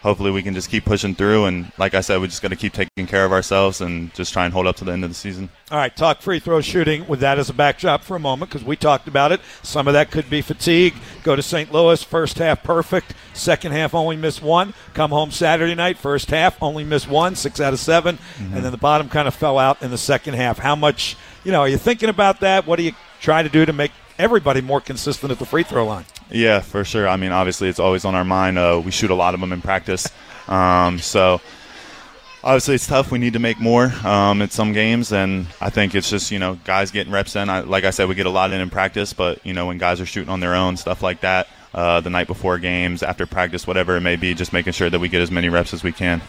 hopefully 0.02 0.30
we 0.30 0.42
can 0.42 0.54
just 0.54 0.70
keep 0.70 0.84
pushing 0.84 1.14
through. 1.16 1.46
And 1.46 1.72
like 1.78 1.94
I 1.94 2.00
said, 2.00 2.20
we 2.20 2.28
just 2.28 2.42
got 2.42 2.48
to 2.48 2.56
keep 2.56 2.72
taking 2.72 3.06
care 3.08 3.24
of 3.24 3.32
ourselves 3.32 3.80
and 3.80 4.14
just 4.14 4.32
try 4.32 4.44
and 4.44 4.54
hold 4.54 4.66
up 4.68 4.76
to 4.76 4.84
the 4.84 4.92
end 4.92 5.02
of 5.02 5.10
the 5.10 5.14
season. 5.14 5.48
All 5.70 5.78
right, 5.78 5.94
talk 5.96 6.20
free 6.20 6.38
throw 6.38 6.60
shooting 6.60 7.08
with 7.08 7.18
that 7.20 7.38
as 7.40 7.50
a 7.50 7.52
backdrop 7.54 8.02
for 8.04 8.14
a 8.14 8.20
moment 8.20 8.50
because 8.52 8.64
we 8.64 8.76
talked 8.76 9.08
about 9.08 9.32
it. 9.32 9.40
Some 9.64 9.88
of 9.88 9.94
that 9.94 10.12
could 10.12 10.30
be 10.30 10.42
fatigue. 10.42 10.94
Go 11.24 11.34
to 11.34 11.42
St. 11.42 11.72
Louis, 11.72 12.00
first 12.04 12.38
half 12.38 12.62
perfect, 12.62 13.14
second 13.32 13.72
half 13.72 13.92
only 13.94 14.16
miss 14.16 14.40
one. 14.40 14.74
Come 14.94 15.10
home 15.10 15.32
Saturday 15.32 15.74
night, 15.74 15.98
first 15.98 16.30
half 16.30 16.62
only 16.62 16.84
miss 16.84 17.08
one, 17.08 17.34
six 17.34 17.60
out 17.60 17.72
of 17.72 17.80
7 17.80 18.16
Mm-hmm. 18.16 18.54
and 18.54 18.64
then 18.64 18.70
the 18.70 18.78
bottom 18.78 19.08
kind 19.08 19.26
of 19.26 19.34
fell 19.34 19.58
out 19.58 19.82
in 19.82 19.90
the 19.90 19.98
second 19.98 20.34
half. 20.34 20.58
How 20.58 20.76
much, 20.76 21.16
you 21.42 21.50
know, 21.50 21.60
are 21.62 21.68
you 21.68 21.78
thinking 21.78 22.08
about 22.10 22.40
that? 22.40 22.64
What 22.66 22.76
do 22.76 22.84
you 22.84 22.92
try 23.20 23.42
to 23.42 23.48
do 23.48 23.64
to 23.64 23.72
make 23.72 23.92
everybody 24.18 24.60
more 24.60 24.80
consistent 24.80 25.32
at 25.32 25.38
the 25.38 25.46
free 25.46 25.62
throw 25.62 25.86
line? 25.86 26.04
Yeah, 26.30 26.60
for 26.60 26.84
sure. 26.84 27.08
I 27.08 27.16
mean, 27.16 27.32
obviously, 27.32 27.68
it's 27.68 27.78
always 27.78 28.04
on 28.04 28.14
our 28.14 28.24
mind. 28.24 28.58
Uh, 28.58 28.82
we 28.84 28.90
shoot 28.90 29.10
a 29.10 29.14
lot 29.14 29.34
of 29.34 29.40
them 29.40 29.52
in 29.52 29.62
practice, 29.62 30.08
um, 30.48 30.98
so 30.98 31.40
obviously 32.46 32.76
it's 32.76 32.86
tough. 32.86 33.10
We 33.10 33.18
need 33.18 33.34
to 33.34 33.38
make 33.38 33.60
more 33.60 33.92
um, 34.04 34.40
in 34.40 34.50
some 34.50 34.72
games, 34.72 35.12
and 35.12 35.46
I 35.60 35.70
think 35.70 35.94
it's 35.94 36.08
just 36.08 36.30
you 36.30 36.38
know 36.38 36.58
guys 36.64 36.90
getting 36.90 37.12
reps 37.12 37.36
in. 37.36 37.50
I, 37.50 37.60
like 37.60 37.84
I 37.84 37.90
said, 37.90 38.08
we 38.08 38.14
get 38.14 38.26
a 38.26 38.30
lot 38.30 38.52
in 38.52 38.60
in 38.60 38.70
practice, 38.70 39.12
but 39.12 39.44
you 39.44 39.52
know 39.52 39.66
when 39.66 39.78
guys 39.78 40.00
are 40.00 40.06
shooting 40.06 40.30
on 40.30 40.40
their 40.40 40.54
own, 40.54 40.76
stuff 40.76 41.02
like 41.02 41.20
that, 41.20 41.48
uh, 41.74 42.00
the 42.00 42.10
night 42.10 42.28
before 42.28 42.58
games, 42.58 43.02
after 43.02 43.26
practice, 43.26 43.66
whatever 43.66 43.96
it 43.96 44.00
may 44.00 44.16
be, 44.16 44.32
just 44.34 44.52
making 44.52 44.72
sure 44.72 44.88
that 44.88 44.98
we 44.98 45.08
get 45.08 45.20
as 45.20 45.30
many 45.30 45.48
reps 45.48 45.74
as 45.74 45.82
we 45.82 45.92
can. 45.92 46.22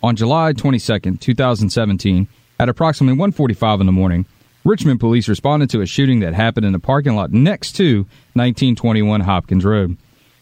On 0.00 0.14
July 0.14 0.52
22, 0.52 1.16
2017, 1.16 2.28
at 2.60 2.68
approximately 2.68 3.18
1:45 3.18 3.80
in 3.80 3.86
the 3.86 3.92
morning, 3.92 4.24
Richmond 4.64 5.00
police 5.00 5.28
responded 5.28 5.68
to 5.70 5.80
a 5.80 5.86
shooting 5.86 6.20
that 6.20 6.34
happened 6.34 6.64
in 6.64 6.76
a 6.76 6.78
parking 6.78 7.16
lot 7.16 7.32
next 7.32 7.72
to 7.72 8.06
1921 8.34 9.22
Hopkins 9.22 9.64
Road. 9.64 9.96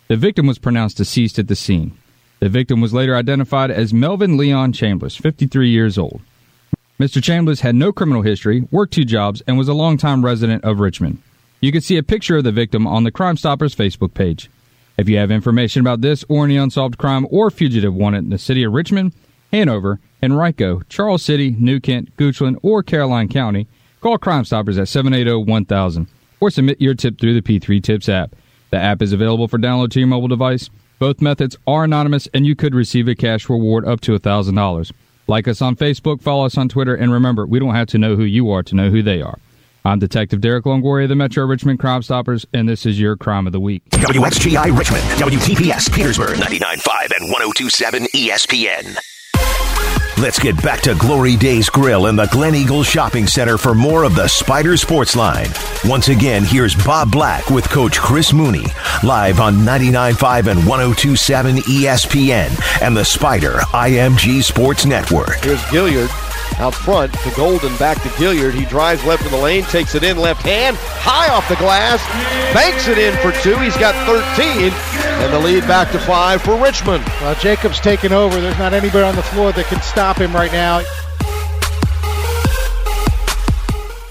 The 0.09 0.18
victim 0.18 0.47
was 0.47 0.59
pronounced 0.59 0.99
deceased 0.99 1.38
at 1.38 1.49
the 1.49 1.57
scene. 1.57 1.92
The 2.40 2.51
victim 2.51 2.83
was 2.83 2.92
later 2.92 3.16
identified 3.16 3.70
as 3.70 3.94
Melvin 3.94 4.37
Leon 4.37 4.75
Chambliss, 4.75 5.18
53 5.18 5.70
years 5.70 5.97
old. 5.97 6.20
Mr. 7.01 7.23
Chambliss 7.23 7.61
had 7.61 7.75
no 7.75 7.90
criminal 7.90 8.20
history, 8.20 8.68
worked 8.70 8.92
two 8.92 9.07
jobs, 9.07 9.42
and 9.47 9.57
was 9.57 9.68
a 9.68 9.73
longtime 9.73 10.23
resident 10.23 10.62
of 10.62 10.79
Richmond. 10.79 11.23
You 11.62 11.73
can 11.73 11.81
see 11.81 11.97
a 11.97 12.03
picture 12.03 12.37
of 12.37 12.44
the 12.44 12.53
victim 12.53 12.87
on 12.87 13.05
the 13.05 13.11
Crime 13.11 13.38
Stoppers 13.38 13.75
Facebook 13.75 14.12
page. 14.12 14.51
If 14.96 15.09
you 15.09 15.16
have 15.16 15.30
information 15.30 15.80
about 15.80 16.02
this 16.02 16.24
or 16.28 16.44
any 16.44 16.57
unsolved 16.57 16.98
crime 16.98 17.26
or 17.30 17.50
fugitive 17.50 17.94
wanted 17.94 18.24
in 18.24 18.30
the 18.30 18.38
city 18.38 18.62
of 18.62 18.72
Richmond, 18.72 19.12
Hanover, 19.52 19.98
Henrico, 20.22 20.83
Charles 20.88 21.22
City, 21.22 21.57
New 21.59 21.80
Kent, 21.80 22.16
Goochland, 22.16 22.59
or 22.62 22.83
Caroline 22.83 23.28
County, 23.28 23.66
call 24.00 24.18
Crime 24.18 24.44
Stoppers 24.44 24.78
at 24.78 24.87
780-1000 24.87 26.07
or 26.40 26.50
submit 26.50 26.80
your 26.80 26.94
tip 26.94 27.18
through 27.18 27.40
the 27.40 27.42
P3 27.42 27.83
Tips 27.83 28.09
app. 28.09 28.37
The 28.70 28.76
app 28.76 29.02
is 29.02 29.12
available 29.12 29.48
for 29.48 29.59
download 29.59 29.90
to 29.92 30.00
your 30.00 30.09
mobile 30.09 30.28
device. 30.28 30.70
Both 30.98 31.20
methods 31.20 31.57
are 31.66 31.85
anonymous 31.85 32.28
and 32.33 32.46
you 32.46 32.54
could 32.54 32.74
receive 32.74 33.09
a 33.09 33.14
cash 33.14 33.48
reward 33.48 33.85
up 33.87 34.00
to 34.02 34.18
$1,000. 34.18 34.92
Like 35.26 35.48
us 35.48 35.62
on 35.62 35.74
Facebook, 35.74 36.20
follow 36.20 36.44
us 36.44 36.59
on 36.59 36.68
Twitter, 36.68 36.94
and 36.94 37.11
remember, 37.11 37.46
we 37.46 37.59
don't 37.59 37.74
have 37.74 37.88
to 37.88 37.98
know 37.98 38.14
who 38.14 38.24
you 38.24 38.50
are 38.50 38.62
to 38.62 38.74
know 38.74 38.90
who 38.90 39.02
they 39.02 39.22
are. 39.22 39.38
I'm 39.87 39.99
Detective 39.99 40.40
Derek 40.40 40.64
Longoria 40.64 41.03
of 41.03 41.11
the 41.11 41.14
Metro 41.14 41.44
Richmond 41.44 41.79
Crime 41.79 42.03
Stoppers, 42.03 42.47
and 42.55 42.66
this 42.66 42.87
is 42.87 42.99
your 42.99 43.18
Crime 43.18 43.47
of 43.47 43.53
the 43.53 43.61
Week. 43.61 43.83
WXGI 43.90 44.75
Richmond, 44.79 45.03
WTPS 45.20 45.92
Petersburg, 45.92 46.38
99.5 46.38 47.12
and 47.20 47.35
102.7 47.35 48.07
ESPN. 48.14 48.97
Let's 50.23 50.38
get 50.38 50.57
back 50.62 50.81
to 50.83 50.94
Glory 50.94 51.37
Days 51.37 51.68
Grill 51.68 52.07
in 52.07 52.16
the 52.16 52.25
Glen 52.29 52.55
Eagle 52.55 52.83
Shopping 52.83 53.27
Center 53.27 53.59
for 53.59 53.75
more 53.75 54.05
of 54.05 54.14
the 54.14 54.27
Spider 54.27 54.79
Sports 54.79 55.16
Line. 55.16 55.49
Once 55.85 56.09
again, 56.09 56.44
here's 56.44 56.75
Bob 56.75 57.12
Black 57.12 57.51
with 57.51 57.68
Coach 57.68 57.99
Chris 57.99 58.33
Mooney, 58.33 58.64
live 59.03 59.38
on 59.38 59.57
99.5 59.57 60.47
and 60.51 60.61
102.7 60.61 61.59
ESPN 61.59 62.81
and 62.81 62.97
the 62.97 63.05
Spider 63.05 63.59
IMG 63.75 64.42
Sports 64.42 64.87
Network. 64.87 65.44
Here's 65.44 65.61
Gilyard 65.64 66.34
out 66.59 66.75
front 66.75 67.12
to 67.12 67.31
Golden, 67.37 67.77
back 67.77 68.01
to 68.03 68.09
Gilyard. 68.11 68.55
He 68.55 68.64
drives 68.64 69.05
left 69.05 69.25
in 69.25 69.31
the 69.31 69.38
lane, 69.38 69.64
takes 69.64 69.95
it 69.95 70.03
in 70.03 70.17
left 70.17 70.43
hand, 70.43 70.77
high 70.79 71.29
off 71.33 71.49
the 71.49 71.57
glass, 71.57 72.03
banks 72.55 72.88
it 72.88 72.99
in 72.99 73.14
for 73.19 73.33
two. 73.43 73.59
He's 73.59 73.77
got 73.77 73.95
13, 74.07 74.73
and 74.73 75.33
the 75.33 75.38
lead 75.38 75.67
back 75.67 75.90
to 75.92 75.98
five 75.98 76.42
for 76.42 76.57
Richmond. 76.57 77.05
Well, 77.21 77.35
Jacobs 77.37 77.81
taking 77.81 78.13
over. 78.13 78.40
There's 78.40 78.59
not 78.59 78.75
anybody 78.75 79.05
on 79.05 79.17
the 79.17 79.23
floor 79.23 79.52
that 79.52 79.67
can 79.67 79.83
stop 79.83 80.19
him 80.19 80.33
right 80.33 80.52
now. 80.52 80.83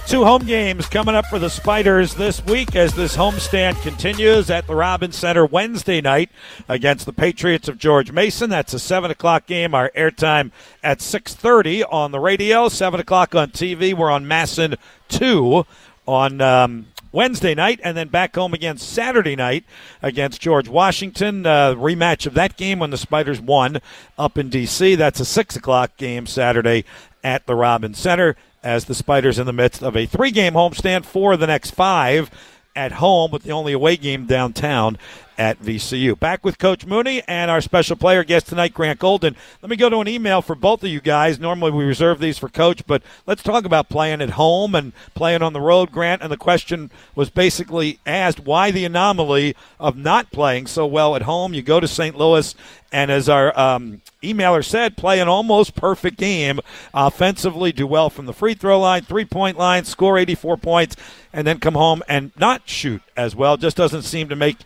Two 0.06 0.26
home 0.26 0.45
games 0.45 0.88
coming 0.88 1.16
up 1.16 1.26
for 1.26 1.39
the 1.39 1.49
Spiders 1.49 2.14
this 2.14 2.43
week 2.45 2.76
as 2.76 2.93
this 2.93 3.16
homestand 3.16 3.82
continues 3.82 4.49
at 4.49 4.68
the 4.68 4.76
Robins 4.76 5.16
Center 5.16 5.45
Wednesday 5.45 6.01
night 6.01 6.30
against 6.68 7.06
the 7.06 7.14
Patriots 7.14 7.68
of 7.68 7.80
George 7.80 8.12
Mason. 8.12 8.49
That's 8.49 8.74
a 8.74 8.80
seven 8.80 9.10
o'clock 9.10 9.47
game. 9.47 9.74
Our 9.74 9.89
airtime 9.95 10.51
at 10.84 11.01
six 11.01 11.34
thirty 11.34 11.84
on 11.84 12.12
the 12.12 12.20
radio, 12.20 12.68
seven 12.70 12.99
o'clock 12.99 13.34
on 13.34 13.51
TV. 13.51 13.93
We're 13.93 14.12
on 14.12 14.26
MASN 14.26 14.78
two 15.08 15.66
on. 16.06 16.41
Um, 16.41 16.88
Wednesday 17.12 17.54
night, 17.54 17.80
and 17.84 17.95
then 17.95 18.08
back 18.08 18.34
home 18.34 18.56
again 18.56 18.76
Saturday 18.76 19.36
night 19.36 19.64
against 20.01 20.41
George 20.41 20.68
Washington. 20.68 21.45
Uh, 21.45 21.76
rematch 21.76 22.26
of 22.26 22.34
that 22.34 22.58
game 22.58 22.80
when 22.80 22.89
the 22.89 22.97
Spiders 22.97 23.39
won 23.39 23.80
up 24.18 24.36
in 24.36 24.49
D.C. 24.49 24.95
That's 24.95 25.20
a 25.20 25.26
six 25.26 25.56
o'clock 25.56 25.95
game 25.95 26.26
Saturday 26.26 26.86
at 27.24 27.45
the 27.45 27.54
Robins 27.54 27.99
Center 27.99 28.36
as 28.64 28.86
the 28.86 28.95
Spiders 28.95 29.39
in 29.39 29.45
the 29.45 29.53
midst 29.53 29.84
of 29.84 29.95
a 29.95 30.05
three 30.05 30.32
game 30.32 30.53
homestand 30.53 31.05
for 31.05 31.36
the 31.38 31.47
next 31.47 31.72
five 31.72 32.32
at 32.76 32.93
home 32.93 33.32
with 33.32 33.43
the 33.43 33.51
only 33.51 33.74
away 33.74 33.97
game 33.97 34.26
downtown 34.26 34.97
at 35.38 35.62
VCU. 35.62 36.20
Back 36.20 36.44
with 36.44 36.58
Coach 36.58 36.86
Mooney 36.86 37.24
and 37.28 37.50
our 37.50 37.62
special 37.62 37.96
player 37.96 38.24
guest 38.24 38.48
tonight, 38.48 38.74
Grant 38.74 39.00
Golden. 39.00 39.36
Let 39.62 39.70
me 39.70 39.76
go 39.76 39.90
to 39.90 40.00
an 40.00 40.08
email 40.08 40.42
for 40.42 40.56
both 40.56 40.84
of 40.84 40.90
you 40.90 41.02
guys. 41.02 41.40
Normally 41.40 41.72
we 41.72 41.84
reserve 41.84 42.20
these 42.20 42.38
for 42.38 42.50
Coach, 42.50 42.86
but 42.86 43.02
let's 43.26 43.44
talk 43.44 43.66
about 43.66 43.90
playing 43.90 44.22
at 44.22 44.32
home 44.32 44.76
and 44.76 44.94
playing 45.14 45.42
on 45.42 45.54
the 45.54 45.62
road, 45.62 45.92
Grant. 45.92 46.22
And 46.22 46.32
the 46.32 46.38
question 46.38 46.92
was 47.16 47.30
basically 47.30 48.00
asked 48.06 48.40
why 48.40 48.72
the 48.72 48.86
anomaly 48.86 49.56
of 49.80 49.98
not 49.98 50.32
playing 50.32 50.68
so 50.68 50.86
well 50.86 51.16
at 51.16 51.24
home. 51.24 51.54
You 51.54 51.62
go 51.62 51.80
to 51.80 51.88
St. 51.88 52.18
Louis, 52.18 52.56
and 52.92 53.10
as 53.10 53.28
our 53.28 53.58
um, 53.60 54.02
emailer 54.22 54.64
said, 54.64 54.96
play 54.96 55.20
an 55.20 55.28
almost 55.28 55.76
perfect 55.76 56.18
game 56.18 56.60
offensively, 56.94 57.72
do 57.72 57.88
well 57.88 58.10
from 58.10 58.28
the 58.28 58.34
free 58.34 58.54
throw 58.54 58.80
line, 58.80 59.02
three 59.02 59.26
point 59.26 59.58
line, 59.58 59.84
score 59.84 60.18
84 60.18 60.58
points, 60.58 60.96
and 61.34 61.48
then 61.48 61.60
come 61.60 61.74
home 61.74 62.04
and 62.08 62.32
not 62.38 62.70
shoot 62.70 63.02
as 63.18 63.36
well. 63.36 63.58
Just 63.58 63.78
doesn't 63.78 64.04
seem 64.04 64.30
to 64.30 64.36
make 64.36 64.58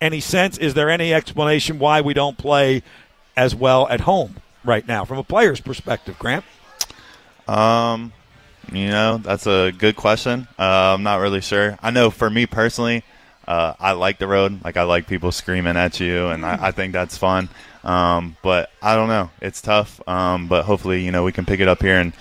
any 0.00 0.20
sense. 0.20 0.58
Is 0.58 0.74
there 0.74 0.90
any 0.90 1.12
explanation 1.12 1.78
why 1.78 2.00
we 2.00 2.14
don't 2.14 2.36
play 2.38 2.82
as 3.36 3.54
well 3.54 3.88
at 3.88 4.00
home 4.00 4.36
right 4.64 4.86
now 4.86 5.04
from 5.04 5.18
a 5.18 5.24
player's 5.24 5.60
perspective, 5.60 6.18
Grant? 6.18 6.44
Um, 7.48 8.12
you 8.72 8.88
know, 8.88 9.18
that's 9.18 9.46
a 9.46 9.72
good 9.76 9.96
question. 9.96 10.48
Uh, 10.58 10.94
I'm 10.94 11.02
not 11.02 11.20
really 11.20 11.40
sure. 11.40 11.78
I 11.82 11.90
know 11.90 12.10
for 12.10 12.28
me 12.28 12.46
personally, 12.46 13.04
uh, 13.46 13.74
I 13.78 13.92
like 13.92 14.18
the 14.18 14.26
road. 14.26 14.64
Like 14.64 14.76
I 14.76 14.82
like 14.82 15.06
people 15.06 15.30
screaming 15.30 15.76
at 15.76 16.00
you, 16.00 16.28
and 16.28 16.44
I, 16.44 16.68
I 16.68 16.70
think 16.72 16.92
that's 16.92 17.16
fun. 17.16 17.48
Um, 17.84 18.36
but 18.42 18.70
I 18.82 18.96
don't 18.96 19.08
know. 19.08 19.30
It's 19.40 19.60
tough. 19.60 20.00
Um, 20.08 20.48
but 20.48 20.64
hopefully, 20.64 21.04
you 21.04 21.12
know, 21.12 21.22
we 21.22 21.30
can 21.30 21.46
pick 21.46 21.60
it 21.60 21.68
up 21.68 21.80
here 21.80 21.98
and 21.98 22.12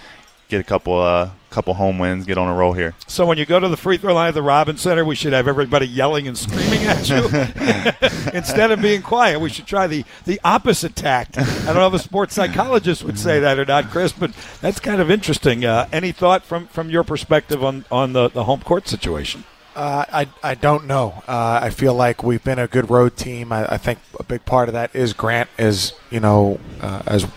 get 0.50 0.60
a 0.60 0.64
couple 0.64 1.00
uh, 1.00 1.30
couple 1.50 1.74
home 1.74 1.98
wins, 1.98 2.26
get 2.26 2.38
on 2.38 2.48
a 2.48 2.54
roll 2.54 2.74
here. 2.74 2.94
So 3.08 3.26
when 3.26 3.38
you 3.38 3.46
go 3.46 3.60
to 3.60 3.70
the 3.70 3.78
free 3.78 3.98
throw 3.98 4.14
line 4.14 4.30
of 4.30 4.36
the 4.36 4.42
Robins 4.42 4.82
Center, 4.82 5.06
we 5.06 5.16
should 5.16 5.34
have 5.34 5.48
everybody 5.48 5.88
yelling 5.88 6.28
and 6.28 6.38
screaming 6.38 6.84
at 6.84 7.10
you 7.10 8.34
instead 8.34 8.72
of 8.72 8.82
being 8.82 9.02
quiet. 9.02 9.40
We 9.40 9.50
should 9.50 9.66
try 9.66 9.88
the 9.88 10.04
the 10.26 10.40
opposite 10.44 10.96
tact. 10.96 11.38
I 11.38 11.66
don't 11.68 11.76
know 11.76 11.88
if 11.88 11.94
a 11.94 12.00
sports 12.00 12.36
psychologist 12.36 13.04
would 13.04 13.18
say 13.18 13.40
that 13.40 13.58
or 13.58 13.66
not, 13.66 13.90
Chris, 13.90 14.12
but 14.12 14.32
that's 14.62 14.80
kind 14.80 15.02
of 15.02 15.10
interesting. 15.10 15.64
Uh, 15.66 15.88
any 15.92 16.12
thought 16.12 16.44
from 16.44 16.68
from 16.68 16.90
your 16.90 17.04
perspective 17.04 17.64
on 17.64 17.86
on 17.92 18.14
the, 18.14 18.30
the 18.30 18.44
home 18.44 18.62
court 18.62 18.88
situation? 18.88 19.46
Uh, 19.76 20.06
I, 20.10 20.28
I 20.42 20.56
don't 20.56 20.88
know. 20.88 21.22
Uh, 21.28 21.60
I 21.64 21.70
feel 21.70 21.94
like 21.94 22.24
we've 22.24 22.44
been 22.44 22.60
a 22.60 22.68
good 22.68 22.90
road 22.90 23.18
team. 23.18 23.52
I, 23.52 23.74
I 23.74 23.78
think 23.78 24.00
a 24.18 24.24
big 24.24 24.46
part 24.46 24.70
of 24.70 24.74
that 24.74 24.96
is 24.96 25.12
Grant 25.12 25.50
is, 25.58 25.92
you 26.10 26.22
know, 26.22 26.62
uh, 26.80 27.04
as 27.06 27.28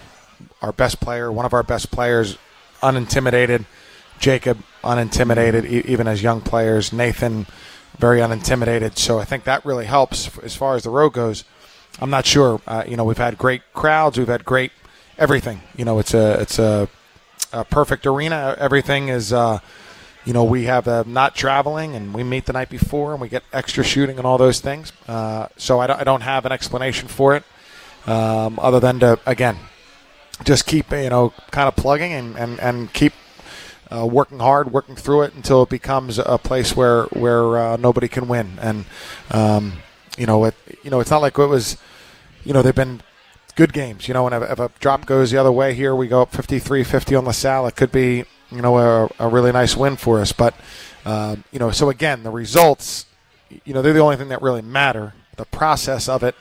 our 0.62 0.70
best 0.70 1.00
player, 1.00 1.32
one 1.32 1.46
of 1.46 1.52
our 1.52 1.64
best 1.64 1.90
players, 1.90 2.38
unintimidated. 2.83 3.66
Jacob, 4.18 4.59
unintimidated, 4.83 5.64
e- 5.64 5.85
even 5.87 6.09
as 6.09 6.22
young 6.22 6.41
players. 6.41 6.93
Nathan, 6.93 7.47
very 7.99 8.20
unintimidated. 8.20 8.99
So 8.99 9.18
I 9.18 9.24
think 9.24 9.45
that 9.45 9.64
really 9.64 9.87
helps 9.87 10.37
as 10.39 10.57
far 10.57 10.74
as 10.76 10.83
the 10.83 10.91
road 10.91 11.12
goes. 11.12 11.45
I'm 12.01 12.11
not 12.11 12.26
sure. 12.26 12.61
Uh, 12.66 12.85
you 12.87 12.97
know, 12.97 13.05
we've 13.05 13.18
had 13.18 13.39
great 13.39 13.62
crowds. 13.74 14.18
We've 14.18 14.29
had 14.29 14.45
great 14.45 14.72
everything. 15.18 15.62
You 15.76 15.85
know, 15.85 15.99
it's 15.99 16.14
a 16.14 16.41
it's 16.41 16.59
a, 16.59 16.89
a 17.53 17.64
perfect 17.64 18.07
arena. 18.07 18.57
Everything 18.59 19.09
is. 19.09 19.33
Uh, 19.33 19.61
you 20.24 20.35
know, 20.35 20.45
we 20.45 20.64
have 20.64 20.87
uh, 20.87 21.05
not 21.07 21.35
traveling 21.35 21.95
and 21.95 22.12
we 22.12 22.22
meet 22.22 22.45
the 22.45 22.53
night 22.53 22.68
before 22.68 23.12
and 23.12 23.20
we 23.20 23.31
get 23.31 23.43
extra 23.51 23.83
shooting 23.83 24.18
and 24.18 24.26
all 24.26 24.37
those 24.37 24.61
things. 24.61 24.93
Uh, 25.07 25.47
so 25.57 25.81
I 25.81 25.87
don't, 25.87 25.99
I 25.99 26.05
don't 26.05 26.20
have 26.20 26.45
an 26.45 26.53
explanation 26.53 27.09
for 27.09 27.35
it 27.35 27.45
um, 28.07 28.59
other 28.61 28.79
than 28.79 29.01
to, 29.01 29.18
again, 29.24 29.57
just 30.45 30.66
keep, 30.66 30.91
you 30.91 31.11
know, 31.11 31.32
kind 31.51 31.68
of 31.68 31.76
plugging 31.76 32.12
and, 32.12 32.36
and, 32.36 32.61
and 32.61 32.93
keep 32.93 33.12
uh, 33.91 34.07
working 34.07 34.39
hard, 34.39 34.72
working 34.72 34.97
through 34.97 35.22
it 35.22 35.34
until 35.34 35.62
it 35.62 35.68
becomes 35.68 36.18
a 36.18 36.39
place 36.39 36.76
where, 36.76 37.05
where 37.05 37.59
uh, 37.59 37.76
nobody 37.76 38.09
can 38.09 38.28
win. 38.28 38.59
And, 38.61 38.84
um, 39.30 39.74
you 40.16 40.26
know, 40.26 40.45
it, 40.45 40.55
you 40.82 40.91
know, 40.91 41.01
it's 41.01 41.11
not 41.11 41.22
like 41.22 41.39
it 41.39 41.47
was, 41.47 41.76
you 42.45 42.53
know, 42.53 42.62
they've 42.62 42.74
been 42.74 43.01
good 43.57 43.72
games. 43.72 44.09
You 44.09 44.14
know, 44.14 44.26
and 44.26 44.43
if, 44.43 44.51
if 44.51 44.59
a 44.59 44.70
drop 44.78 45.07
goes 45.07 45.30
the 45.30 45.39
other 45.39 45.53
way 45.53 45.74
here, 45.74 45.95
we 45.95 46.09
go 46.09 46.22
up 46.22 46.32
53-50 46.32 47.18
on 47.18 47.24
LaSalle. 47.24 47.66
It 47.66 47.76
could 47.76 47.93
be, 47.93 48.24
you 48.51 48.62
know, 48.62 48.78
a, 48.78 49.11
a 49.18 49.28
really 49.28 49.53
nice 49.53 49.76
win 49.76 49.97
for 49.97 50.20
us. 50.20 50.32
But, 50.32 50.55
uh, 51.05 51.36
you 51.53 51.59
know, 51.59 51.70
so 51.70 51.89
again, 51.89 52.22
the 52.22 52.30
results, 52.30 53.07
you 53.64 53.72
know, 53.72 53.82
they're 53.82 53.93
the 53.93 54.01
only 54.01 54.16
thing 54.16 54.28
that 54.28 54.43
really 54.43 54.62
matter. 54.62 55.14
The 55.39 55.47
process 55.47 56.09
of 56.09 56.22
it 56.22 56.34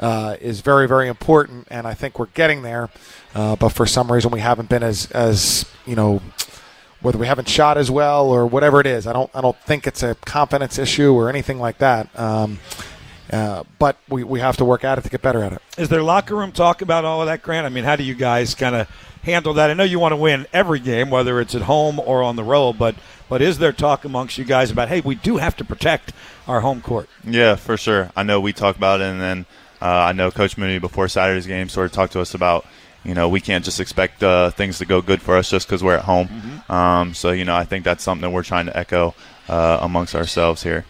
uh, 0.00 0.36
is 0.40 0.60
very, 0.60 0.88
very 0.88 1.08
important, 1.08 1.68
and 1.70 1.86
I 1.86 1.92
think 1.92 2.18
we're 2.18 2.26
getting 2.26 2.62
there. 2.62 2.88
Uh, 3.34 3.56
but 3.56 3.70
for 3.70 3.84
some 3.84 4.10
reason, 4.10 4.30
we 4.30 4.40
haven't 4.40 4.68
been 4.68 4.82
as, 4.82 5.10
as 5.10 5.66
you 5.84 5.96
know, 5.96 6.22
whether 7.02 7.18
we 7.18 7.26
haven't 7.26 7.48
shot 7.48 7.76
as 7.76 7.90
well 7.90 8.30
or 8.30 8.46
whatever 8.46 8.80
it 8.80 8.86
is. 8.86 9.06
I 9.06 9.12
don't, 9.12 9.30
I 9.34 9.42
don't 9.42 9.58
think 9.66 9.86
it's 9.86 10.02
a 10.02 10.14
confidence 10.24 10.78
issue 10.78 11.12
or 11.12 11.28
anything 11.28 11.58
like 11.58 11.78
that. 11.78 12.08
Um, 12.18 12.60
uh, 13.32 13.64
but 13.78 13.96
we, 14.08 14.24
we 14.24 14.40
have 14.40 14.56
to 14.58 14.64
work 14.64 14.84
at 14.84 14.98
it 14.98 15.02
to 15.02 15.10
get 15.10 15.22
better 15.22 15.42
at 15.42 15.52
it. 15.52 15.62
Is 15.78 15.88
there 15.88 16.02
locker 16.02 16.36
room 16.36 16.52
talk 16.52 16.82
about 16.82 17.04
all 17.04 17.20
of 17.20 17.26
that, 17.26 17.42
Grant? 17.42 17.66
I 17.66 17.70
mean, 17.70 17.84
how 17.84 17.96
do 17.96 18.04
you 18.04 18.14
guys 18.14 18.54
kind 18.54 18.74
of 18.74 18.88
handle 19.22 19.54
that? 19.54 19.70
I 19.70 19.74
know 19.74 19.84
you 19.84 19.98
want 19.98 20.12
to 20.12 20.16
win 20.16 20.46
every 20.52 20.80
game, 20.80 21.10
whether 21.10 21.40
it's 21.40 21.54
at 21.54 21.62
home 21.62 21.98
or 21.98 22.22
on 22.22 22.36
the 22.36 22.44
road, 22.44 22.78
but 22.78 22.94
but 23.28 23.40
is 23.40 23.58
there 23.58 23.72
talk 23.72 24.04
amongst 24.04 24.36
you 24.36 24.44
guys 24.44 24.70
about, 24.70 24.88
hey, 24.88 25.00
we 25.00 25.14
do 25.14 25.38
have 25.38 25.56
to 25.56 25.64
protect 25.64 26.12
our 26.46 26.60
home 26.60 26.82
court? 26.82 27.08
Yeah, 27.24 27.54
for 27.54 27.76
sure. 27.76 28.10
I 28.14 28.22
know 28.22 28.40
we 28.40 28.52
talk 28.52 28.76
about 28.76 29.00
it, 29.00 29.04
and 29.04 29.20
then 29.20 29.46
uh, 29.80 29.86
I 29.86 30.12
know 30.12 30.30
Coach 30.30 30.58
Mooney 30.58 30.78
before 30.78 31.08
Saturday's 31.08 31.46
game 31.46 31.68
sort 31.68 31.86
of 31.86 31.92
talked 31.92 32.12
to 32.12 32.20
us 32.20 32.34
about, 32.34 32.66
you 33.02 33.14
know, 33.14 33.28
we 33.28 33.40
can't 33.40 33.64
just 33.64 33.80
expect 33.80 34.22
uh, 34.22 34.50
things 34.50 34.78
to 34.78 34.84
go 34.84 35.00
good 35.00 35.22
for 35.22 35.36
us 35.36 35.50
just 35.50 35.66
because 35.66 35.82
we're 35.82 35.96
at 35.96 36.04
home. 36.04 36.28
Mm-hmm. 36.28 36.72
Um, 36.72 37.14
so, 37.14 37.30
you 37.32 37.44
know, 37.44 37.56
I 37.56 37.64
think 37.64 37.84
that's 37.84 38.04
something 38.04 38.22
that 38.22 38.30
we're 38.30 38.44
trying 38.44 38.66
to 38.66 38.76
echo 38.76 39.14
uh, 39.48 39.78
amongst 39.80 40.14
ourselves 40.14 40.62
here. 40.62 40.84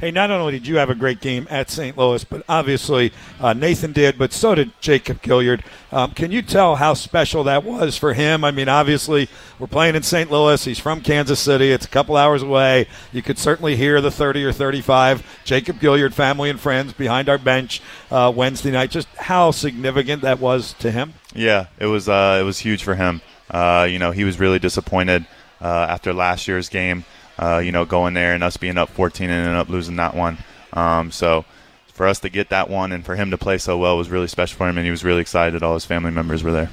Hey, 0.00 0.10
not 0.10 0.30
only 0.30 0.52
did 0.52 0.66
you 0.66 0.76
have 0.76 0.88
a 0.88 0.94
great 0.94 1.20
game 1.20 1.46
at 1.50 1.68
St. 1.68 1.94
Louis, 1.94 2.24
but 2.24 2.42
obviously 2.48 3.12
uh, 3.38 3.52
Nathan 3.52 3.92
did, 3.92 4.16
but 4.16 4.32
so 4.32 4.54
did 4.54 4.72
Jacob 4.80 5.20
Gilyard. 5.20 5.62
Um, 5.92 6.12
can 6.12 6.32
you 6.32 6.40
tell 6.40 6.76
how 6.76 6.94
special 6.94 7.44
that 7.44 7.64
was 7.64 7.98
for 7.98 8.14
him? 8.14 8.42
I 8.42 8.50
mean, 8.50 8.66
obviously, 8.66 9.28
we're 9.58 9.66
playing 9.66 9.96
in 9.96 10.02
St. 10.02 10.30
Louis. 10.30 10.64
He's 10.64 10.78
from 10.78 11.02
Kansas 11.02 11.38
City. 11.38 11.70
It's 11.70 11.84
a 11.84 11.88
couple 11.90 12.16
hours 12.16 12.42
away. 12.42 12.86
You 13.12 13.20
could 13.20 13.36
certainly 13.36 13.76
hear 13.76 14.00
the 14.00 14.10
30 14.10 14.42
or 14.42 14.52
35 14.52 15.22
Jacob 15.44 15.78
Gilyard 15.80 16.14
family 16.14 16.48
and 16.48 16.58
friends 16.58 16.94
behind 16.94 17.28
our 17.28 17.36
bench 17.36 17.82
uh, 18.10 18.32
Wednesday 18.34 18.70
night. 18.70 18.90
Just 18.90 19.08
how 19.16 19.50
significant 19.50 20.22
that 20.22 20.40
was 20.40 20.72
to 20.78 20.90
him. 20.90 21.12
Yeah, 21.34 21.66
it 21.78 21.86
was. 21.86 22.08
Uh, 22.08 22.38
it 22.40 22.44
was 22.44 22.58
huge 22.58 22.84
for 22.84 22.94
him. 22.94 23.20
Uh, 23.50 23.86
you 23.90 23.98
know, 23.98 24.12
he 24.12 24.24
was 24.24 24.40
really 24.40 24.58
disappointed 24.58 25.26
uh, 25.60 25.66
after 25.90 26.14
last 26.14 26.48
year's 26.48 26.70
game. 26.70 27.04
Uh, 27.40 27.58
you 27.58 27.72
know, 27.72 27.86
going 27.86 28.12
there 28.12 28.34
and 28.34 28.44
us 28.44 28.58
being 28.58 28.76
up 28.76 28.90
14 28.90 29.30
and 29.30 29.32
ending 29.32 29.56
up 29.56 29.70
losing 29.70 29.96
that 29.96 30.14
one. 30.14 30.36
Um, 30.74 31.10
so 31.10 31.46
for 31.86 32.06
us 32.06 32.20
to 32.20 32.28
get 32.28 32.50
that 32.50 32.68
one 32.68 32.92
and 32.92 33.04
for 33.04 33.16
him 33.16 33.30
to 33.30 33.38
play 33.38 33.56
so 33.56 33.78
well 33.78 33.96
was 33.96 34.10
really 34.10 34.26
special 34.26 34.58
for 34.58 34.68
him, 34.68 34.76
and 34.76 34.84
he 34.84 34.90
was 34.90 35.04
really 35.04 35.22
excited 35.22 35.54
that 35.54 35.62
all 35.62 35.74
his 35.74 35.86
family 35.86 36.10
members 36.10 36.42
were 36.42 36.52
there. 36.52 36.70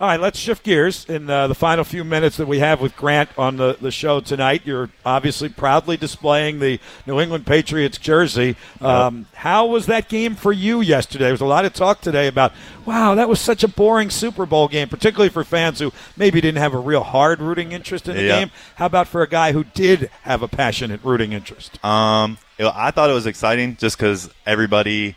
All 0.00 0.06
right, 0.06 0.18
let's 0.18 0.38
shift 0.38 0.62
gears 0.62 1.04
in 1.10 1.28
uh, 1.28 1.46
the 1.46 1.54
final 1.54 1.84
few 1.84 2.04
minutes 2.04 2.38
that 2.38 2.48
we 2.48 2.60
have 2.60 2.80
with 2.80 2.96
Grant 2.96 3.28
on 3.36 3.58
the, 3.58 3.76
the 3.82 3.90
show 3.90 4.20
tonight. 4.20 4.62
You're 4.64 4.88
obviously 5.04 5.50
proudly 5.50 5.98
displaying 5.98 6.58
the 6.58 6.80
New 7.06 7.20
England 7.20 7.44
Patriots 7.46 7.98
jersey. 7.98 8.56
Um, 8.80 9.26
how 9.34 9.66
was 9.66 9.84
that 9.86 10.08
game 10.08 10.36
for 10.36 10.52
you 10.54 10.80
yesterday? 10.80 11.24
There 11.24 11.32
was 11.34 11.42
a 11.42 11.44
lot 11.46 11.66
of 11.66 11.74
talk 11.74 12.00
today 12.00 12.28
about, 12.28 12.54
wow, 12.86 13.14
that 13.14 13.28
was 13.28 13.40
such 13.40 13.62
a 13.62 13.68
boring 13.68 14.08
Super 14.08 14.46
Bowl 14.46 14.68
game, 14.68 14.88
particularly 14.88 15.28
for 15.28 15.44
fans 15.44 15.80
who 15.80 15.92
maybe 16.16 16.40
didn't 16.40 16.62
have 16.62 16.72
a 16.72 16.78
real 16.78 17.02
hard 17.02 17.40
rooting 17.42 17.72
interest 17.72 18.08
in 18.08 18.16
the 18.16 18.22
Yeah. 18.22 18.38
game. 18.38 18.50
How 18.76 18.86
about 18.86 19.06
for 19.06 19.20
a 19.20 19.28
guy 19.28 19.52
who 19.52 19.64
did 19.64 20.10
have 20.22 20.40
a 20.42 20.48
passionate 20.48 21.04
rooting 21.04 21.34
interest? 21.34 21.78
Um, 21.84 22.38
it- 22.56 22.64
I 22.74 22.90
thought 22.90 23.10
it 23.10 23.14
was 23.14 23.26
exciting 23.26 23.76
just 23.76 23.98
because 23.98 24.30
everybody 24.46 25.16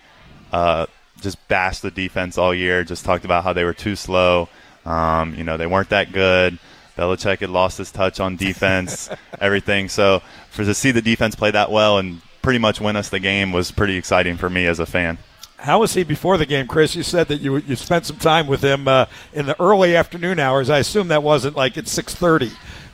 uh, 0.52 0.88
just 1.22 1.38
bashed 1.48 1.84
the 1.84 1.90
defense 1.92 2.38
all 2.38 2.54
year. 2.54 2.84
Just 2.84 3.06
talked 3.06 3.24
about 3.24 3.46
how 3.46 3.54
they 3.54 3.64
were 3.64 3.74
too 3.74 3.96
slow. 3.96 4.50
Um, 4.86 5.36
you 5.36 5.44
know, 5.44 5.58
they 5.58 5.68
weren't 5.68 5.90
that 5.90 6.12
good. 6.12 6.60
Belichick 6.98 7.40
had 7.40 7.50
lost 7.50 7.78
his 7.80 7.92
touch 7.92 8.20
on 8.20 8.36
defense, 8.36 9.10
everything. 9.42 9.90
So 9.90 10.22
for 10.52 10.64
to 10.64 10.74
see 10.74 10.92
the 10.92 11.02
defense 11.02 11.36
play 11.36 11.50
that 11.52 11.72
well 11.72 11.98
and 11.98 12.22
pretty 12.42 12.60
much 12.60 12.80
win 12.80 12.96
us 12.96 13.10
the 13.10 13.20
game 13.20 13.52
was 13.52 13.72
pretty 13.72 13.96
exciting 13.98 14.38
for 14.38 14.50
me 14.50 14.66
as 14.68 14.80
a 14.80 14.86
fan. 14.86 15.18
How 15.58 15.80
was 15.80 15.94
he 15.94 16.04
before 16.04 16.38
the 16.38 16.46
game, 16.46 16.68
Chris? 16.68 16.94
You 16.96 17.02
said 17.04 17.30
that 17.30 17.40
you 17.40 17.58
you 17.58 17.76
spent 17.78 18.06
some 18.06 18.18
time 18.18 18.48
with 18.48 18.62
him 18.64 18.88
uh, 18.88 19.06
in 19.32 19.46
the 19.46 19.60
early 19.62 19.96
afternoon 19.96 20.38
hours. 20.38 20.70
I 20.70 20.80
assume 20.80 21.08
that 21.08 21.24
wasn't 21.24 21.56
like 21.56 21.78
at 21.78 21.88
six 21.88 22.14
thirty 22.14 22.52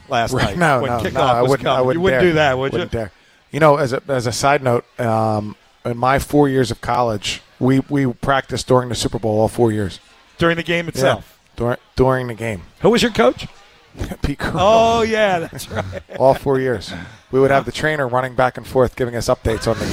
last 0.08 0.32
Right. 0.32 0.56
night 0.56 0.58
No, 0.58 0.80
when 0.82 0.90
no, 0.92 0.98
kickoff 1.00 1.12
no, 1.14 1.20
I 1.20 1.42
was 1.42 1.50
wouldn't. 1.50 1.64
coming. 1.66 1.78
I 1.78 1.80
wouldn't 1.82 1.94
you 2.00 2.00
wouldn't 2.04 2.22
dare. 2.22 2.30
do 2.30 2.34
that, 2.34 2.58
would 2.58 2.72
wouldn't 2.72 2.92
you? 2.92 2.98
Dare. 3.00 3.12
You 3.50 3.58
know, 3.60 3.76
as 3.76 3.92
a 3.92 4.00
as 4.06 4.26
a 4.28 4.32
side 4.32 4.62
note, 4.62 4.84
um, 5.00 5.56
in 5.84 5.98
my 5.98 6.20
four 6.20 6.48
years 6.48 6.70
of 6.70 6.80
college, 6.80 7.42
we 7.58 7.80
we 7.90 8.06
practiced 8.12 8.68
during 8.68 8.88
the 8.88 8.94
Super 8.94 9.18
Bowl 9.18 9.40
all 9.40 9.48
four 9.48 9.72
years. 9.72 9.98
During 10.38 10.56
the 10.56 10.62
game 10.62 10.86
itself. 10.88 11.24
Yeah, 11.28 11.39
during 11.60 11.76
during 11.94 12.26
the 12.26 12.34
game. 12.34 12.62
Who 12.80 12.90
was 12.90 13.02
your 13.02 13.12
coach? 13.12 13.46
Pete 14.22 14.38
Carroll. 14.38 14.58
Oh 14.60 15.02
yeah, 15.02 15.40
that's 15.40 15.70
right. 15.70 15.84
all 16.18 16.34
four 16.34 16.58
years. 16.58 16.92
We 17.30 17.38
would 17.38 17.50
have 17.50 17.66
the 17.66 17.72
trainer 17.72 18.08
running 18.08 18.34
back 18.34 18.56
and 18.56 18.66
forth, 18.66 18.96
giving 18.96 19.14
us 19.14 19.28
updates 19.28 19.68
on 19.68 19.78
the 19.78 19.86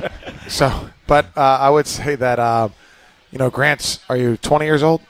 game. 0.00 0.48
so, 0.48 0.90
but 1.06 1.26
uh, 1.36 1.58
I 1.60 1.70
would 1.70 1.86
say 1.86 2.16
that 2.16 2.38
uh, 2.38 2.68
you 3.30 3.38
know, 3.38 3.48
Grant's. 3.48 4.00
Are 4.08 4.16
you 4.16 4.36
20 4.36 4.64
years 4.66 4.82
old? 4.82 5.00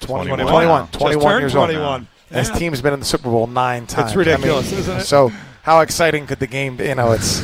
21, 0.00 0.38
21. 0.38 0.52
21, 0.52 0.68
Wow. 0.68 0.88
21 0.92 1.12
Just 1.12 1.24
turned 1.26 1.42
years 1.42 1.56
old. 1.56 1.70
21. 1.70 2.08
His 2.30 2.50
team's 2.50 2.82
been 2.82 2.92
in 2.92 3.00
the 3.00 3.06
Super 3.06 3.30
Bowl 3.30 3.46
nine 3.46 3.86
times. 3.86 4.10
It's 4.10 4.16
ridiculous, 4.16 4.68
I 4.68 4.70
mean, 4.70 4.80
isn't 4.80 4.96
it? 4.98 5.04
So 5.04 5.30
how 5.62 5.80
exciting 5.80 6.26
could 6.26 6.40
the 6.40 6.46
game 6.46 6.76
be? 6.76 6.86
You 6.86 6.94
know, 6.96 7.12
it's 7.12 7.42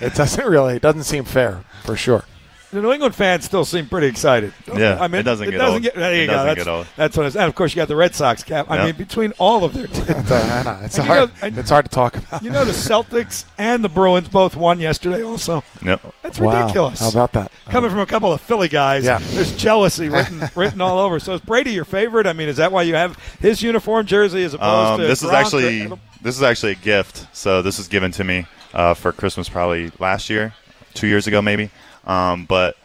it 0.00 0.14
doesn't 0.14 0.44
really 0.46 0.76
it 0.76 0.82
doesn't 0.82 1.04
seem 1.04 1.24
fair 1.24 1.64
for 1.84 1.96
sure. 1.96 2.24
The 2.74 2.82
New 2.82 2.92
England 2.92 3.14
fans 3.14 3.44
still 3.44 3.64
seem 3.64 3.86
pretty 3.88 4.08
excited. 4.08 4.52
Yeah, 4.74 4.98
I 5.00 5.06
mean, 5.06 5.20
it 5.20 5.22
doesn't 5.22 5.48
get 5.48 5.60
old. 5.60 5.80
Get, 5.82 5.94
there 5.94 6.14
you 6.14 6.22
It 6.24 6.26
go. 6.26 6.44
That's, 6.44 6.58
get 6.58 6.66
old. 6.68 6.86
that's 6.96 7.16
what 7.16 7.26
it's. 7.26 7.36
And 7.36 7.44
of 7.44 7.54
course, 7.54 7.72
you 7.72 7.76
got 7.76 7.86
the 7.88 7.94
Red 7.94 8.14
Sox 8.16 8.42
cap. 8.42 8.66
I 8.68 8.76
Yep. 8.78 8.84
mean, 8.86 8.94
between 8.96 9.32
all 9.38 9.62
of 9.64 9.74
their 9.74 9.86
teams, 9.86 10.08
It's, 10.08 10.30
uh, 10.30 10.80
it's 10.82 10.98
And 10.98 11.06
you 11.06 11.14
hard. 11.14 11.30
know- 11.40 11.60
it's 11.60 11.70
hard 11.70 11.84
to 11.84 11.90
talk 11.90 12.16
about. 12.16 12.42
you 12.42 12.50
know, 12.50 12.64
the 12.64 12.72
Celtics 12.72 13.44
and 13.58 13.84
the 13.84 13.88
Bruins 13.88 14.28
both 14.28 14.56
won 14.56 14.80
yesterday. 14.80 15.22
Also, 15.22 15.62
Yep. 15.84 16.00
that's 16.22 16.40
Wow. 16.40 16.60
ridiculous. 16.62 16.98
How 16.98 17.10
about 17.10 17.32
that? 17.34 17.52
Coming 17.70 17.90
from 17.90 18.00
a 18.00 18.06
couple 18.06 18.32
of 18.32 18.40
Philly 18.40 18.68
guys, 18.68 19.04
Yeah. 19.04 19.20
there's 19.22 19.52
jealousy 19.56 20.08
written 20.08 20.50
written 20.56 20.80
all 20.80 20.98
over. 20.98 21.20
So 21.20 21.34
is 21.34 21.40
Brady 21.40 21.70
your 21.74 21.84
favorite? 21.84 22.26
I 22.26 22.32
mean, 22.32 22.48
is 22.48 22.56
that 22.56 22.72
why 22.72 22.82
you 22.82 22.96
have 22.96 23.16
his 23.40 23.62
uniform 23.62 24.04
jersey 24.04 24.42
as 24.42 24.52
opposed 24.54 24.94
Um, 24.94 25.00
to 25.00 25.06
this 25.06 25.22
is 25.22 25.30
Gronk 25.30 25.32
or 25.32 25.36
actually 25.36 25.82
Adam? 25.82 26.00
this 26.22 26.36
is 26.36 26.42
actually 26.42 26.72
a 26.72 26.76
gift. 26.76 27.26
So 27.32 27.62
this 27.62 27.78
was 27.78 27.86
given 27.86 28.10
to 28.12 28.24
me 28.24 28.46
uh, 28.74 28.94
for 28.94 29.12
Christmas 29.12 29.48
probably 29.48 29.92
last 30.00 30.28
year, 30.28 30.54
two 30.94 31.06
years 31.06 31.28
ago 31.28 31.40
maybe. 31.40 31.70
Um, 32.06 32.44
but 32.46 32.76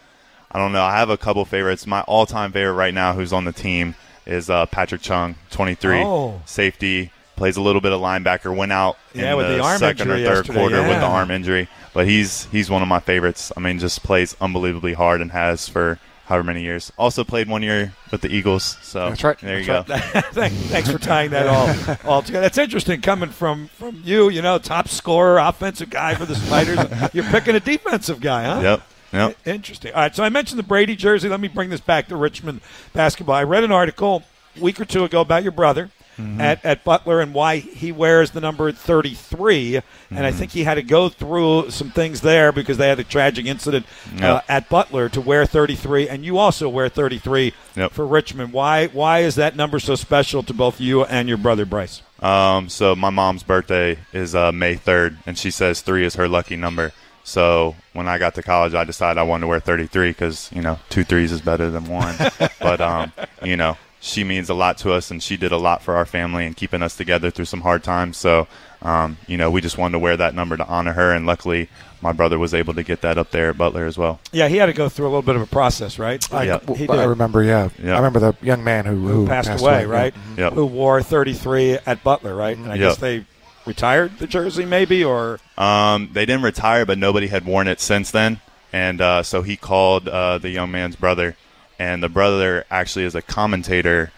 I 0.52 0.58
don't 0.60 0.72
know. 0.72 0.84
I 0.84 0.98
have 0.98 1.10
a 1.10 1.18
couple 1.18 1.44
favorites. 1.46 1.86
My 1.86 2.02
all-time 2.02 2.52
favorite 2.52 2.74
right 2.74 2.94
now, 2.94 3.14
who's 3.14 3.34
on 3.34 3.46
the 3.46 3.52
team, 3.52 3.96
is 4.26 4.50
uh, 4.50 4.66
Patrick 4.68 5.02
Chung, 5.02 5.36
23, 5.52 6.02
Oh. 6.04 6.42
safety, 6.46 7.12
plays 7.36 7.58
a 7.58 7.62
little 7.62 7.82
bit 7.82 7.92
of 7.92 8.02
linebacker. 8.02 8.56
Went 8.56 8.72
out 8.72 8.98
Yeah, 9.14 9.32
in 9.32 9.38
with 9.38 9.48
the 9.48 9.60
arm 9.62 9.80
second 9.80 10.10
or 10.10 10.16
third 10.16 10.22
yesterday, 10.38 10.60
quarter 10.60 10.82
with 10.82 11.00
the 11.00 11.06
arm 11.06 11.32
injury, 11.32 11.68
but 11.94 12.08
he's 12.08 12.46
he's 12.52 12.70
one 12.70 12.82
of 12.82 12.88
my 12.88 13.00
favorites. 13.00 13.52
I 13.56 13.60
mean, 13.60 13.80
just 13.80 14.04
plays 14.04 14.36
unbelievably 14.42 14.94
hard 14.94 15.22
and 15.22 15.32
has 15.32 15.68
for 15.70 16.00
however 16.26 16.44
many 16.44 16.62
years. 16.62 16.92
Also 16.98 17.24
played 17.24 17.48
one 17.50 17.64
year 17.64 17.94
with 18.12 18.22
the 18.22 18.30
Eagles. 18.30 18.78
So 18.84 19.10
That's 19.10 19.24
right. 19.24 19.38
There 19.40 19.60
you 19.60 19.66
That's 19.66 19.88
go. 19.88 19.94
right. 19.94 20.26
Thank- 20.34 20.54
Thanks 20.54 20.92
for 20.92 21.00
tying 21.00 21.32
that 21.32 21.48
all 21.48 21.98
all 22.12 22.22
together. 22.22 22.42
That's 22.42 22.58
interesting 22.58 23.02
coming 23.02 23.30
from 23.30 23.68
from 23.70 24.02
you. 24.04 24.30
You 24.30 24.42
know, 24.42 24.58
top 24.60 24.88
scorer, 24.90 25.38
offensive 25.40 25.90
guy 25.90 26.16
for 26.16 26.26
the 26.26 26.36
Spiders. 26.36 26.78
You're 27.14 27.24
picking 27.26 27.56
a 27.56 27.60
defensive 27.60 28.20
guy, 28.22 28.44
huh? 28.44 28.60
Yep. 28.62 28.82
Yep. 29.14 29.38
Interesting. 29.46 29.94
All 29.94 30.02
right, 30.02 30.16
so 30.16 30.24
I 30.24 30.30
mentioned 30.30 30.60
the 30.60 30.64
Brady 30.64 30.96
jersey. 30.96 31.30
Let 31.30 31.40
me 31.40 31.48
bring 31.48 31.70
this 31.70 31.82
back 31.82 32.08
to 32.10 32.16
Richmond 32.16 32.62
basketball. 32.94 33.36
I 33.36 33.44
read 33.44 33.64
an 33.64 33.72
article 33.72 34.24
a 34.58 34.62
week 34.62 34.80
or 34.80 34.86
two 34.86 35.04
ago 35.04 35.22
about 35.22 35.44
your 35.44 35.52
brother 35.52 35.90
Mm-hmm. 36.20 36.42
at, 36.42 36.66
at 36.66 36.84
Butler 36.84 37.22
and 37.22 37.34
why 37.34 37.60
he 37.60 37.94
wears 37.94 38.32
the 38.32 38.42
number 38.42 38.74
33. 38.74 39.76
And 39.78 39.84
Mm-hmm. 40.12 40.18
I 40.26 40.32
think 40.34 40.52
he 40.52 40.66
had 40.66 40.74
to 40.76 40.84
go 40.84 41.08
through 41.08 41.70
some 41.72 41.92
things 41.92 42.20
there 42.20 42.52
because 42.52 42.78
they 42.78 42.90
had 42.90 43.00
a 43.00 43.06
tragic 43.06 43.46
incident 43.46 43.86
uh, 44.20 44.42
at 44.50 44.68
Butler 44.68 45.08
to 45.10 45.22
wear 45.22 45.46
33. 45.46 46.10
And 46.10 46.26
you 46.26 46.38
also 46.38 46.68
wear 46.68 46.90
33 46.90 47.54
Yep. 47.78 47.92
for 47.94 48.06
Richmond. 48.06 48.52
Why, 48.52 48.88
why 48.88 49.20
is 49.20 49.36
that 49.36 49.56
number 49.56 49.80
so 49.80 49.96
special 49.96 50.44
to 50.44 50.54
both 50.54 50.82
you 50.82 51.06
and 51.06 51.30
your 51.30 51.38
brother, 51.38 51.66
Bryce? 51.66 52.02
Um, 52.22 52.68
so 52.68 52.98
my 52.98 53.12
mom's 53.12 53.44
birthday 53.44 54.00
is 54.12 54.36
uh, 54.36 54.52
May 54.52 54.76
3rd, 54.76 55.20
and 55.26 55.38
she 55.38 55.52
says 55.52 55.80
three 55.80 56.04
is 56.04 56.16
her 56.16 56.28
lucky 56.28 56.58
number. 56.58 56.92
So 57.30 57.76
when 57.94 58.08
I 58.08 58.18
got 58.18 58.34
to 58.36 58.42
college, 58.42 58.74
I 58.74 58.84
decided 58.84 59.20
I 59.20 59.24
wanted 59.24 59.42
to 59.42 59.48
wear 59.48 59.60
33 59.60 60.10
because 60.10 60.50
you 60.52 60.62
know 60.62 60.80
two 60.90 61.04
threes 61.04 61.32
is 61.32 61.42
better 61.42 61.70
than 61.70 61.86
one. 61.86 62.16
but 62.60 62.82
um, 62.82 63.14
you 63.44 63.56
know 63.56 63.78
she 64.02 64.24
means 64.24 64.50
a 64.50 64.54
lot 64.54 64.78
to 64.80 64.94
us, 64.94 65.12
and 65.12 65.22
she 65.22 65.38
did 65.38 65.52
a 65.52 65.58
lot 65.58 65.84
for 65.84 65.96
our 65.96 66.06
family 66.06 66.46
and 66.46 66.58
keeping 66.58 66.82
us 66.82 66.98
together 66.98 67.30
through 67.30 67.46
some 67.46 67.62
hard 67.62 67.84
times. 67.84 68.18
So 68.18 68.48
um, 68.82 69.18
you 69.28 69.38
know 69.38 69.52
we 69.52 69.62
just 69.62 69.78
wanted 69.78 69.94
to 69.94 70.00
wear 70.00 70.18
that 70.18 70.34
number 70.34 70.58
to 70.58 70.66
honor 70.66 70.94
her, 70.94 71.14
and 71.14 71.28
luckily 71.28 71.70
my 72.02 72.14
brother 72.14 72.40
was 72.40 72.54
able 72.54 72.74
to 72.74 72.82
get 72.82 73.02
that 73.02 73.18
up 73.20 73.30
there 73.30 73.50
at 73.52 73.58
Butler 73.60 73.86
as 73.86 73.96
well. 73.96 74.20
Yeah, 74.32 74.48
he 74.48 74.58
had 74.58 74.66
to 74.68 74.74
go 74.74 74.90
through 74.90 75.06
a 75.06 75.10
little 75.10 75.22
bit 75.22 75.36
of 75.36 75.42
a 75.44 75.48
process, 75.48 76.00
right? 76.00 76.34
I, 76.34 76.44
Yeah. 76.46 76.60
He 76.76 76.88
I 76.88 77.04
remember, 77.04 77.44
yeah. 77.44 77.70
Yeah. 77.78 77.94
I 77.94 77.98
remember 77.98 78.20
the 78.20 78.36
young 78.42 78.64
man 78.64 78.86
who, 78.86 78.96
who, 78.96 79.08
who 79.08 79.28
passed, 79.28 79.62
away, 79.62 79.86
right? 79.86 80.14
Mm-hmm. 80.14 80.40
Yep. 80.40 80.54
Who 80.54 80.66
wore 80.66 81.04
33 81.04 81.80
at 81.86 82.02
Butler, 82.04 82.36
right? 82.36 82.56
And 82.58 82.72
I 82.72 82.76
Yep. 82.76 82.80
guess 82.80 82.98
they 82.98 83.26
retired 83.70 84.18
the 84.18 84.28
jersey, 84.28 84.66
maybe, 84.66 85.04
or 85.04 85.40
Um, 85.58 86.10
they 86.14 86.26
didn't 86.26 86.44
retire, 86.44 86.86
but 86.86 86.98
nobody 86.98 87.28
had 87.28 87.46
worn 87.46 87.68
it 87.68 87.80
since 87.80 88.12
then. 88.12 88.42
And 88.74 89.00
uh, 89.02 89.24
so 89.24 89.42
he 89.42 89.56
called 89.58 90.08
uh, 90.08 90.38
the 90.38 90.50
young 90.50 90.72
man's 90.72 90.96
brother, 90.96 91.36
and 91.78 92.04
the 92.04 92.10
brother 92.10 92.66
actually 92.70 93.06
is 93.06 93.16
a 93.16 93.22
commentator 93.22 94.12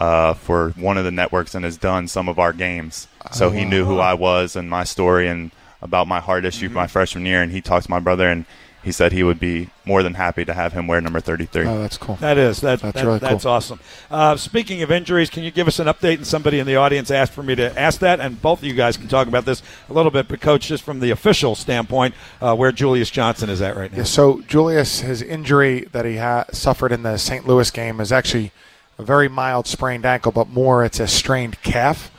uh, 0.00 0.34
for 0.34 0.70
one 0.70 0.98
of 0.98 1.04
the 1.04 1.10
networks 1.10 1.54
and 1.54 1.64
has 1.64 1.76
done 1.76 2.08
some 2.08 2.28
of 2.28 2.38
our 2.38 2.52
games. 2.52 3.06
So 3.32 3.50
he 3.50 3.64
knew 3.64 3.84
who 3.84 3.98
I 4.00 4.14
was 4.14 4.56
and 4.56 4.68
my 4.68 4.84
story 4.84 5.28
and 5.28 5.50
about 5.80 6.06
my 6.08 6.20
heart 6.20 6.44
issue 6.44 6.68
my 6.68 6.86
freshman 6.86 7.24
year. 7.26 7.42
And 7.42 7.52
he 7.52 7.60
talked 7.60 7.86
to 7.86 7.90
my 7.90 8.00
brother, 8.00 8.28
and 8.28 8.44
he 8.84 8.92
said 8.92 9.12
he 9.12 9.22
would 9.22 9.40
be 9.40 9.70
more 9.86 10.02
than 10.02 10.14
happy 10.14 10.44
to 10.44 10.52
have 10.54 10.72
him 10.74 10.86
wear 10.86 11.00
number 11.00 11.18
33. 11.20 11.66
Oh, 11.66 11.78
that's 11.80 11.96
cool. 11.96 12.16
that 12.16 12.36
is 12.38 12.60
that, 12.60 12.80
That's 12.80 12.94
that- 12.94 13.04
really 13.04 13.18
cool. 13.20 13.28
that's 13.30 13.44
awesome. 13.46 13.80
Uh, 14.10 14.36
speaking 14.36 14.82
of 14.82 14.90
injuries, 14.92 15.30
can 15.30 15.42
you 15.42 15.50
give 15.50 15.66
us 15.66 15.78
an 15.78 15.86
update? 15.86 16.16
And 16.16 16.26
somebody 16.26 16.58
in 16.58 16.66
the 16.66 16.76
audience 16.76 17.10
asked 17.10 17.32
for 17.32 17.42
me 17.42 17.54
to 17.54 17.76
ask 17.78 18.00
that, 18.00 18.20
and 18.20 18.40
both 18.40 18.58
of 18.60 18.64
you 18.64 18.74
guys 18.74 18.96
can 18.96 19.08
talk 19.08 19.26
about 19.26 19.44
this 19.46 19.62
a 19.88 19.92
little 19.92 20.10
bit. 20.10 20.28
But 20.28 20.40
coach, 20.40 20.68
just 20.68 20.84
from 20.84 21.00
the 21.00 21.10
official 21.10 21.54
standpoint, 21.54 22.14
uh, 22.40 22.54
where 22.54 22.70
Julius 22.72 23.10
Johnson 23.10 23.48
is 23.50 23.60
at 23.62 23.76
right 23.76 23.90
now. 23.90 23.98
Yeah, 23.98 24.04
so 24.04 24.42
Julius, 24.42 25.00
his 25.00 25.22
injury 25.22 25.88
that 25.92 26.04
he 26.04 26.18
ha- 26.18 26.44
suffered 26.52 26.92
in 26.92 27.02
the 27.02 27.16
St. 27.16 27.46
Louis 27.48 27.70
game 27.70 28.00
is 28.00 28.12
actually 28.12 28.52
a 28.98 29.02
very 29.02 29.28
mild 29.28 29.66
sprained 29.66 30.04
ankle, 30.06 30.30
but 30.32 30.48
more 30.48 30.84
it's 30.84 31.00
a 31.00 31.06
strained 31.08 31.60
calf. 31.62 32.10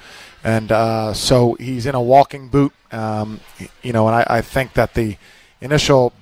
And 0.43 0.71
uh, 0.71 1.13
so 1.13 1.53
he's 1.59 1.85
in 1.85 1.95
a 1.95 2.01
walking 2.01 2.49
boot, 2.49 2.71
um, 2.91 3.39
you 3.81 3.93
know, 3.93 4.07
and 4.07 4.15
I, 4.15 4.37
I 4.37 4.41
think 4.41 4.73
that 4.73 4.93
the 4.93 5.17
initial 5.61 6.13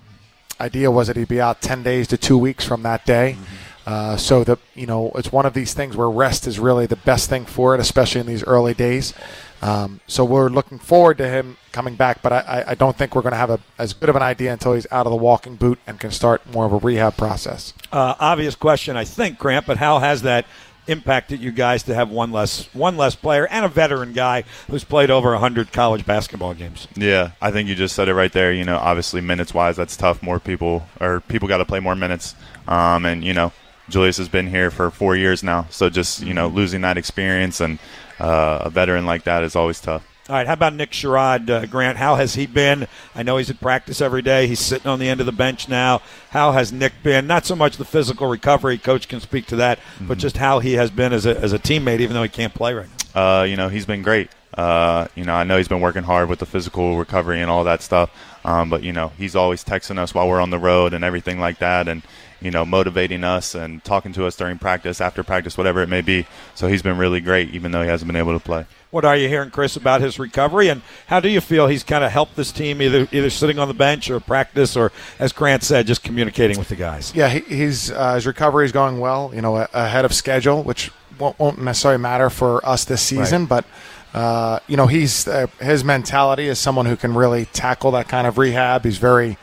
idea 0.63 0.89
was 0.89 1.07
that 1.07 1.17
he'd 1.17 1.27
be 1.27 1.41
out 1.41 1.61
10 1.61 1.83
days 1.83 2.07
to 2.07 2.17
two 2.17 2.37
weeks 2.37 2.65
from 2.65 2.83
that 2.83 3.05
day. 3.05 3.37
Uh, 3.85 4.15
so 4.15 4.45
that 4.45 4.59
you 4.75 4.87
know, 4.87 5.11
it's 5.15 5.29
one 5.29 5.45
of 5.45 5.53
these 5.53 5.73
things 5.73 5.97
where 5.97 6.09
rest 6.09 6.47
is 6.47 6.57
really 6.57 6.85
the 6.85 6.95
best 6.95 7.29
thing 7.29 7.43
for 7.45 7.75
it, 7.75 7.81
especially 7.81 8.21
in 8.21 8.27
these 8.27 8.41
early 8.45 8.73
days. 8.73 9.13
Um, 9.61 9.99
so 10.07 10.23
we're 10.23 10.47
looking 10.47 10.79
forward 10.79 11.17
to 11.17 11.27
him 11.27 11.57
coming 11.73 11.95
back, 11.95 12.21
but 12.21 12.31
I, 12.31 12.39
I- 12.39 12.69
I 12.71 12.75
don't 12.75 12.97
think 12.97 13.13
we're 13.13 13.23
going 13.23 13.33
to 13.33 13.37
have 13.37 13.49
a, 13.49 13.59
as 13.77 13.91
good 13.91 14.07
of 14.09 14.15
an 14.15 14.21
idea 14.21 14.53
until 14.53 14.71
he's 14.73 14.87
out 14.89 15.05
of 15.05 15.11
the 15.11 15.17
walking 15.17 15.55
boot 15.57 15.79
and 15.85 15.99
can 15.99 16.11
start 16.11 16.39
more 16.53 16.65
of 16.65 16.71
a 16.71 16.77
rehab 16.77 17.17
process. 17.17 17.73
Uh, 17.91 18.15
obvious 18.21 18.55
question, 18.55 18.95
I 18.95 19.03
think, 19.03 19.37
Grant, 19.37 19.65
but 19.65 19.77
how 19.77 19.99
has 19.99 20.21
that 20.21 20.45
impacted 20.87 21.39
you 21.39 21.51
guys 21.51 21.83
to 21.83 21.95
have 21.95 22.09
one 22.09 22.31
less 22.31 22.65
one 22.73 22.97
less 22.97 23.15
player 23.15 23.47
and 23.47 23.65
a 23.65 23.69
veteran 23.69 24.13
guy 24.13 24.43
who's 24.69 24.83
played 24.83 25.09
over 25.09 25.31
100 25.31 25.71
college 25.71 26.05
basketball 26.05 26.53
games? 26.53 26.87
Yeah, 26.95 27.31
I 27.41 27.51
think 27.51 27.69
you 27.69 27.75
just 27.75 27.95
said 27.95 28.09
it 28.09 28.13
right 28.13 28.31
there. 28.31 28.51
You 28.51 28.65
know, 28.65 28.77
obviously 28.77 29.21
minutes 29.21 29.53
wise, 29.53 29.75
that's 29.75 29.95
tough. 29.95 30.21
More 30.21 30.39
people 30.39 30.87
or 30.99 31.21
people 31.21 31.47
got 31.47 31.57
to 31.57 31.65
play 31.65 31.79
more 31.79 31.95
minutes. 31.95 32.35
Um, 32.67 33.05
and 33.05 33.23
you 33.23 33.33
know, 33.33 33.51
Julius 33.89 34.17
has 34.17 34.29
been 34.29 34.47
here 34.47 34.71
for 34.71 34.89
four 34.89 35.15
years 35.15 35.43
now, 35.43 35.67
so 35.69 35.89
just 35.89 36.21
you 36.21 36.33
know 36.33 36.47
losing 36.47 36.81
that 36.81 36.97
experience 36.97 37.59
and 37.59 37.79
uh, 38.19 38.59
a 38.61 38.69
veteran 38.69 39.05
like 39.05 39.23
that 39.23 39.43
is 39.43 39.55
always 39.55 39.79
tough. 39.81 40.07
All 40.29 40.35
right, 40.37 40.47
how 40.47 40.53
about 40.53 40.73
Nick 40.73 40.91
Sherod, 40.91 41.49
uh, 41.49 41.65
Grant? 41.65 41.97
How 41.97 42.15
has 42.15 42.35
he 42.35 42.45
been? 42.45 42.87
I 43.13 43.23
know 43.23 43.35
he's 43.35 43.49
at 43.49 43.59
practice 43.59 43.99
every 43.99 44.21
day. 44.21 44.47
He's 44.47 44.61
sitting 44.61 44.87
on 44.87 44.99
the 44.99 45.09
end 45.09 45.19
of 45.19 45.25
the 45.25 45.33
bench 45.33 45.67
now. 45.67 46.01
How 46.29 46.53
has 46.53 46.71
Nick 46.71 46.93
been? 47.03 47.27
Not 47.27 47.45
so 47.45 47.57
much 47.57 47.75
the 47.75 47.83
physical 47.83 48.27
recovery, 48.27 48.77
coach 48.77 49.09
can 49.09 49.19
speak 49.19 49.47
to 49.47 49.57
that, 49.57 49.79
but 49.99 50.17
just 50.17 50.37
how 50.37 50.59
he 50.59 50.73
has 50.73 50.91
been 50.91 51.11
as 51.11 51.25
a, 51.25 51.37
as 51.37 51.51
a 51.51 51.59
teammate, 51.59 51.99
even 51.99 52.13
though 52.13 52.23
he 52.23 52.29
can't 52.29 52.53
play 52.53 52.73
right 52.73 52.87
now. 53.13 53.39
Uh, 53.41 53.43
you 53.43 53.57
know, 53.57 53.67
he's 53.67 53.85
been 53.85 54.01
great. 54.01 54.29
Uh, 54.53 55.07
you 55.13 55.25
know, 55.25 55.33
I 55.33 55.43
know 55.43 55.57
he's 55.57 55.67
been 55.67 55.81
working 55.81 56.03
hard 56.03 56.29
with 56.29 56.39
the 56.39 56.45
physical 56.45 56.97
recovery 56.97 57.41
and 57.41 57.51
all 57.51 57.65
that 57.65 57.81
stuff. 57.81 58.09
Um, 58.45 58.69
but 58.69 58.81
you 58.81 58.93
know, 58.93 59.11
he's 59.17 59.35
always 59.35 59.61
texting 59.65 59.97
us 59.97 60.13
while 60.13 60.29
we're 60.29 60.39
on 60.39 60.51
the 60.51 60.59
road 60.59 60.93
and 60.93 61.03
everything 61.03 61.37
like 61.37 61.59
that, 61.59 61.89
and 61.89 62.01
you 62.39 62.51
know, 62.51 62.63
motivating 62.63 63.25
us 63.25 63.55
and 63.55 63.83
talking 63.83 64.13
to 64.13 64.25
us 64.25 64.37
during 64.37 64.57
practice, 64.57 65.01
after 65.01 65.21
practice, 65.21 65.57
whatever 65.57 65.81
it 65.81 65.89
may 65.89 66.01
be. 66.01 66.25
So 66.55 66.67
he's 66.69 66.81
been 66.81 66.97
really 66.97 67.19
great, 67.19 67.49
even 67.53 67.73
though 67.73 67.81
he 67.81 67.89
hasn't 67.89 68.07
been 68.07 68.15
able 68.15 68.33
to 68.33 68.43
play. 68.43 68.65
What 68.93 69.05
are 69.05 69.17
you 69.17 69.27
hearing, 69.27 69.49
Chris, 69.49 69.75
about 69.75 70.01
his 70.01 70.19
recovery, 70.19 70.67
and 70.67 70.83
how 71.07 71.19
do 71.19 71.27
you 71.27 71.41
feel 71.41 71.65
he's 71.65 71.83
kind 71.83 72.03
of 72.03 72.11
helped 72.11 72.35
this 72.35 72.51
team, 72.51 72.79
either 72.79 73.07
either 73.11 73.31
sitting 73.31 73.57
on 73.57 73.67
the 73.67 73.73
bench 73.73 74.07
or 74.11 74.19
practice, 74.19 74.77
or 74.77 74.91
as 75.17 75.33
Grant 75.33 75.63
said, 75.63 75.87
just 75.87 76.03
communicating 76.03 76.59
with 76.59 76.69
the 76.69 76.75
guys? 76.75 77.11
Yeah, 77.15 77.27
he, 77.27 77.39
he's 77.39 77.89
uh, 77.89 78.13
his 78.13 78.27
recovery 78.27 78.65
is 78.65 78.71
going 78.71 78.99
well. 78.99 79.31
You 79.33 79.41
know, 79.41 79.55
ahead 79.73 80.05
of 80.05 80.13
schedule, 80.13 80.61
which 80.61 80.91
won't, 81.17 81.39
won't 81.39 81.59
necessarily 81.59 81.99
matter 81.99 82.29
for 82.29 82.63
us 82.63 82.85
this 82.85 83.01
season, 83.01 83.47
but. 83.47 83.65
Uh, 84.13 84.59
you 84.67 84.77
know, 84.77 84.85
he's 84.85 85.27
uh, 85.27 85.47
his 85.59 85.83
mentality 85.83 86.47
is 86.47 86.59
someone 86.59 86.85
who 86.85 86.95
can 86.95 87.15
really 87.15 87.45
tackle 87.45 87.89
that 87.89 88.07
kind 88.07 88.27
of 88.27 88.37
rehab. 88.37 88.85
He's 88.85 88.99
very, 88.99 89.39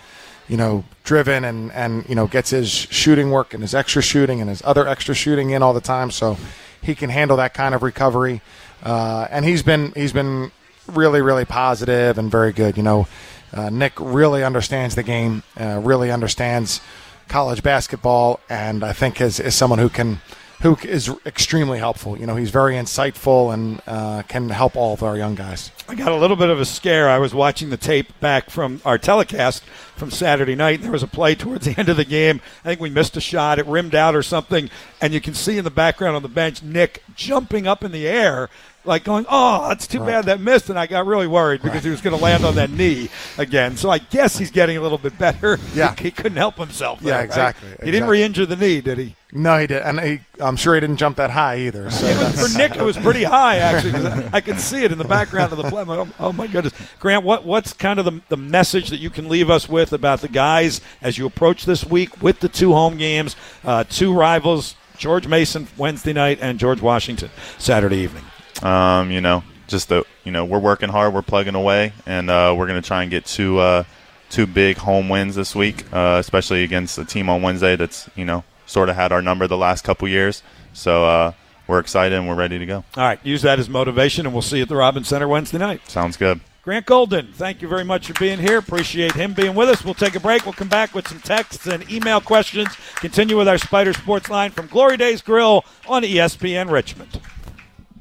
you 0.49 0.57
know, 0.57 0.85
driven 1.03 1.45
and 1.45 1.73
and 1.73 2.09
you 2.09 2.15
know 2.15 2.29
gets 2.29 2.51
his 2.51 2.71
shooting 2.71 3.33
work 3.33 3.53
and 3.53 3.65
his 3.65 3.75
extra 3.75 4.01
shooting 4.01 4.41
and 4.41 4.49
his 4.49 4.63
other 4.65 4.87
extra 4.87 5.13
shooting 5.13 5.51
in 5.51 5.61
all 5.61 5.73
the 5.73 5.81
time. 5.81 6.13
So 6.13 6.37
he 6.81 6.95
can 6.95 7.11
handle 7.11 7.37
that 7.39 7.53
kind 7.53 7.75
of 7.75 7.83
recovery. 7.83 8.43
Uh, 8.83 9.27
and 9.31 9.45
he's 9.45 9.63
been 9.63 9.93
he's 9.93 10.13
been 10.13 10.51
really 10.87 11.21
really 11.21 11.45
positive 11.45 12.19
and 12.19 12.31
very 12.31 12.53
good. 12.53 12.77
You 12.77 12.83
know, 12.83 13.07
uh, 13.53 13.71
Nick 13.71 13.93
really 13.99 14.45
understands 14.45 14.95
the 14.95 15.03
game, 15.03 15.43
uh, 15.59 15.81
really 15.83 16.11
understands 16.11 16.81
college 17.29 17.63
basketball, 17.63 18.41
and 18.49 18.85
I 18.85 18.93
think 18.93 19.21
is 19.21 19.41
is 19.41 19.55
someone 19.55 19.79
who 19.79 19.89
can 19.89 20.21
who 20.63 20.77
is 20.83 21.11
extremely 21.25 21.79
helpful. 21.79 22.19
You 22.19 22.27
know, 22.27 22.37
he's 22.37 22.51
very 22.51 22.75
insightful 22.75 23.53
and 23.53 23.81
uh, 23.87 24.23
can 24.29 24.51
help 24.51 24.77
all 24.77 24.93
of 24.93 25.03
our 25.03 25.17
young 25.17 25.35
guys. 25.35 25.71
I 25.89 25.95
got 25.95 26.13
a 26.13 26.17
little 26.17 26.37
bit 26.37 26.51
of 26.51 26.61
a 26.61 26.67
scare. 26.67 27.09
I 27.09 27.19
was 27.19 27.35
watching 27.35 27.71
the 27.71 27.79
tape 27.79 28.09
back 28.21 28.51
from 28.51 28.83
our 28.85 28.99
telecast 28.99 29.65
from 29.97 30.11
Saturday 30.11 30.55
night. 30.55 30.83
There 30.83 30.93
was 30.93 31.03
a 31.03 31.07
play 31.09 31.35
towards 31.35 31.65
the 31.65 31.75
end 31.79 31.89
of 31.89 31.97
the 31.97 32.05
game. 32.05 32.43
I 32.63 32.69
think 32.69 32.81
we 32.81 32.91
missed 32.91 33.17
a 33.17 33.23
shot. 33.23 33.59
It 33.59 33.67
rimmed 33.67 33.95
out 33.95 34.15
or 34.15 34.23
something. 34.23 34.69
And 35.01 35.15
you 35.15 35.21
can 35.21 35.33
see 35.33 35.57
in 35.57 35.65
the 35.65 35.71
background 35.71 36.15
on 36.15 36.23
the 36.23 36.29
bench 36.29 36.63
Nick 36.63 37.03
jumping 37.17 37.67
up 37.67 37.83
in 37.83 37.91
the 37.91 38.07
air 38.07 38.51
like 38.85 39.05
going, 39.05 39.27
oh, 39.29 39.69
that's 39.69 39.87
too 39.87 40.01
right. 40.01 40.07
bad 40.07 40.25
that 40.27 40.41
missed, 40.41 40.71
and 40.71 40.79
I 40.79 40.87
got 40.87 41.07
really 41.07 41.27
worried 41.27 41.63
because 41.63 41.77
right. 41.77 41.85
he 41.85 41.91
was 41.91 42.01
going 42.01 42.17
to 42.17 42.23
land 42.23 42.45
on 42.45 42.55
that 42.57 42.71
knee 42.71 43.09
again. 43.39 43.77
So 43.77 43.91
I 43.91 43.99
guess 43.99 44.39
he's 44.39 44.51
getting 44.51 44.77
a 44.77 44.81
little 44.81 44.99
bit 44.99 45.19
better. 45.19 45.59
Yeah, 45.75 45.95
he, 45.95 46.05
he 46.05 46.11
couldn't 46.11 46.37
help 46.37 46.57
himself. 46.57 47.01
There, 47.01 47.15
yeah, 47.15 47.23
exactly, 47.23 47.69
right? 47.69 47.75
exactly. 47.75 47.87
He 47.87 47.93
didn't 47.93 48.09
re-injure 48.09 48.47
the 48.47 48.57
knee, 48.57 48.81
did 48.81 48.99
he? 48.99 49.15
No, 49.33 49.59
he 49.59 49.69
did, 49.69 49.83
and 49.83 50.01
he, 50.01 50.21
I'm 50.41 50.57
sure 50.57 50.75
he 50.75 50.81
didn't 50.81 50.97
jump 50.97 51.17
that 51.19 51.31
high 51.31 51.59
either. 51.59 51.89
So 51.91 52.13
for 52.31 52.59
Nick, 52.59 52.75
it 52.75 52.83
was 52.83 52.97
pretty 52.97 53.23
high 53.23 53.59
actually. 53.59 54.05
I, 54.05 54.31
I 54.33 54.41
can 54.41 54.59
see 54.59 54.83
it 54.83 54.91
in 54.91 54.99
the 54.99 55.05
background 55.05 55.53
of 55.53 55.59
the 55.59 55.71
play. 55.71 55.85
Oh, 55.87 56.09
oh, 56.19 56.33
my 56.33 56.49
goodness, 56.49 56.75
Grant, 56.99 57.25
what 57.25 57.45
what's 57.45 57.73
kind 57.73 58.01
of 58.01 58.05
the, 58.05 58.21
the 58.29 58.37
message 58.37 58.89
that 58.91 58.99
you 58.99 59.11
can 59.11 59.29
leave 59.29 59.49
us 59.49 59.69
with 59.69 59.93
about 59.93 60.21
the 60.21 60.29
guys 60.29 60.81
as 61.01 61.17
you 61.17 61.27
approach 61.27 61.65
this 61.65 61.85
week 61.85 62.21
with 62.21 62.41
the 62.41 62.49
two 62.49 62.73
home 62.73 62.97
games, 62.97 63.37
uh, 63.65 63.85
two 63.85 64.13
rivals, 64.13 64.75
George 64.97 65.29
Mason 65.29 65.69
Wednesday 65.77 66.13
night 66.13 66.39
and 66.43 66.59
George 66.59 66.81
Washington 66.81 67.31
Saturday 67.59 67.99
evening. 67.99 68.25
Um, 68.63 69.11
you 69.11 69.21
know, 69.21 69.43
just 69.69 69.89
that 69.89 70.05
you 70.25 70.33
know 70.33 70.45
we're 70.45 70.59
working 70.59 70.89
hard, 70.89 71.15
we're 71.15 71.23
plugging 71.23 71.55
away, 71.55 71.93
and 72.07 72.29
uh, 72.29 72.55
we're 72.57 72.67
going 72.67 72.81
to 72.81 72.87
try 72.87 73.03
and 73.03 73.11
get 73.11 73.25
two 73.25 73.59
uh, 73.59 73.85
two 74.29 74.47
big 74.47 74.77
home 74.77 75.09
wins 75.09 75.35
this 75.35 75.55
week, 75.55 75.85
uh, 75.93 76.17
especially 76.21 76.65
against 76.65 76.99
a 76.99 77.05
team 77.05 77.29
on 77.29 77.43
Wednesday 77.43 77.77
that's 77.77 78.09
you 78.17 78.25
know 78.25 78.45
sort 78.67 78.89
of 78.89 78.97
had 78.97 79.13
our 79.13 79.23
number 79.23 79.47
the 79.47 79.57
last 79.57 79.85
couple 79.85 80.09
years. 80.09 80.43
So 80.73 81.05
uh, 81.05 81.33
we're 81.67 81.81
excited 81.81 82.17
and 82.17 82.29
we're 82.29 82.35
ready 82.35 82.59
to 82.59 82.67
go. 82.67 82.85
All 82.97 83.05
right, 83.05 83.19
use 83.25 83.43
that 83.43 83.59
as 83.59 83.69
motivation, 83.69 84.27
and 84.27 84.35
we'll 84.35 84.43
see 84.43 84.59
you 84.59 84.63
at 84.63 84.69
the 84.69 84.77
Robins 84.77 85.09
Center 85.09 85.29
Wednesday 85.29 85.59
night. 85.59 85.89
Sounds 85.89 86.17
good. 86.17 86.41
Grant 86.63 86.85
Golden, 86.85 87.33
thank 87.33 87.63
you 87.63 87.69
very 87.69 87.85
much 87.85 88.07
for 88.07 88.13
being 88.21 88.39
here. 88.39 88.59
Appreciate 88.59 89.13
him 89.13 89.33
being 89.33 89.55
with 89.55 89.71
us. 89.71 89.83
We'll 89.83 89.95
take 89.95 90.15
a 90.15 90.21
break. 90.21 90.45
We'll 90.45 90.53
come 90.53 90.69
back 90.69 90.95
with 90.95 91.09
some 91.09 91.21
texts 91.21 91.67
and 91.67 91.91
email 91.91 92.21
questions. 92.21 92.69
Continue 92.97 93.39
with 93.39 93.49
our 93.49 93.57
Spider 93.57 93.95
Sports 93.95 94.29
line 94.29 94.51
from 94.51 94.67
Glory 94.67 94.99
Days 94.99 95.23
Grill 95.23 95.65
on 95.89 96.03
ESPN 96.03 96.71
Richmond. 96.71 97.19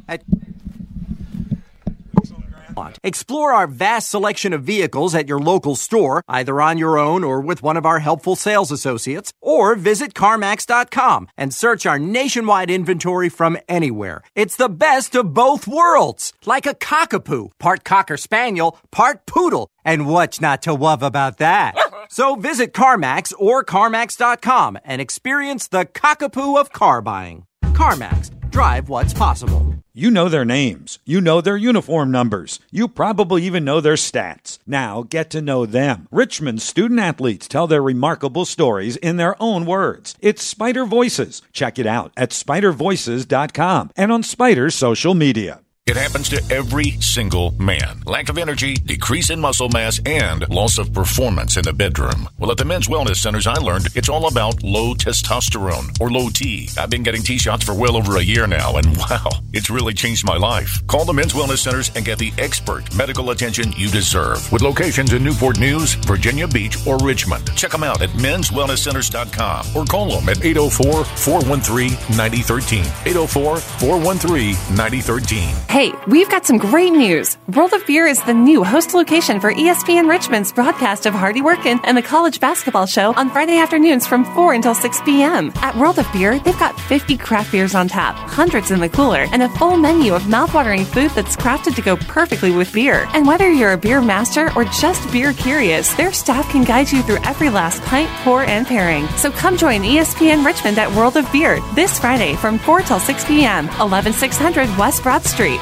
At- 0.10 0.24
Explore 3.04 3.54
our 3.54 3.68
vast 3.68 4.10
selection 4.10 4.54
of 4.54 4.64
vehicles 4.64 5.16
at 5.16 5.28
your 5.28 5.40
local 5.40 5.76
store, 5.76 6.24
either 6.28 6.62
on 6.62 6.78
your 6.78 6.98
own 6.98 7.24
or 7.24 7.42
with 7.42 7.64
one 7.64 7.78
of 7.78 7.86
our 7.86 8.00
helpful 8.00 8.36
sales 8.36 8.72
associates, 8.72 9.34
or 9.42 9.76
visit 9.76 10.14
CarMax.com 10.14 11.28
and 11.38 11.54
search 11.54 11.86
our 11.86 12.00
nationwide 12.00 12.70
inventory 12.70 13.30
from 13.30 13.58
anywhere. 13.68 14.22
It's 14.36 14.56
the 14.56 14.70
best 14.70 15.16
of 15.16 15.34
both 15.34 15.68
worlds, 15.68 16.34
like 16.46 16.66
a 16.66 16.74
cockapoo, 16.76 17.52
part 17.60 17.84
Cocker 17.84 18.18
Spaniel, 18.18 18.78
part 18.92 19.26
Poodle. 19.26 19.70
And 19.84 20.08
what's 20.08 20.42
not 20.42 20.62
to 20.64 20.74
love 20.74 21.04
about 21.04 21.38
that? 21.38 21.76
so 22.10 22.36
visit 22.36 22.74
CarMax 22.74 23.34
or 23.38 23.64
CarMax.com 23.64 24.78
and 24.86 25.02
experience 25.02 25.68
the 25.68 25.86
cockapoo 25.86 26.60
of 26.60 26.72
car 26.72 27.02
buying. 27.02 27.46
CarMax, 27.64 28.32
drive 28.52 28.90
what's 28.90 29.14
possible. 29.14 29.74
You 30.00 30.10
know 30.10 30.30
their 30.30 30.46
names. 30.46 31.00
You 31.04 31.20
know 31.20 31.42
their 31.42 31.58
uniform 31.58 32.10
numbers. 32.10 32.62
You 32.72 32.88
probably 32.88 33.44
even 33.44 33.66
know 33.66 33.82
their 33.82 33.96
stats. 33.96 34.58
Now 34.66 35.04
get 35.04 35.30
to 35.32 35.42
know 35.42 35.66
them. 35.66 36.08
Richmond 36.10 36.62
student 36.62 37.02
athletes 37.02 37.50
tell 37.50 37.68
their 37.68 37.84
remarkable 37.84 38.46
stories 38.46 38.96
in 38.96 39.18
their 39.18 39.36
own 39.44 39.66
words. 39.66 40.16
It's 40.22 40.42
Spider 40.42 40.86
Voices. 40.86 41.42
Check 41.52 41.78
it 41.78 41.86
out 41.86 42.14
at 42.16 42.30
spidervoices.com 42.30 43.92
and 43.98 44.10
on 44.14 44.24
Spider's 44.24 44.74
social 44.74 45.16
media. 45.16 45.60
It 45.90 45.98
happens 45.98 46.30
to 46.30 46.54
every 46.54 46.92
single 47.02 47.50
man. 47.54 48.04
Lack 48.06 48.30
of 48.30 48.38
energy, 48.38 48.76
decrease 48.76 49.32
in 49.32 49.40
muscle 49.40 49.70
mass, 49.70 50.00
and 50.06 50.48
loss 50.48 50.78
of 50.78 50.94
performance 50.94 51.58
in 51.58 51.64
the 51.64 51.74
bedroom. 51.74 52.30
Well, 52.38 52.52
at 52.52 52.58
the 52.58 52.66
men's 52.66 52.88
wellness 52.88 53.16
centers, 53.16 53.48
I 53.48 53.56
learned 53.56 53.88
it's 53.96 54.08
all 54.08 54.28
about 54.28 54.62
low 54.62 54.94
testosterone 54.94 56.00
or 56.00 56.12
low 56.12 56.30
T. 56.30 56.70
I've 56.78 56.92
been 56.92 57.02
getting 57.02 57.24
T 57.24 57.40
shots 57.40 57.64
for 57.64 57.74
well 57.74 57.98
over 57.98 58.18
a 58.18 58.22
year 58.22 58.46
now, 58.46 58.76
and 58.78 58.96
wow, 59.10 59.30
it's 59.52 59.72
really 59.72 59.96
changed 59.96 60.24
my 60.28 60.38
life. 60.38 60.86
Call 60.86 61.06
the 61.06 61.14
men's 61.14 61.34
wellness 61.34 61.58
centers 61.58 61.90
and 61.96 62.06
get 62.06 62.20
the 62.20 62.32
expert 62.38 62.94
medical 62.96 63.32
attention 63.32 63.72
you 63.76 63.90
deserve. 63.90 64.52
With 64.52 64.62
locations 64.62 65.14
in 65.14 65.24
Newport 65.24 65.60
News, 65.60 65.96
Virginia 65.96 66.48
Beach, 66.48 66.78
or 66.86 67.00
Richmond. 67.00 67.52
Check 67.58 67.72
them 67.72 67.84
out 67.84 68.04
at 68.04 68.10
menswellnesscenters.com 68.12 69.66
or 69.76 69.86
call 69.86 70.12
them 70.12 70.30
at 70.30 70.46
804 70.46 71.04
413 71.04 71.94
9013. 72.16 72.80
804 73.08 73.58
413 73.58 74.54
9013. 74.76 75.56
Hey, 75.80 75.94
we've 76.08 76.30
got 76.30 76.46
some 76.46 76.58
great 76.58 76.92
news. 76.92 77.38
World 77.56 77.72
of 77.72 77.88
Beer 77.88 78.06
is 78.06 78.22
the 78.24 78.34
new 78.34 78.66
host 78.66 78.94
location 78.94 79.40
for 79.40 79.54
ESPN 79.54 80.10
Richmond's 80.10 80.52
broadcast 80.52 81.06
of 81.06 81.14
Hardy 81.14 81.42
Workin 81.42 81.80
and 81.86 81.96
the 81.96 82.02
college 82.02 82.42
basketball 82.42 82.86
show 82.86 83.14
on 83.14 83.30
Friday 83.30 83.60
afternoons 83.60 84.06
from 84.06 84.26
4 84.36 84.56
until 84.56 84.76
6 84.76 85.02
p.m. 85.06 85.54
At 85.56 85.78
World 85.78 85.98
of 85.98 86.12
Beer, 86.12 86.38
they've 86.40 86.60
got 86.60 86.78
50 86.78 87.16
craft 87.16 87.54
beers 87.54 87.76
on 87.76 87.88
tap, 87.88 88.16
hundreds 88.16 88.72
in 88.72 88.82
the 88.82 88.90
cooler, 88.90 89.28
and 89.32 89.42
a 89.42 89.48
full 89.48 89.78
menu 89.78 90.14
of 90.14 90.24
mouthwatering 90.24 90.86
food 90.86 91.12
that's 91.12 91.38
crafted 91.38 91.78
to 91.78 91.82
go 91.82 91.96
perfectly 91.96 92.52
with 92.52 92.74
beer. 92.74 93.08
And 93.14 93.26
whether 93.26 93.50
you're 93.50 93.72
a 93.72 93.78
beer 93.78 94.02
master 94.02 94.52
or 94.58 94.66
just 94.66 95.10
beer 95.14 95.32
curious, 95.32 95.94
their 95.94 96.12
staff 96.12 96.50
can 96.50 96.66
guide 96.66 96.92
you 96.92 97.02
through 97.04 97.24
every 97.24 97.50
last 97.50 97.82
pint, 97.84 98.10
pour, 98.26 98.44
and 98.44 98.68
pairing. 98.68 99.08
So 99.16 99.32
come 99.32 99.56
join 99.56 99.84
ESPN 99.84 100.46
Richmond 100.46 100.78
at 100.78 100.92
World 100.92 101.16
of 101.16 101.32
Beer 101.32 101.62
this 101.74 101.98
Friday 101.98 102.36
from 102.36 102.60
4 102.60 102.82
till 102.82 103.00
6 103.00 103.24
p.m., 103.24 103.70
11600 103.80 104.78
West 104.78 105.04
Broad 105.04 105.24
Street. 105.24 105.62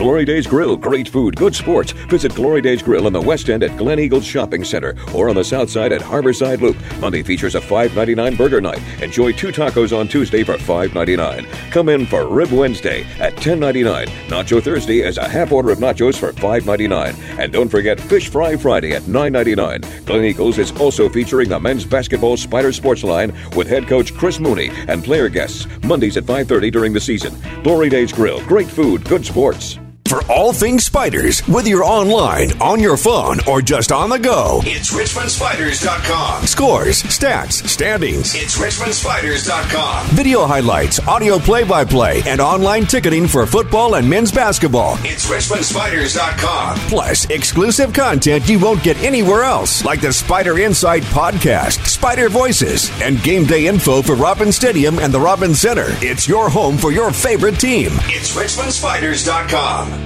Glory 0.00 0.24
Days 0.24 0.46
Grill, 0.46 0.78
great 0.78 1.10
food, 1.10 1.36
good 1.36 1.54
sports. 1.54 1.92
Visit 1.92 2.34
Glory 2.34 2.62
Days 2.62 2.82
Grill 2.82 3.06
in 3.06 3.12
the 3.12 3.20
West 3.20 3.50
End 3.50 3.62
at 3.62 3.76
Glen 3.76 4.00
Eagles 4.00 4.24
Shopping 4.24 4.64
Center 4.64 4.96
or 5.14 5.28
on 5.28 5.34
the 5.34 5.44
South 5.44 5.68
Side 5.68 5.92
at 5.92 6.00
Harborside 6.00 6.62
Loop. 6.62 6.78
Monday 7.00 7.22
features 7.22 7.54
a 7.54 7.60
$5.99 7.60 8.38
burger 8.38 8.62
night. 8.62 8.80
Enjoy 9.02 9.30
two 9.30 9.48
tacos 9.48 9.94
on 9.94 10.08
Tuesday 10.08 10.42
for 10.42 10.54
$5.99. 10.54 11.46
Come 11.70 11.90
in 11.90 12.06
for 12.06 12.26
Rib 12.26 12.50
Wednesday 12.50 13.02
at 13.18 13.34
$10.99. 13.36 14.06
Nacho 14.28 14.62
Thursday 14.62 15.02
as 15.02 15.18
a 15.18 15.28
half 15.28 15.52
order 15.52 15.70
of 15.70 15.80
nachos 15.80 16.18
for 16.18 16.32
$5.99. 16.32 17.38
And 17.38 17.52
don't 17.52 17.68
forget 17.68 18.00
Fish 18.00 18.30
Fry 18.30 18.56
Friday 18.56 18.94
at 18.94 19.02
$9.99. 19.02 20.06
Glen 20.06 20.24
Eagles 20.24 20.56
is 20.56 20.72
also 20.80 21.10
featuring 21.10 21.50
the 21.50 21.60
men's 21.60 21.84
basketball 21.84 22.38
Spider 22.38 22.72
Sports 22.72 23.04
line 23.04 23.34
with 23.54 23.68
head 23.68 23.86
coach 23.86 24.14
Chris 24.14 24.40
Mooney 24.40 24.70
and 24.88 25.04
player 25.04 25.28
guests 25.28 25.66
Mondays 25.84 26.16
at 26.16 26.24
5.30 26.24 26.72
during 26.72 26.94
the 26.94 27.00
season. 27.00 27.36
Glory 27.62 27.90
Days 27.90 28.14
Grill, 28.14 28.42
great 28.46 28.68
food, 28.68 29.04
good 29.04 29.26
sports. 29.26 29.78
For 30.10 30.24
all 30.24 30.52
things 30.52 30.86
spiders, 30.86 31.38
whether 31.46 31.68
you're 31.68 31.84
online, 31.84 32.50
on 32.60 32.80
your 32.80 32.96
phone, 32.96 33.38
or 33.46 33.62
just 33.62 33.92
on 33.92 34.10
the 34.10 34.18
go, 34.18 34.60
it's 34.64 34.92
RichmondSpiders.com. 34.92 36.46
Scores, 36.46 37.04
stats, 37.04 37.64
standings. 37.68 38.34
It's 38.34 38.58
RichmondSpiders.com. 38.58 40.06
Video 40.08 40.46
highlights, 40.46 40.98
audio 41.06 41.38
play 41.38 41.62
by 41.62 41.84
play, 41.84 42.22
and 42.26 42.40
online 42.40 42.86
ticketing 42.86 43.28
for 43.28 43.46
football 43.46 43.94
and 43.94 44.10
men's 44.10 44.32
basketball. 44.32 44.96
It's 45.02 45.30
RichmondSpiders.com. 45.30 46.78
Plus, 46.88 47.30
exclusive 47.30 47.92
content 47.92 48.48
you 48.48 48.58
won't 48.58 48.82
get 48.82 49.00
anywhere 49.04 49.44
else, 49.44 49.84
like 49.84 50.00
the 50.00 50.12
Spider 50.12 50.58
Insight 50.58 51.04
podcast, 51.04 51.86
Spider 51.86 52.28
Voices, 52.28 52.90
and 53.00 53.22
game 53.22 53.44
day 53.44 53.68
info 53.68 54.02
for 54.02 54.16
Robins 54.16 54.56
Stadium 54.56 54.98
and 54.98 55.14
the 55.14 55.20
Robins 55.20 55.60
Center. 55.60 55.86
It's 56.02 56.26
your 56.26 56.50
home 56.50 56.76
for 56.78 56.90
your 56.90 57.12
favorite 57.12 57.60
team. 57.60 57.92
It's 58.08 58.34
RichmondSpiders.com. 58.34 59.99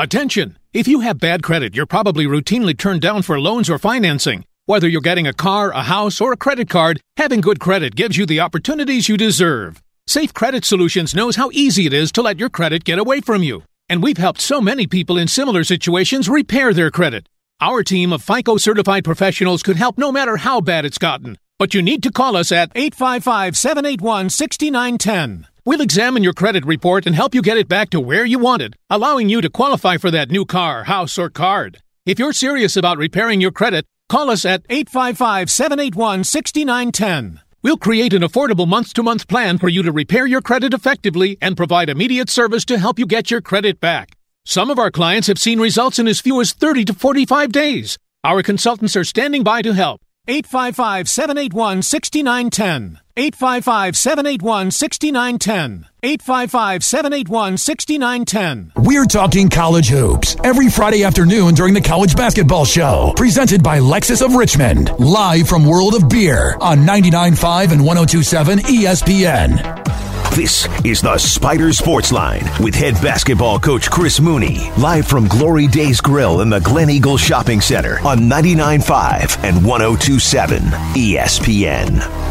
Attention! 0.00 0.56
If 0.72 0.86
you 0.86 1.00
have 1.00 1.18
bad 1.18 1.42
credit, 1.42 1.74
you're 1.74 1.84
probably 1.84 2.24
routinely 2.24 2.78
turned 2.78 3.00
down 3.00 3.22
for 3.22 3.40
loans 3.40 3.68
or 3.68 3.80
financing. 3.80 4.44
Whether 4.64 4.86
you're 4.86 5.00
getting 5.00 5.26
a 5.26 5.32
car, 5.32 5.72
a 5.72 5.82
house, 5.82 6.20
or 6.20 6.32
a 6.32 6.36
credit 6.36 6.70
card, 6.70 7.00
having 7.16 7.40
good 7.40 7.58
credit 7.58 7.96
gives 7.96 8.16
you 8.16 8.24
the 8.24 8.38
opportunities 8.38 9.08
you 9.08 9.16
deserve. 9.16 9.82
Safe 10.06 10.32
Credit 10.32 10.64
Solutions 10.64 11.16
knows 11.16 11.34
how 11.34 11.50
easy 11.52 11.84
it 11.84 11.92
is 11.92 12.12
to 12.12 12.22
let 12.22 12.38
your 12.38 12.48
credit 12.48 12.84
get 12.84 13.00
away 13.00 13.20
from 13.20 13.42
you. 13.42 13.64
And 13.88 14.00
we've 14.00 14.18
helped 14.18 14.40
so 14.40 14.60
many 14.60 14.86
people 14.86 15.18
in 15.18 15.26
similar 15.26 15.64
situations 15.64 16.28
repair 16.28 16.72
their 16.72 16.92
credit. 16.92 17.28
Our 17.60 17.82
team 17.82 18.12
of 18.12 18.22
FICO 18.22 18.56
certified 18.56 19.02
professionals 19.02 19.64
could 19.64 19.78
help 19.78 19.98
no 19.98 20.12
matter 20.12 20.36
how 20.36 20.60
bad 20.60 20.84
it's 20.84 20.98
gotten. 20.98 21.38
But 21.58 21.74
you 21.74 21.82
need 21.82 22.04
to 22.04 22.12
call 22.12 22.36
us 22.36 22.52
at 22.52 22.70
855 22.76 23.56
781 23.56 24.30
6910. 24.30 25.47
We'll 25.68 25.82
examine 25.82 26.24
your 26.24 26.32
credit 26.32 26.64
report 26.64 27.04
and 27.04 27.14
help 27.14 27.34
you 27.34 27.42
get 27.42 27.58
it 27.58 27.68
back 27.68 27.90
to 27.90 28.00
where 28.00 28.24
you 28.24 28.38
want 28.38 28.62
it, 28.62 28.74
allowing 28.88 29.28
you 29.28 29.42
to 29.42 29.50
qualify 29.50 29.98
for 29.98 30.10
that 30.10 30.30
new 30.30 30.46
car, 30.46 30.84
house, 30.84 31.18
or 31.18 31.28
card. 31.28 31.82
If 32.06 32.18
you're 32.18 32.32
serious 32.32 32.74
about 32.74 32.96
repairing 32.96 33.42
your 33.42 33.50
credit, 33.50 33.84
call 34.08 34.30
us 34.30 34.46
at 34.46 34.62
855 34.70 35.50
781 35.50 36.24
6910. 36.24 37.42
We'll 37.60 37.76
create 37.76 38.14
an 38.14 38.22
affordable 38.22 38.66
month 38.66 38.94
to 38.94 39.02
month 39.02 39.28
plan 39.28 39.58
for 39.58 39.68
you 39.68 39.82
to 39.82 39.92
repair 39.92 40.24
your 40.24 40.40
credit 40.40 40.72
effectively 40.72 41.36
and 41.42 41.54
provide 41.54 41.90
immediate 41.90 42.30
service 42.30 42.64
to 42.64 42.78
help 42.78 42.98
you 42.98 43.04
get 43.04 43.30
your 43.30 43.42
credit 43.42 43.78
back. 43.78 44.16
Some 44.46 44.70
of 44.70 44.78
our 44.78 44.90
clients 44.90 45.26
have 45.26 45.38
seen 45.38 45.60
results 45.60 45.98
in 45.98 46.08
as 46.08 46.18
few 46.18 46.40
as 46.40 46.54
30 46.54 46.86
to 46.86 46.94
45 46.94 47.52
days. 47.52 47.98
Our 48.24 48.42
consultants 48.42 48.96
are 48.96 49.04
standing 49.04 49.44
by 49.44 49.60
to 49.60 49.74
help. 49.74 50.00
855 50.30 51.08
781 51.08 51.82
6910. 51.82 53.00
855 53.16 53.96
781 53.96 54.70
6910. 54.70 55.86
855 56.02 56.84
781 56.84 57.56
6910. 57.56 58.72
We're 58.76 59.06
talking 59.06 59.48
college 59.48 59.88
hoops 59.88 60.36
every 60.44 60.68
Friday 60.68 61.02
afternoon 61.02 61.54
during 61.54 61.72
the 61.72 61.80
College 61.80 62.14
Basketball 62.14 62.66
Show, 62.66 63.14
presented 63.16 63.62
by 63.62 63.78
Lexus 63.78 64.22
of 64.22 64.34
Richmond, 64.34 64.90
live 64.98 65.48
from 65.48 65.64
World 65.64 65.94
of 65.94 66.10
Beer 66.10 66.58
on 66.60 66.80
99.5 66.80 67.72
and 67.72 67.80
102.7 67.80 68.58
ESPN. 68.58 69.87
This 70.34 70.68
is 70.84 71.00
the 71.00 71.18
Spider 71.18 71.72
Sports 71.72 72.12
Line 72.12 72.44
with 72.60 72.74
head 72.74 72.94
basketball 73.02 73.58
coach 73.58 73.90
Chris 73.90 74.20
Mooney, 74.20 74.70
live 74.78 75.06
from 75.06 75.26
Glory 75.26 75.66
Days 75.66 76.00
Grill 76.00 76.42
in 76.42 76.50
the 76.50 76.60
Glen 76.60 76.90
Eagle 76.90 77.16
Shopping 77.16 77.60
Center 77.60 77.98
on 78.06 78.18
99.5 78.20 79.42
and 79.42 79.56
102.7 79.56 80.58
ESPN. 80.94 82.27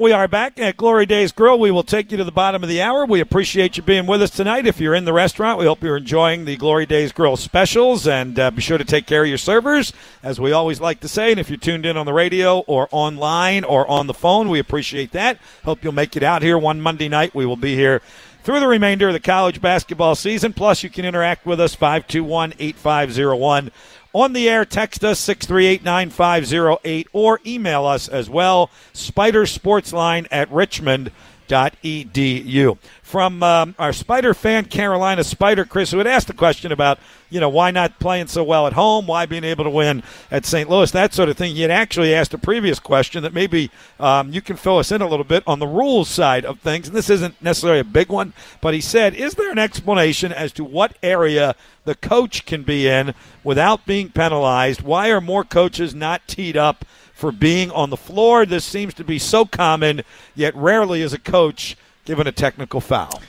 We 0.00 0.12
are 0.12 0.28
back 0.28 0.60
at 0.60 0.76
Glory 0.76 1.06
Days 1.06 1.32
Grill. 1.32 1.58
We 1.58 1.72
will 1.72 1.82
take 1.82 2.12
you 2.12 2.18
to 2.18 2.22
the 2.22 2.30
bottom 2.30 2.62
of 2.62 2.68
the 2.68 2.80
hour. 2.80 3.04
We 3.04 3.18
appreciate 3.18 3.76
you 3.76 3.82
being 3.82 4.06
with 4.06 4.22
us 4.22 4.30
tonight. 4.30 4.64
If 4.64 4.78
you're 4.78 4.94
in 4.94 5.04
the 5.04 5.12
restaurant, 5.12 5.58
we 5.58 5.64
hope 5.64 5.82
you're 5.82 5.96
enjoying 5.96 6.44
the 6.44 6.56
Glory 6.56 6.86
Days 6.86 7.10
Grill 7.10 7.36
specials. 7.36 8.06
And 8.06 8.38
uh, 8.38 8.52
be 8.52 8.62
sure 8.62 8.78
to 8.78 8.84
take 8.84 9.06
care 9.06 9.24
of 9.24 9.28
your 9.28 9.38
servers, 9.38 9.92
as 10.22 10.38
we 10.40 10.52
always 10.52 10.80
like 10.80 11.00
to 11.00 11.08
say. 11.08 11.32
And 11.32 11.40
if 11.40 11.50
you're 11.50 11.58
tuned 11.58 11.84
in 11.84 11.96
on 11.96 12.06
the 12.06 12.12
radio 12.12 12.60
or 12.68 12.88
online 12.92 13.64
or 13.64 13.90
on 13.90 14.06
the 14.06 14.14
phone, 14.14 14.48
we 14.48 14.60
appreciate 14.60 15.10
that. 15.12 15.40
Hope 15.64 15.82
you'll 15.82 15.92
make 15.92 16.16
it 16.16 16.22
out 16.22 16.42
here 16.42 16.56
one 16.56 16.80
Monday 16.80 17.08
night. 17.08 17.34
We 17.34 17.44
will 17.44 17.56
be 17.56 17.74
here 17.74 18.00
through 18.44 18.60
the 18.60 18.68
remainder 18.68 19.08
of 19.08 19.14
the 19.14 19.20
college 19.20 19.60
basketball 19.60 20.14
season. 20.14 20.52
Plus, 20.52 20.84
you 20.84 20.90
can 20.90 21.06
interact 21.06 21.44
with 21.44 21.58
us 21.58 21.74
521 21.74 22.54
8501 22.60 23.72
on 24.12 24.32
the 24.32 24.48
air. 24.48 24.64
Text 24.64 25.04
us 25.04 25.18
638 25.20 25.84
9508 25.84 27.08
or 27.12 27.40
email 27.46 27.84
us 27.84 28.08
as 28.08 28.28
well. 28.28 28.70
Spider 28.92 29.46
Sports 29.46 29.92
Line 29.92 30.26
at 30.30 30.50
Richmond 30.50 31.10
edu. 31.48 32.78
From 33.02 33.42
um, 33.42 33.74
our 33.78 33.92
Spider 33.92 34.34
fan, 34.34 34.66
Carolina 34.66 35.24
Spider 35.24 35.64
Chris, 35.64 35.90
who 35.90 35.98
had 35.98 36.06
asked 36.06 36.26
the 36.26 36.34
question 36.34 36.72
about, 36.72 36.98
you 37.30 37.40
know, 37.40 37.48
why 37.48 37.70
not 37.70 37.98
playing 37.98 38.26
so 38.26 38.44
well 38.44 38.66
at 38.66 38.74
home, 38.74 39.06
why 39.06 39.24
being 39.24 39.44
able 39.44 39.64
to 39.64 39.70
win 39.70 40.02
at 40.30 40.44
St. 40.44 40.68
Louis, 40.68 40.90
that 40.90 41.14
sort 41.14 41.28
of 41.28 41.36
thing. 41.36 41.54
He 41.54 41.62
had 41.62 41.70
actually 41.70 42.14
asked 42.14 42.34
a 42.34 42.38
previous 42.38 42.78
question 42.78 43.22
that 43.22 43.32
maybe 43.32 43.70
um, 43.98 44.32
you 44.32 44.42
can 44.42 44.56
fill 44.56 44.78
us 44.78 44.92
in 44.92 45.00
a 45.00 45.08
little 45.08 45.24
bit 45.24 45.42
on 45.46 45.58
the 45.58 45.66
rules 45.66 46.08
side 46.08 46.44
of 46.44 46.60
things. 46.60 46.88
And 46.88 46.96
this 46.96 47.08
isn't 47.08 47.40
necessarily 47.40 47.80
a 47.80 47.84
big 47.84 48.10
one, 48.10 48.34
but 48.60 48.74
he 48.74 48.80
said, 48.80 49.14
is 49.14 49.34
there 49.34 49.50
an 49.50 49.58
explanation 49.58 50.32
as 50.32 50.52
to 50.52 50.64
what 50.64 50.96
area 51.02 51.54
the 51.84 51.94
coach 51.94 52.44
can 52.44 52.62
be 52.62 52.86
in 52.86 53.14
without 53.42 53.86
being 53.86 54.10
penalized? 54.10 54.82
Why 54.82 55.10
are 55.10 55.20
more 55.20 55.44
coaches 55.44 55.94
not 55.94 56.28
teed 56.28 56.56
up? 56.56 56.84
For 57.18 57.32
being 57.32 57.68
on 57.72 57.90
the 57.90 57.96
floor. 57.96 58.46
This 58.46 58.64
seems 58.64 58.94
to 58.94 59.02
be 59.02 59.18
so 59.18 59.44
common, 59.44 60.02
yet 60.36 60.54
rarely 60.54 61.02
is 61.02 61.12
a 61.12 61.18
coach 61.18 61.76
given 62.04 62.28
a 62.28 62.32
technical 62.32 62.80
foul. 62.80 63.20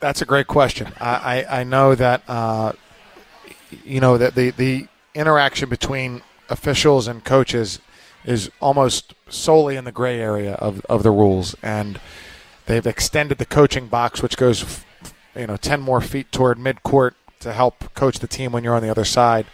That's 0.00 0.20
a 0.20 0.26
great 0.26 0.46
question. 0.46 0.92
I, 1.00 1.46
I, 1.48 1.60
I 1.60 1.64
know 1.64 1.94
that 1.94 2.22
uh, 2.28 2.72
you 3.86 4.00
know 4.00 4.18
that 4.18 4.34
the 4.34 4.50
the 4.50 4.88
interaction 5.14 5.70
between 5.70 6.20
officials 6.50 7.08
and 7.08 7.24
coaches 7.24 7.80
is 8.26 8.50
almost 8.60 9.14
solely 9.30 9.76
in 9.76 9.84
the 9.84 9.92
gray 9.92 10.20
area 10.20 10.52
of, 10.54 10.84
of 10.84 11.02
the 11.02 11.10
rules, 11.10 11.56
and 11.62 11.98
they've 12.66 12.86
extended 12.86 13.38
the 13.38 13.46
coaching 13.46 13.86
box, 13.86 14.20
which 14.20 14.36
goes 14.36 14.84
you 15.34 15.46
know 15.46 15.56
ten 15.56 15.80
more 15.80 16.02
feet 16.02 16.30
toward 16.32 16.58
midcourt 16.58 17.12
to 17.40 17.54
help 17.54 17.94
coach 17.94 18.18
the 18.18 18.28
team 18.28 18.52
when 18.52 18.62
you're 18.62 18.76
on 18.76 18.82
the 18.82 18.90
other 18.90 19.06
side, 19.06 19.46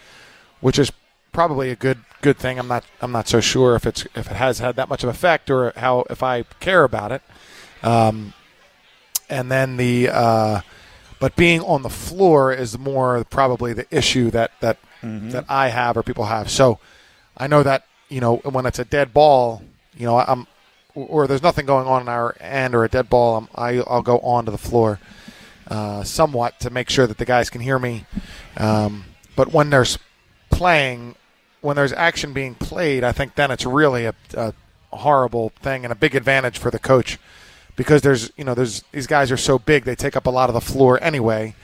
which 0.61 0.81
is 0.81 0.91
probably 1.31 1.71
a 1.71 1.77
good 1.77 2.01
good 2.23 2.39
thing. 2.39 2.59
I'm 2.59 2.69
not 2.69 2.85
I'm 3.03 3.13
not 3.13 3.29
so 3.29 3.41
sure 3.41 3.77
if 3.77 3.85
it's 3.87 4.05
if 4.15 4.31
it 4.31 4.37
has 4.37 4.59
had 4.61 4.77
that 4.77 4.89
much 4.89 5.03
of 5.05 5.11
effect 5.11 5.51
or 5.51 5.73
how 5.77 6.05
if 6.09 6.23
I 6.23 6.45
care 6.61 6.85
about 6.85 7.13
it. 7.13 7.23
Um, 7.83 8.33
and 9.29 9.51
then 9.51 9.77
the 9.77 10.09
uh, 10.09 10.61
but 11.21 11.37
being 11.37 11.61
on 11.61 11.83
the 11.83 11.91
floor 11.91 12.53
is 12.53 12.79
more 12.79 13.23
probably 13.25 13.75
the 13.75 13.87
issue 13.95 14.31
that 14.31 14.53
that 14.61 14.79
Mm-hmm. 15.03 15.31
that 15.31 15.47
I 15.49 15.67
have 15.67 15.97
or 15.97 16.05
people 16.05 16.27
have. 16.27 16.49
So 16.49 16.79
I 17.37 17.49
know 17.49 17.65
that 17.65 17.87
you 18.09 18.21
know 18.21 18.37
when 18.37 18.67
it's 18.67 18.79
a 18.79 18.85
dead 18.85 19.13
ball, 19.13 19.61
you 19.97 20.07
know 20.07 20.17
I'm 20.17 20.47
or 20.95 21.27
there's 21.27 21.43
nothing 21.43 21.67
going 21.67 21.89
on 21.89 22.03
in 22.03 22.09
our 22.09 22.37
end 22.39 22.73
or 22.77 22.85
a 22.85 22.89
dead 22.89 23.09
ball, 23.09 23.37
I'm, 23.39 23.49
I, 23.57 23.81
I'll 23.89 24.03
go 24.03 24.21
onto 24.21 24.53
the 24.53 24.59
floor 24.59 25.01
uh, 25.67 26.05
somewhat 26.05 26.61
to 26.61 26.71
make 26.71 26.89
sure 26.89 27.09
that 27.09 27.19
the 27.19 27.25
guys 27.25 27.51
can 27.51 27.63
hear 27.63 27.81
me. 27.81 28.05
Um, 28.57 29.07
but 29.35 29.53
when 29.53 29.71
there's 29.71 29.99
playing, 30.51 31.17
when 31.63 31.77
there's 31.77 31.93
action 31.93 32.33
being 32.33 32.55
played, 32.55 33.03
I 33.05 33.13
think 33.13 33.35
then 33.35 33.51
it's 33.51 33.65
really 33.65 34.05
a, 34.05 34.15
a 34.35 34.53
horrible 34.93 35.51
thing 35.61 35.85
and 35.85 35.93
a 35.93 35.97
big 35.97 36.15
advantage 36.15 36.59
for 36.59 36.71
the 36.71 36.79
coach 36.79 37.19
because 37.77 38.03
there's 38.03 38.31
you 38.37 38.45
know 38.45 38.55
there's 38.55 38.83
these 38.93 39.07
guys 39.07 39.33
are 39.33 39.37
so 39.37 39.59
big 39.59 39.85
they 39.85 39.95
take 39.95 40.17
up 40.17 40.27
a 40.27 40.31
lot 40.31 40.51
of 40.51 40.55
the 40.55 40.61
floor 40.61 41.03
anyway, 41.03 41.55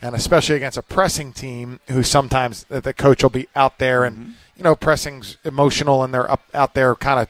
and 0.00 0.14
especially 0.14 0.56
against 0.56 0.78
a 0.78 0.82
pressing 0.82 1.32
team 1.32 1.80
who 1.88 2.02
sometimes 2.02 2.64
the 2.64 2.94
coach 2.94 3.22
will 3.22 3.30
be 3.30 3.48
out 3.54 3.78
there 3.78 4.04
and 4.04 4.34
you 4.56 4.64
know 4.64 4.74
pressing's 4.74 5.36
emotional 5.44 6.02
and 6.02 6.14
they're 6.14 6.30
up 6.30 6.42
out 6.54 6.74
there 6.74 6.94
kind 6.94 7.20
of 7.20 7.28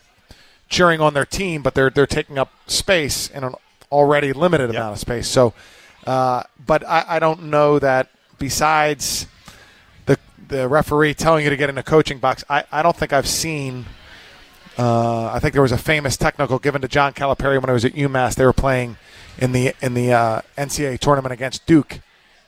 cheering 0.69 1.01
on 1.01 1.15
their 1.15 1.27
team, 1.27 1.63
but 1.63 1.75
they're 1.75 1.91
they're 1.91 2.07
taking 2.07 2.39
up 2.39 2.53
space 2.67 3.29
in 3.29 3.45
an 3.45 3.55
already 3.91 4.33
limited 4.33 4.71
amount 4.71 4.93
of 4.93 4.99
space. 5.01 5.27
So, 5.27 5.53
uh, 6.07 6.45
but 6.65 6.87
I, 6.87 7.05
I 7.09 7.19
don't 7.19 7.45
know 7.45 7.79
that 7.81 8.09
besides 8.39 9.27
the 10.51 10.69
referee 10.69 11.15
telling 11.15 11.45
you 11.45 11.51
to 11.51 11.57
get 11.57 11.71
in 11.71 11.79
a 11.79 11.83
coaching 11.83 12.19
box, 12.19 12.45
I, 12.51 12.65
I 12.71 12.83
don't 12.83 12.97
think 12.97 13.13
I've 13.13 13.27
seen. 13.27 13.87
Uh, 14.79 15.27
I 15.33 15.39
think 15.41 15.53
there 15.55 15.63
was 15.63 15.73
a 15.73 15.79
famous 15.79 16.17
technical 16.17 16.59
given 16.59 16.83
to 16.83 16.89
John 16.89 17.13
Calipari 17.13 17.61
when 17.61 17.71
I 17.71 17.73
was 17.73 17.85
at 17.85 17.93
UMass. 17.93 18.35
They 18.35 18.45
were 18.45 18.53
playing 18.53 18.97
in 19.39 19.53
the 19.53 19.75
in 19.81 19.95
the 19.95 20.13
uh, 20.13 20.41
NCAA 20.59 20.99
tournament 20.99 21.33
against 21.33 21.67
Duke 21.67 22.01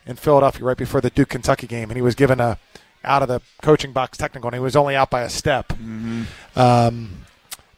in 0.07 0.17
Philadelphia 0.17 0.65
right 0.65 0.77
before 0.77 1.01
the 1.01 1.11
Duke 1.11 1.31
Kentucky 1.31 1.67
game, 1.67 1.91
and 1.91 1.97
he 1.97 2.03
was 2.03 2.15
given 2.15 2.41
a 2.41 2.59
out 3.05 3.23
of 3.23 3.29
the 3.29 3.41
coaching 3.63 3.93
box 3.93 4.17
technical, 4.19 4.49
and 4.49 4.55
he 4.55 4.61
was 4.61 4.77
only 4.77 4.95
out 4.95 5.11
by 5.11 5.23
a 5.23 5.31
step. 5.31 5.73
Um, 6.55 7.25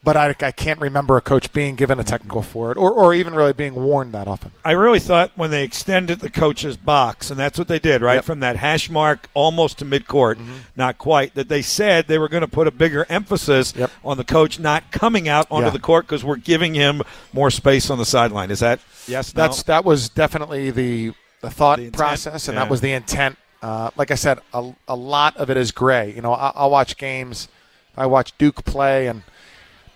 but 0.05 0.17
I, 0.19 0.35
I 0.41 0.53
can't 0.53 0.79
remember 0.81 1.17
a 1.17 1.23
coach 1.23 1.51
being 1.53 1.77
given 1.77 1.99
a 1.99 2.05
technical 2.05 2.43
for 2.43 2.71
it, 2.71 2.77
or, 2.77 2.93
or 2.93 3.15
even 3.15 3.35
really 3.35 3.55
being 3.55 3.75
warned 3.75 4.13
that 4.13 4.29
often. 4.29 4.53
I 4.65 4.73
really 4.73 5.01
thought 5.01 5.33
when 5.35 5.51
they 5.51 5.65
extended 5.65 6.21
the 6.21 6.29
coach's 6.31 6.77
box, 6.77 7.31
and 7.31 7.41
that's 7.41 7.59
what 7.59 7.69
they 7.69 7.79
did, 7.79 8.03
right? 8.03 8.23
From 8.23 8.41
that 8.41 8.57
hash 8.57 8.91
mark 8.91 9.29
almost 9.33 9.79
to 9.79 9.85
midcourt, 9.87 10.39
not 10.77 10.99
quite, 10.99 11.35
that 11.35 11.49
they 11.49 11.63
said 11.63 12.07
they 12.07 12.19
were 12.19 12.29
going 12.29 12.43
to 12.43 12.49
put 12.49 12.67
a 12.67 12.71
bigger 12.71 13.07
emphasis 13.09 13.73
on 14.05 14.19
the 14.19 14.25
coach 14.25 14.59
not 14.61 14.91
coming 14.93 15.29
out 15.29 15.47
onto 15.51 15.67
Yeah. 15.67 15.71
the 15.71 15.79
court 15.79 16.07
because 16.07 16.23
we're 16.23 16.37
giving 16.37 16.75
him 16.75 17.03
more 17.33 17.51
space 17.51 17.89
on 17.89 17.97
the 17.99 18.05
sideline. 18.05 18.51
Is 18.51 18.61
that 18.61 18.81
yes? 19.09 19.35
no? 19.35 19.43
That's 19.43 19.63
that 19.65 19.85
was 19.85 20.09
definitely 20.11 20.71
the 20.71 21.13
the 21.41 21.51
thought 21.51 21.81
process, 21.93 22.49
and 22.49 22.57
Yeah. 22.57 22.65
that 22.65 22.71
was 22.71 22.81
the 22.83 22.93
intent. 22.93 23.39
Uh, 23.63 23.91
like 23.97 24.11
I 24.11 24.15
said, 24.17 24.41
a, 24.53 24.73
a 24.87 24.95
lot 24.95 25.37
of 25.39 25.49
it 25.49 25.57
is 25.57 25.73
gray. 25.73 26.13
You 26.13 26.21
know, 26.21 26.35
I, 26.35 26.53
I'll 26.55 26.71
watch 26.71 26.99
games. 26.99 27.49
I 27.97 28.05
watch 28.07 28.37
Duke 28.37 28.65
play, 28.67 29.07
and 29.07 29.23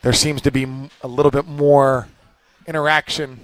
there 0.02 0.12
seems 0.12 0.40
to 0.42 0.50
be 0.50 0.66
a 1.02 1.08
little 1.08 1.30
bit 1.30 1.46
more 1.46 2.08
interaction 2.66 3.40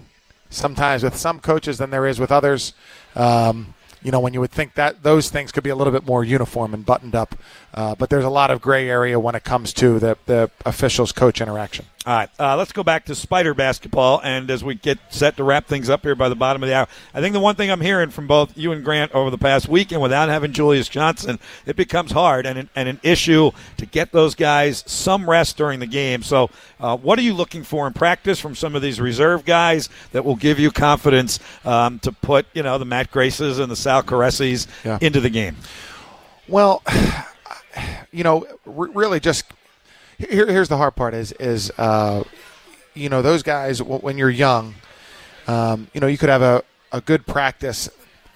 sometimes 0.50 1.02
with 1.02 1.16
some 1.16 1.40
coaches 1.40 1.78
than 1.78 1.90
there 1.90 2.06
is 2.06 2.20
with 2.20 2.30
others. 2.30 2.74
Um, 3.16 3.74
you 4.02 4.10
know, 4.10 4.20
when 4.20 4.34
you 4.34 4.40
would 4.40 4.52
think 4.52 4.74
that 4.74 5.02
those 5.02 5.30
things 5.30 5.50
could 5.50 5.64
be 5.64 5.70
a 5.70 5.76
little 5.76 5.92
bit 5.92 6.06
more 6.06 6.22
uniform 6.22 6.74
and 6.74 6.84
buttoned 6.84 7.14
up, 7.14 7.34
uh, 7.74 7.94
but 7.96 8.08
there's 8.08 8.24
a 8.24 8.30
lot 8.30 8.50
of 8.50 8.60
gray 8.62 8.88
area 8.88 9.18
when 9.20 9.34
it 9.34 9.44
comes 9.44 9.72
to 9.74 9.98
the 9.98 10.16
the 10.26 10.50
officials 10.64 11.12
coach 11.12 11.40
interaction. 11.40 11.84
All 12.06 12.14
right, 12.14 12.28
uh, 12.38 12.54
let's 12.58 12.70
go 12.72 12.82
back 12.82 13.06
to 13.06 13.14
Spider 13.14 13.54
basketball. 13.54 14.20
And 14.22 14.50
as 14.50 14.62
we 14.62 14.74
get 14.74 14.98
set 15.08 15.38
to 15.38 15.44
wrap 15.44 15.66
things 15.66 15.88
up 15.88 16.02
here 16.02 16.14
by 16.14 16.28
the 16.28 16.34
bottom 16.36 16.62
of 16.62 16.68
the 16.68 16.74
hour, 16.74 16.86
I 17.14 17.22
think 17.22 17.32
the 17.32 17.40
one 17.40 17.54
thing 17.54 17.70
I'm 17.70 17.80
hearing 17.80 18.10
from 18.10 18.26
both 18.26 18.54
you 18.58 18.72
and 18.72 18.84
Grant 18.84 19.12
over 19.12 19.30
the 19.30 19.38
past 19.38 19.68
weekend, 19.70 20.02
without 20.02 20.28
having 20.28 20.52
Julius 20.52 20.86
Johnson, 20.90 21.38
it 21.64 21.76
becomes 21.76 22.12
hard 22.12 22.44
and 22.44 22.58
an, 22.58 22.68
and 22.76 22.90
an 22.90 23.00
issue 23.02 23.52
to 23.78 23.86
get 23.86 24.12
those 24.12 24.34
guys 24.34 24.84
some 24.86 25.28
rest 25.30 25.56
during 25.56 25.80
the 25.80 25.86
game. 25.86 26.22
So, 26.22 26.50
uh, 26.78 26.94
what 26.98 27.18
are 27.18 27.22
you 27.22 27.32
looking 27.32 27.64
for 27.64 27.86
in 27.86 27.94
practice 27.94 28.38
from 28.38 28.54
some 28.54 28.74
of 28.74 28.82
these 28.82 29.00
reserve 29.00 29.46
guys 29.46 29.88
that 30.12 30.26
will 30.26 30.36
give 30.36 30.58
you 30.58 30.70
confidence 30.70 31.40
um, 31.64 32.00
to 32.00 32.12
put, 32.12 32.44
you 32.52 32.62
know, 32.62 32.76
the 32.76 32.84
Matt 32.84 33.10
Graces 33.12 33.58
and 33.58 33.72
the 33.72 33.76
Sal 33.76 34.02
Caressis 34.02 34.66
Yeah. 34.84 34.98
into 35.00 35.20
the 35.20 35.30
game? 35.30 35.56
Well, 36.48 36.82
you 38.14 38.24
know, 38.24 38.46
re- 38.64 38.90
really 38.94 39.20
just 39.20 39.44
here, 40.18 40.46
here's 40.46 40.68
the 40.68 40.76
hard 40.76 40.94
part 40.94 41.14
is 41.14 41.32
is 41.32 41.70
uh, 41.78 42.22
you 42.94 43.08
know 43.08 43.22
those 43.22 43.42
guys 43.42 43.78
w- 43.78 43.98
when 43.98 44.16
you're 44.16 44.30
young, 44.30 44.74
um, 45.46 45.88
you 45.92 46.00
know 46.00 46.06
you 46.06 46.16
could 46.16 46.28
have 46.28 46.42
a, 46.42 46.62
a 46.92 47.00
good 47.00 47.26
practice 47.26 47.88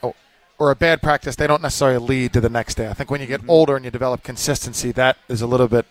o- 0.03 0.17
or 0.59 0.71
a 0.71 0.77
bad 0.77 1.01
practice. 1.01 1.37
They 1.37 1.47
don't 1.47 1.63
necessarily 1.63 1.99
lead 1.99 2.33
to 2.33 2.41
the 2.41 2.49
next 2.49 2.75
day. 2.75 2.89
I 2.89 2.93
think 2.93 3.11
when 3.11 3.21
you 3.21 3.27
get 3.27 3.41
older 3.49 3.77
and 3.77 3.85
you 3.85 3.91
develop 3.91 4.23
consistency, 4.23 4.91
that 4.93 5.17
is 5.29 5.41
a 5.43 5.47
little 5.47 5.69
bit 5.69 5.87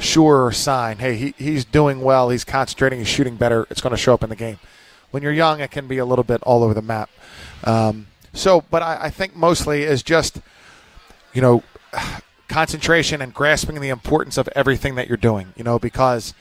surer 0.00 0.50
sign. 0.52 0.98
Hey, 0.98 1.16
he, 1.16 1.34
he's 1.38 1.64
doing 1.64 2.00
well. 2.00 2.30
He's 2.30 2.44
concentrating. 2.44 2.98
He's 2.98 3.08
shooting 3.08 3.36
better. 3.36 3.66
It's 3.70 3.80
going 3.80 3.92
to 3.92 3.96
show 3.96 4.14
up 4.14 4.22
in 4.22 4.30
the 4.30 4.36
game. 4.36 4.58
When 5.10 5.22
you're 5.22 5.32
young, 5.32 5.60
it 5.60 5.70
can 5.70 5.86
be 5.86 5.98
a 5.98 6.04
little 6.04 6.24
bit 6.24 6.42
all 6.42 6.62
over 6.62 6.74
the 6.74 6.82
map. 6.82 7.08
Um, 7.64 8.08
so, 8.32 8.60
but 8.70 8.82
I, 8.82 9.04
I 9.04 9.10
think 9.10 9.34
mostly 9.34 9.82
is 9.84 10.02
just 10.02 10.40
you 11.32 11.42
know, 11.42 11.62
concentration 12.48 13.22
and 13.22 13.32
grasping 13.32 13.80
the 13.80 13.90
importance 13.90 14.38
of 14.38 14.48
everything 14.54 14.94
that 14.96 15.08
you're 15.08 15.16
doing. 15.16 15.52
You 15.56 15.64
know, 15.64 15.78
because 15.78 16.34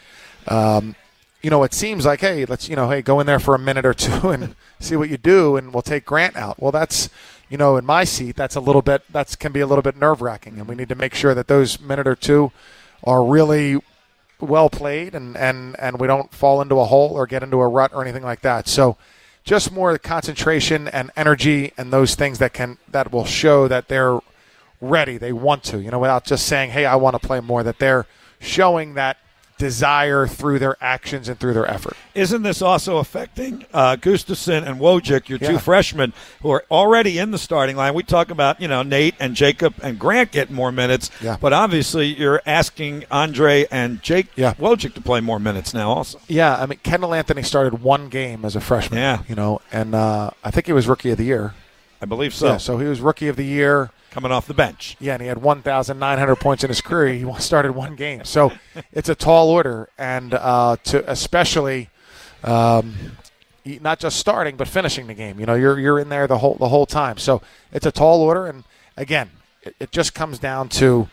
um, 0.48 0.96
you 1.42 1.50
know, 1.50 1.64
it 1.64 1.74
seems 1.74 2.06
like, 2.06 2.22
hey, 2.22 2.46
let's, 2.46 2.68
you 2.68 2.76
know, 2.76 2.90
hey, 2.90 3.02
go 3.02 3.20
in 3.20 3.28
there 3.28 3.40
for 3.40 3.56
a 3.56 3.60
minute 3.60 3.86
or 3.86 3.94
two 3.94 4.30
and 4.30 4.56
see 4.80 4.96
what 4.96 5.10
you 5.10 5.18
do, 5.18 5.56
and 5.56 5.74
we'll 5.74 5.82
take 5.82 6.06
Grant 6.06 6.36
out. 6.36 6.62
Well, 6.62 6.72
that's, 6.72 7.10
you 7.50 7.58
know, 7.58 7.78
in 7.78 7.86
my 7.86 8.04
seat, 8.04 8.36
that's 8.36 8.56
a 8.56 8.60
little 8.60 8.82
bit, 8.82 9.04
that's 9.10 9.36
can 9.36 9.52
be 9.52 9.60
a 9.60 9.68
little 9.68 9.82
bit 9.82 9.96
nerve 9.96 10.22
wracking, 10.22 10.58
and 10.60 10.68
we 10.68 10.76
need 10.76 10.90
to 10.90 10.96
make 10.96 11.14
sure 11.14 11.34
that 11.34 11.48
those 11.48 11.80
minute 11.80 12.08
or 12.08 12.16
two 12.16 12.52
are 13.04 13.24
really 13.24 13.80
well 14.40 14.70
played, 14.70 15.16
and 15.16 15.38
and 15.38 15.76
and 15.80 16.00
we 16.00 16.08
don't 16.08 16.34
fall 16.34 16.62
into 16.62 16.80
a 16.80 16.86
hole 16.86 17.12
or 17.12 17.26
get 17.26 17.44
into 17.44 17.58
a 17.62 17.68
rut 17.68 17.92
or 17.94 18.02
anything 18.02 18.24
like 18.24 18.42
that. 18.42 18.68
So, 18.68 18.98
just 19.44 19.72
more 19.72 19.98
concentration 19.98 20.88
and 20.88 21.12
energy 21.16 21.72
and 21.78 21.94
those 21.94 22.16
things 22.16 22.40
that 22.40 22.54
can 22.54 22.78
that 22.90 23.12
will 23.12 23.26
show 23.26 23.68
that 23.68 23.88
they're 23.88 24.20
ready, 24.82 25.18
they 25.18 25.34
want 25.34 25.64
to, 25.66 25.82
you 25.82 25.92
know, 25.92 26.00
without 26.00 26.24
just 26.26 26.46
saying, 26.48 26.72
hey, 26.72 26.86
I 26.86 26.96
want 26.96 27.20
to 27.20 27.26
play 27.26 27.40
more, 27.40 27.64
that 27.64 27.80
they're 27.80 28.06
showing 28.40 28.94
that 28.96 29.18
desire 29.58 30.28
through 30.28 30.60
their 30.60 30.78
actions 30.80 31.28
and 31.28 31.40
through 31.40 31.54
their 31.56 31.66
effort. 31.66 31.98
Isn't 32.14 32.44
this 32.44 32.62
also 32.62 32.98
affecting 32.98 33.66
uh, 33.74 33.96
Gustavson 33.96 34.64
and 34.68 34.80
Wojcik, 34.80 35.30
your 35.30 35.40
two 35.40 35.54
Yeah. 35.54 35.58
freshmen 35.58 36.14
who 36.44 36.52
are 36.52 36.64
already 36.70 37.18
in 37.18 37.32
the 37.32 37.40
starting 37.40 37.76
line? 37.76 37.96
We 37.96 38.04
talk 38.04 38.30
about 38.30 38.62
you 38.62 38.68
know 38.68 38.84
Nate 38.84 39.16
and 39.20 39.36
Jacob 39.36 39.74
and 39.82 39.98
Grant 39.98 40.32
getting 40.32 40.56
more 40.56 40.72
minutes, 40.72 41.10
Yeah. 41.22 41.38
but 41.42 41.54
obviously 41.54 42.06
you're 42.06 42.40
asking 42.46 43.06
Andre 43.10 43.66
and 43.72 44.04
Jake 44.04 44.28
Yeah. 44.36 44.54
Wojcik 44.60 44.94
to 44.94 45.02
play 45.02 45.22
more 45.22 45.40
minutes 45.40 45.74
now 45.74 45.90
also. 45.90 46.20
Yeah, 46.28 46.56
I 46.56 46.68
mean, 46.68 46.78
Kendall 46.84 47.16
Anthony 47.16 47.42
started 47.42 47.82
one 47.82 48.10
game 48.10 48.46
as 48.46 48.56
a 48.56 48.62
freshman. 48.62 49.00
Yeah. 49.00 49.24
you 49.28 49.34
know, 49.34 49.62
and 49.72 49.96
uh, 49.96 50.30
I 50.44 50.52
think 50.52 50.68
he 50.68 50.74
was 50.74 50.88
rookie 50.88 51.10
of 51.10 51.18
the 51.18 51.26
year. 51.26 51.56
I 52.00 52.06
believe 52.06 52.36
so. 52.36 52.46
Yeah, 52.46 52.58
so 52.58 52.78
he 52.78 52.86
was 52.88 53.02
rookie 53.02 53.28
of 53.28 53.38
the 53.38 53.46
year. 53.46 53.90
Coming 54.18 54.32
off 54.32 54.48
the 54.48 54.56
bench. 54.56 54.98
Yeah, 55.00 55.14
and 55.14 55.22
he 55.22 55.28
had 55.28 55.44
1,900 55.44 56.36
points 56.38 56.64
in 56.64 56.70
his 56.70 56.82
career. 56.82 57.14
He 57.14 57.34
started 57.40 57.74
one 57.74 57.96
game, 57.96 58.24
so 58.24 58.52
it's 58.92 59.10
a 59.10 59.14
tall 59.14 59.52
order, 59.52 59.90
and 59.96 60.34
uh, 60.34 60.78
to 60.86 61.08
especially 61.08 61.92
um, 62.44 62.96
not 63.64 64.00
just 64.00 64.18
starting 64.18 64.56
but 64.56 64.68
finishing 64.68 65.06
the 65.06 65.14
game. 65.14 65.40
You 65.40 65.46
know, 65.46 65.54
you're 65.54 65.80
you're 65.80 66.00
in 66.00 66.10
there 66.10 66.26
the 66.26 66.40
whole 66.40 66.56
the 66.56 66.70
whole 66.70 66.88
time, 66.88 67.20
so 67.20 67.44
it's 67.72 67.86
a 67.86 67.92
tall 67.92 68.24
order. 68.24 68.48
And 68.48 68.64
again, 68.96 69.30
it, 69.62 69.76
it 69.80 69.92
just 69.92 70.16
comes 70.16 70.40
down 70.40 70.70
to 70.70 71.10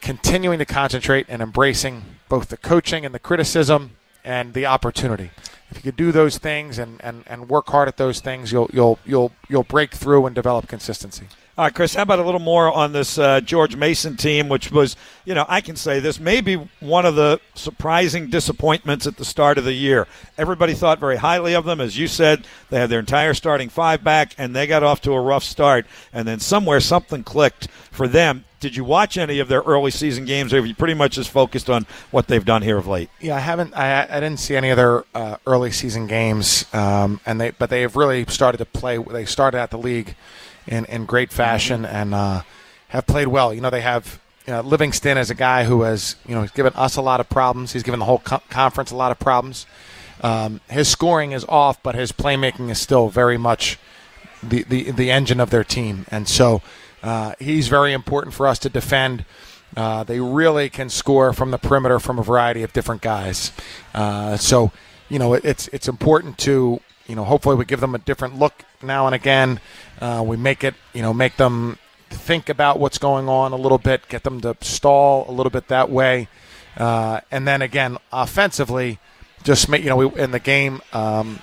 continuing 0.00 0.58
to 0.58 0.64
concentrate 0.64 1.26
and 1.28 1.42
embracing 1.42 2.02
both 2.28 2.48
the 2.48 2.56
coaching 2.56 3.06
and 3.06 3.14
the 3.14 3.20
criticism 3.20 3.92
and 4.24 4.52
the 4.52 4.66
opportunity. 4.66 5.30
If 5.70 5.76
you 5.76 5.82
could 5.82 5.96
do 5.96 6.10
those 6.10 6.38
things 6.38 6.80
and, 6.80 7.00
and, 7.04 7.22
and 7.28 7.48
work 7.48 7.68
hard 7.68 7.86
at 7.86 7.98
those 7.98 8.18
things, 8.18 8.50
you'll 8.50 8.68
you'll 8.72 8.98
you'll 9.06 9.30
you'll 9.48 9.62
break 9.62 9.92
through 9.92 10.26
and 10.26 10.34
develop 10.34 10.66
consistency. 10.66 11.28
Chris, 11.70 11.94
how 11.94 12.02
about 12.02 12.18
a 12.18 12.24
little 12.24 12.40
more 12.40 12.72
on 12.72 12.92
this 12.92 13.18
uh, 13.18 13.40
George 13.40 13.76
Mason 13.76 14.16
team, 14.16 14.48
which 14.48 14.70
was, 14.70 14.96
you 15.26 15.34
know, 15.34 15.44
I 15.48 15.60
can 15.60 15.76
say 15.76 16.00
this 16.00 16.18
may 16.18 16.40
be 16.40 16.56
one 16.80 17.04
of 17.04 17.14
the 17.14 17.40
surprising 17.54 18.30
disappointments 18.30 19.06
at 19.06 19.18
the 19.18 19.24
start 19.24 19.58
of 19.58 19.64
the 19.64 19.74
year. 19.74 20.06
Everybody 20.38 20.72
thought 20.72 20.98
very 20.98 21.16
highly 21.16 21.54
of 21.54 21.66
them. 21.66 21.78
As 21.78 21.98
you 21.98 22.08
said, 22.08 22.46
they 22.70 22.80
had 22.80 22.88
their 22.88 23.00
entire 23.00 23.34
starting 23.34 23.68
five 23.68 24.02
back, 24.02 24.34
and 24.38 24.56
they 24.56 24.66
got 24.66 24.82
off 24.82 25.02
to 25.02 25.12
a 25.12 25.20
rough 25.20 25.44
start. 25.44 25.84
And 26.10 26.26
then 26.26 26.40
somewhere 26.40 26.80
something 26.80 27.22
clicked 27.22 27.68
for 27.90 28.08
them. 28.08 28.46
Did 28.58 28.74
you 28.74 28.84
watch 28.84 29.18
any 29.18 29.38
of 29.38 29.48
their 29.48 29.60
early 29.60 29.90
season 29.90 30.24
games, 30.24 30.54
or 30.54 30.56
have 30.56 30.66
you 30.66 30.74
pretty 30.74 30.94
much 30.94 31.16
just 31.16 31.30
focused 31.30 31.68
on 31.68 31.84
what 32.12 32.28
they've 32.28 32.44
done 32.44 32.62
here 32.62 32.78
of 32.78 32.86
late? 32.86 33.10
Yeah, 33.20 33.36
I 33.36 33.40
haven't. 33.40 33.76
I, 33.76 34.04
I 34.04 34.20
didn't 34.20 34.38
see 34.38 34.56
any 34.56 34.70
of 34.70 34.76
their 34.76 35.04
uh, 35.14 35.36
early 35.46 35.72
season 35.72 36.06
games, 36.06 36.64
um, 36.72 37.20
and 37.26 37.40
they 37.40 37.50
but 37.50 37.70
they 37.70 37.82
have 37.82 37.96
really 37.96 38.24
started 38.26 38.58
to 38.58 38.64
play. 38.64 38.98
They 38.98 39.24
started 39.24 39.58
at 39.58 39.70
the 39.70 39.78
league 39.78 40.14
in 40.66 40.84
in 40.86 41.06
great 41.06 41.32
fashion 41.32 41.84
and 41.84 42.14
uh, 42.14 42.42
have 42.88 43.06
played 43.06 43.28
well. 43.28 43.52
You 43.52 43.60
know, 43.60 43.70
they 43.70 43.80
have 43.80 44.20
you 44.46 44.52
know, 44.52 44.60
Livingston 44.60 45.18
as 45.18 45.30
a 45.30 45.34
guy 45.34 45.64
who 45.64 45.82
has 45.82 46.16
you 46.26 46.34
know 46.34 46.42
he's 46.42 46.50
given 46.50 46.72
us 46.74 46.96
a 46.96 47.02
lot 47.02 47.20
of 47.20 47.28
problems. 47.28 47.72
He's 47.72 47.82
given 47.82 48.00
the 48.00 48.06
whole 48.06 48.18
co- 48.18 48.42
conference 48.50 48.90
a 48.90 48.96
lot 48.96 49.12
of 49.12 49.18
problems. 49.18 49.66
Um, 50.22 50.60
his 50.70 50.88
scoring 50.88 51.32
is 51.32 51.44
off, 51.48 51.82
but 51.82 51.94
his 51.94 52.12
playmaking 52.12 52.70
is 52.70 52.80
still 52.80 53.08
very 53.08 53.38
much 53.38 53.78
the 54.42 54.62
the, 54.64 54.90
the 54.90 55.10
engine 55.10 55.40
of 55.40 55.50
their 55.50 55.64
team, 55.64 56.06
and 56.10 56.28
so 56.28 56.62
uh, 57.02 57.34
he's 57.38 57.68
very 57.68 57.92
important 57.92 58.34
for 58.34 58.46
us 58.46 58.58
to 58.60 58.68
defend. 58.68 59.24
Uh, 59.76 60.04
they 60.04 60.20
really 60.20 60.68
can 60.68 60.88
score 60.90 61.32
from 61.32 61.50
the 61.50 61.58
perimeter 61.58 61.98
from 61.98 62.18
a 62.18 62.22
variety 62.22 62.62
of 62.62 62.72
different 62.72 63.00
guys. 63.00 63.52
Uh, 63.94 64.36
so, 64.36 64.70
you 65.08 65.18
know, 65.18 65.32
it, 65.34 65.44
it's 65.44 65.68
it's 65.68 65.88
important 65.88 66.38
to 66.38 66.80
you 67.06 67.16
know 67.16 67.24
hopefully 67.24 67.56
we 67.56 67.64
give 67.64 67.80
them 67.80 67.94
a 67.94 67.98
different 67.98 68.38
look 68.38 68.64
now 68.82 69.06
and 69.06 69.14
again. 69.14 69.60
Uh, 70.02 70.20
we 70.20 70.36
make 70.36 70.64
it 70.64 70.74
you 70.92 71.00
know 71.00 71.14
make 71.14 71.36
them 71.36 71.78
think 72.10 72.48
about 72.48 72.80
what's 72.80 72.98
going 72.98 73.28
on 73.28 73.52
a 73.52 73.56
little 73.56 73.78
bit, 73.78 74.08
get 74.08 74.24
them 74.24 74.40
to 74.40 74.56
stall 74.60 75.24
a 75.28 75.32
little 75.32 75.50
bit 75.50 75.68
that 75.68 75.88
way, 75.88 76.26
uh, 76.76 77.20
and 77.30 77.46
then 77.46 77.62
again 77.62 77.96
offensively, 78.12 78.98
just 79.44 79.68
make 79.68 79.84
you 79.84 79.90
know 79.90 79.96
we, 79.96 80.20
in 80.20 80.32
the 80.32 80.40
game. 80.40 80.82
Um, 80.92 81.38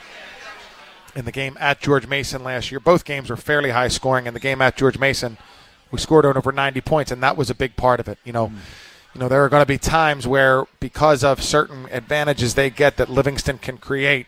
in 1.16 1.26
the 1.26 1.32
game 1.32 1.58
at 1.60 1.82
George 1.82 2.08
Mason 2.08 2.44
last 2.44 2.72
year. 2.72 2.80
Both 2.80 3.04
games 3.04 3.32
were 3.32 3.36
fairly 3.36 3.72
high 3.72 3.88
scoring. 3.88 4.28
In 4.28 4.34
the 4.36 4.40
game 4.40 4.62
at 4.62 4.78
George 4.78 5.00
Mason, 5.00 5.38
we 5.92 5.98
scored 5.98 6.26
on 6.26 6.38
over 6.38 6.52
90 6.52 6.82
points, 6.82 7.12
and 7.12 7.22
that 7.24 7.36
was 7.36 7.50
a 7.50 7.56
big 7.56 7.76
part 7.76 8.00
of 8.00 8.08
it. 8.08 8.20
You 8.24 8.32
know, 8.32 8.52
you 9.16 9.20
know 9.20 9.28
there 9.28 9.44
are 9.44 9.50
going 9.50 9.62
to 9.62 9.68
be 9.68 9.80
times 9.80 10.28
where 10.28 10.66
because 10.80 11.24
of 11.24 11.42
certain 11.42 11.88
advantages 11.92 12.54
they 12.54 12.70
get 12.70 12.98
that 12.98 13.10
Livingston 13.10 13.58
can 13.58 13.78
create, 13.78 14.28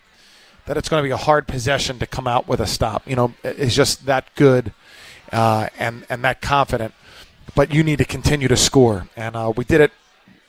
that 0.66 0.78
it's 0.78 0.90
going 0.90 1.04
to 1.04 1.08
be 1.08 1.12
a 1.12 1.18
hard 1.18 1.48
possession 1.48 2.00
to 2.00 2.08
come 2.08 2.28
out 2.28 2.48
with 2.48 2.60
a 2.60 2.68
stop. 2.68 3.08
You 3.08 3.16
know, 3.16 3.34
it's 3.44 3.76
just 3.76 4.06
that 4.06 4.34
good 4.36 4.74
uh, 5.32 5.68
and 5.78 6.06
and 6.10 6.24
that 6.24 6.42
confident. 6.42 6.94
But 7.56 7.74
you 7.74 7.84
need 7.84 7.98
to 7.98 8.06
continue 8.06 8.48
to 8.48 8.56
score, 8.56 9.08
and 9.16 9.36
uh, 9.36 9.52
we 9.56 9.66
did 9.66 9.82
it 9.82 9.92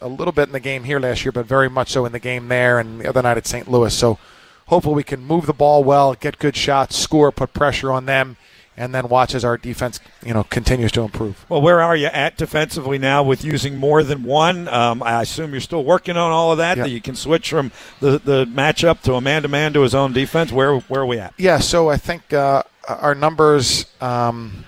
a 0.01 0.09
little 0.09 0.33
bit 0.33 0.49
in 0.49 0.53
the 0.53 0.61
game 0.61 0.85
here 0.85 1.01
last 1.01 1.25
year, 1.25 1.33
but 1.33 1.47
very 1.47 1.71
much 1.71 1.91
so 1.91 2.05
in 2.05 2.13
the 2.13 2.19
game 2.19 2.49
there 2.49 2.79
and 2.79 3.01
the 3.01 3.09
other 3.09 3.23
night 3.23 3.37
at 3.37 3.47
St. 3.47 3.71
Louis. 3.71 3.95
So 3.95 4.19
hopefully 4.67 4.97
we 4.97 5.03
can 5.03 5.25
move 5.25 5.47
the 5.47 5.53
ball 5.53 5.85
well, 5.85 6.15
get 6.15 6.39
good 6.39 6.57
shots, 6.57 6.97
score, 6.97 7.31
put 7.33 7.53
pressure 7.53 7.91
on 7.91 8.07
them, 8.07 8.37
and 8.77 8.95
then 8.95 9.09
watch 9.09 9.35
as 9.35 9.45
our 9.45 9.59
defense, 9.59 10.01
you 10.25 10.33
know, 10.33 10.45
continues 10.45 10.93
to 10.93 11.03
improve. 11.03 11.45
Well, 11.49 11.61
where 11.61 11.81
are 11.81 11.97
you 11.97 12.07
at 12.07 12.37
defensively 12.37 12.99
now 12.99 13.23
with 13.23 13.45
using 13.45 13.77
more 13.77 14.03
than 14.03 14.23
one? 14.23 14.69
Um, 14.69 15.03
I 15.03 15.23
assume 15.23 15.53
you're 15.53 15.61
still 15.61 15.85
working 15.85 16.17
on 16.17 16.31
all 16.31 16.53
of 16.53 16.59
that. 16.59 16.77
Yeah. 16.77 16.85
That 16.85 16.91
you 16.91 17.01
can 17.01 17.15
switch 17.15 17.51
from 17.51 17.71
the, 18.01 18.19
the 18.19 18.47
matchup 18.47 19.03
to 19.03 19.15
a 19.15 19.21
man 19.21 19.43
to 19.43 19.49
man 19.49 19.73
to 19.75 19.83
his 19.83 19.95
own 19.95 20.13
defense. 20.13 20.53
Where 20.53 20.79
where 20.79 21.03
are 21.03 21.07
we 21.07 21.19
at? 21.19 21.35
Yeah, 21.37 21.59
so 21.59 21.91
I 21.91 21.97
think 21.97 22.33
uh, 22.33 22.63
our 22.89 23.15
numbers 23.15 23.87
um, 24.01 24.65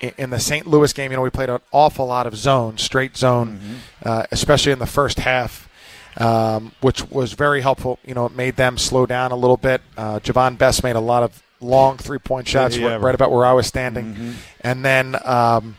in 0.00 0.30
the 0.30 0.38
St. 0.38 0.66
Louis 0.66 0.92
game, 0.92 1.10
you 1.10 1.16
know, 1.16 1.22
we 1.22 1.30
played 1.30 1.50
an 1.50 1.60
awful 1.72 2.06
lot 2.06 2.26
of 2.26 2.36
zone, 2.36 2.78
straight 2.78 3.16
zone, 3.16 3.60
uh, 4.04 4.24
especially 4.30 4.72
in 4.72 4.78
the 4.78 4.86
first 4.86 5.18
half, 5.18 5.68
um, 6.16 6.72
which 6.80 7.10
was 7.10 7.32
very 7.32 7.60
helpful. 7.60 7.98
You 8.06 8.14
know, 8.14 8.26
it 8.26 8.36
made 8.36 8.56
them 8.56 8.78
slow 8.78 9.06
down 9.06 9.32
a 9.32 9.36
little 9.36 9.56
bit. 9.56 9.82
Uh, 9.96 10.20
Javon 10.20 10.56
Bess 10.56 10.82
made 10.82 10.96
a 10.96 11.00
lot 11.00 11.22
of 11.22 11.42
long 11.60 11.96
three 11.96 12.18
point 12.18 12.46
shots 12.48 12.76
Yeah, 12.76 12.88
right- 12.92 13.00
right 13.00 13.14
about 13.14 13.30
where 13.32 13.44
I 13.44 13.52
was 13.52 13.66
standing, 13.66 14.14
Mhm. 14.14 14.34
and 14.62 14.84
then 14.84 15.16
um, 15.24 15.76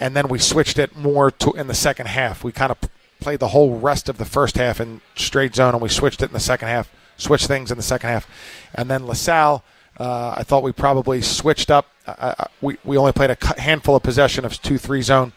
and 0.00 0.14
then 0.16 0.28
we 0.28 0.38
switched 0.38 0.78
it 0.78 0.96
more 0.96 1.30
to 1.30 1.52
in 1.52 1.66
the 1.66 1.74
second 1.74 2.06
half. 2.06 2.42
We 2.44 2.52
kind 2.52 2.70
of 2.70 2.78
played 3.20 3.40
the 3.40 3.48
whole 3.48 3.78
rest 3.78 4.08
of 4.08 4.18
the 4.18 4.24
first 4.24 4.56
half 4.56 4.80
in 4.80 5.00
straight 5.16 5.54
zone, 5.54 5.74
and 5.74 5.82
we 5.82 5.88
switched 5.88 6.22
it 6.22 6.26
in 6.26 6.32
the 6.32 6.40
second 6.40 6.68
half. 6.68 6.88
Switched 7.16 7.46
things 7.48 7.70
in 7.72 7.76
the 7.76 7.82
second 7.82 8.10
half, 8.10 8.26
and 8.74 8.88
then 8.90 9.06
LaSalle. 9.06 9.64
Uh, 9.98 10.34
I 10.36 10.44
thought 10.44 10.62
we 10.62 10.70
probably 10.70 11.20
switched 11.20 11.70
up. 11.72 11.86
Uh, 12.06 12.34
uh, 12.38 12.44
we 12.60 12.76
we 12.84 12.96
only 12.96 13.10
played 13.12 13.30
a 13.30 13.60
handful 13.60 13.96
of 13.96 14.02
possession 14.04 14.44
of 14.44 14.60
two 14.62 14.78
three 14.78 15.02
zone. 15.02 15.32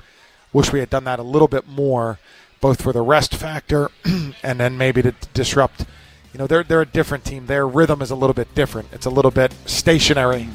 Wish 0.54 0.72
we 0.72 0.80
had 0.80 0.90
done 0.92 1.06
that 1.06 1.18
a 1.18 1.24
little 1.24 1.48
bit 1.48 1.68
more, 1.68 2.20
both 2.60 2.82
for 2.82 2.94
the 2.94 3.02
rest 3.02 3.34
factor 3.34 3.90
and 4.44 4.60
then 4.60 4.78
maybe 4.78 5.02
to 5.02 5.14
disrupt. 5.34 5.86
You 6.34 6.38
know, 6.40 6.48
they're 6.48 6.64
they're 6.64 6.82
a 6.82 6.86
different 6.86 7.26
team. 7.26 7.46
Their 7.46 7.68
rhythm 7.68 8.02
is 8.02 8.12
a 8.12 8.16
little 8.16 8.34
bit 8.34 8.54
different. 8.56 8.90
It's 8.94 9.06
a 9.06 9.10
little 9.10 9.32
bit 9.32 9.54
stationary. 9.66 10.48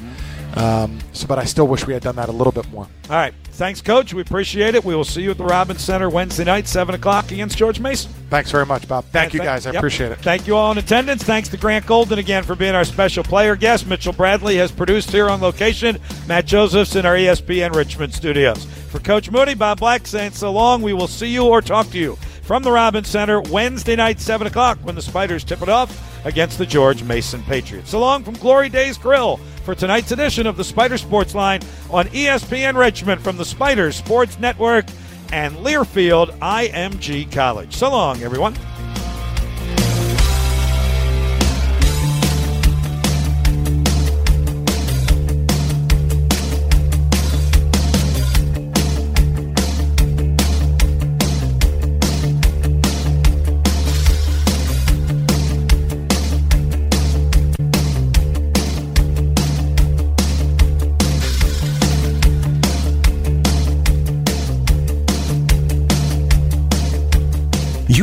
Um, 0.56 0.98
so, 1.12 1.26
but 1.26 1.38
I 1.38 1.44
still 1.44 1.68
wish 1.68 1.86
we 1.86 1.92
had 1.92 2.02
done 2.02 2.16
that 2.16 2.30
a 2.30 2.32
little 2.32 2.52
bit 2.52 2.70
more. 2.70 2.84
All 3.10 3.16
right. 3.16 3.34
Thanks, 3.52 3.82
Coach. 3.82 4.14
We 4.14 4.22
appreciate 4.22 4.74
it. 4.74 4.84
We 4.84 4.94
will 4.94 5.04
see 5.04 5.22
you 5.22 5.30
at 5.30 5.38
the 5.38 5.44
Robins 5.44 5.82
Center 5.82 6.08
Wednesday 6.08 6.44
night, 6.44 6.66
7 6.66 6.94
o'clock 6.94 7.30
against 7.30 7.58
George 7.58 7.78
Mason. 7.78 8.10
Thanks 8.30 8.50
very 8.50 8.64
much, 8.64 8.88
Bob. 8.88 9.04
Thank 9.12 9.34
you, 9.34 9.38
Thank- 9.38 9.48
guys. 9.48 9.66
I 9.66 9.72
yep. 9.72 9.80
appreciate 9.80 10.12
it. 10.12 10.18
Thank 10.20 10.46
you 10.46 10.56
all 10.56 10.72
in 10.72 10.78
attendance. 10.78 11.22
Thanks 11.22 11.48
to 11.50 11.58
Grant 11.58 11.86
Golden 11.86 12.18
again 12.18 12.42
for 12.42 12.54
being 12.54 12.74
our 12.74 12.84
special 12.84 13.22
player 13.22 13.54
guest. 13.54 13.86
Mitchell 13.86 14.14
Bradley 14.14 14.56
has 14.56 14.72
produced 14.72 15.10
here 15.10 15.28
on 15.28 15.42
location. 15.42 15.98
Matt 16.26 16.46
Josephs 16.46 16.96
in 16.96 17.04
our 17.04 17.14
ESPN 17.14 17.74
Richmond 17.74 18.14
studios. 18.14 18.64
For 18.64 18.98
Coach 18.98 19.30
Mooney, 19.30 19.54
Bob 19.54 19.80
Black 19.80 20.06
saying 20.06 20.32
so 20.32 20.52
long. 20.52 20.80
We 20.80 20.94
will 20.94 21.08
see 21.08 21.28
you 21.28 21.44
or 21.44 21.60
talk 21.60 21.90
to 21.90 21.98
you 21.98 22.18
from 22.46 22.62
the 22.62 22.70
Robins 22.70 23.08
Center 23.08 23.40
Wednesday 23.40 23.96
night, 23.96 24.20
7 24.20 24.46
o'clock, 24.46 24.78
when 24.82 24.94
the 24.94 25.02
Spiders 25.02 25.42
tip 25.42 25.62
it 25.62 25.68
off 25.68 26.24
against 26.24 26.58
the 26.58 26.64
George 26.64 27.02
Mason 27.02 27.42
Patriots. 27.42 27.90
So 27.90 27.98
long 27.98 28.22
from 28.22 28.34
Glory 28.34 28.68
Days 28.68 28.96
Grill 28.96 29.38
for 29.64 29.74
tonight's 29.74 30.12
edition 30.12 30.46
of 30.46 30.56
the 30.56 30.62
Spider 30.62 30.96
Sports 30.96 31.34
Line 31.34 31.60
on 31.90 32.06
ESPN 32.06 32.76
Richmond 32.76 33.20
from 33.20 33.36
the 33.36 33.44
Spider 33.44 33.90
Sports 33.90 34.38
Network 34.38 34.86
and 35.32 35.56
Learfield 35.56 36.38
IMG 36.38 37.30
College. 37.32 37.74
So 37.74 37.90
long, 37.90 38.22
everyone. 38.22 38.54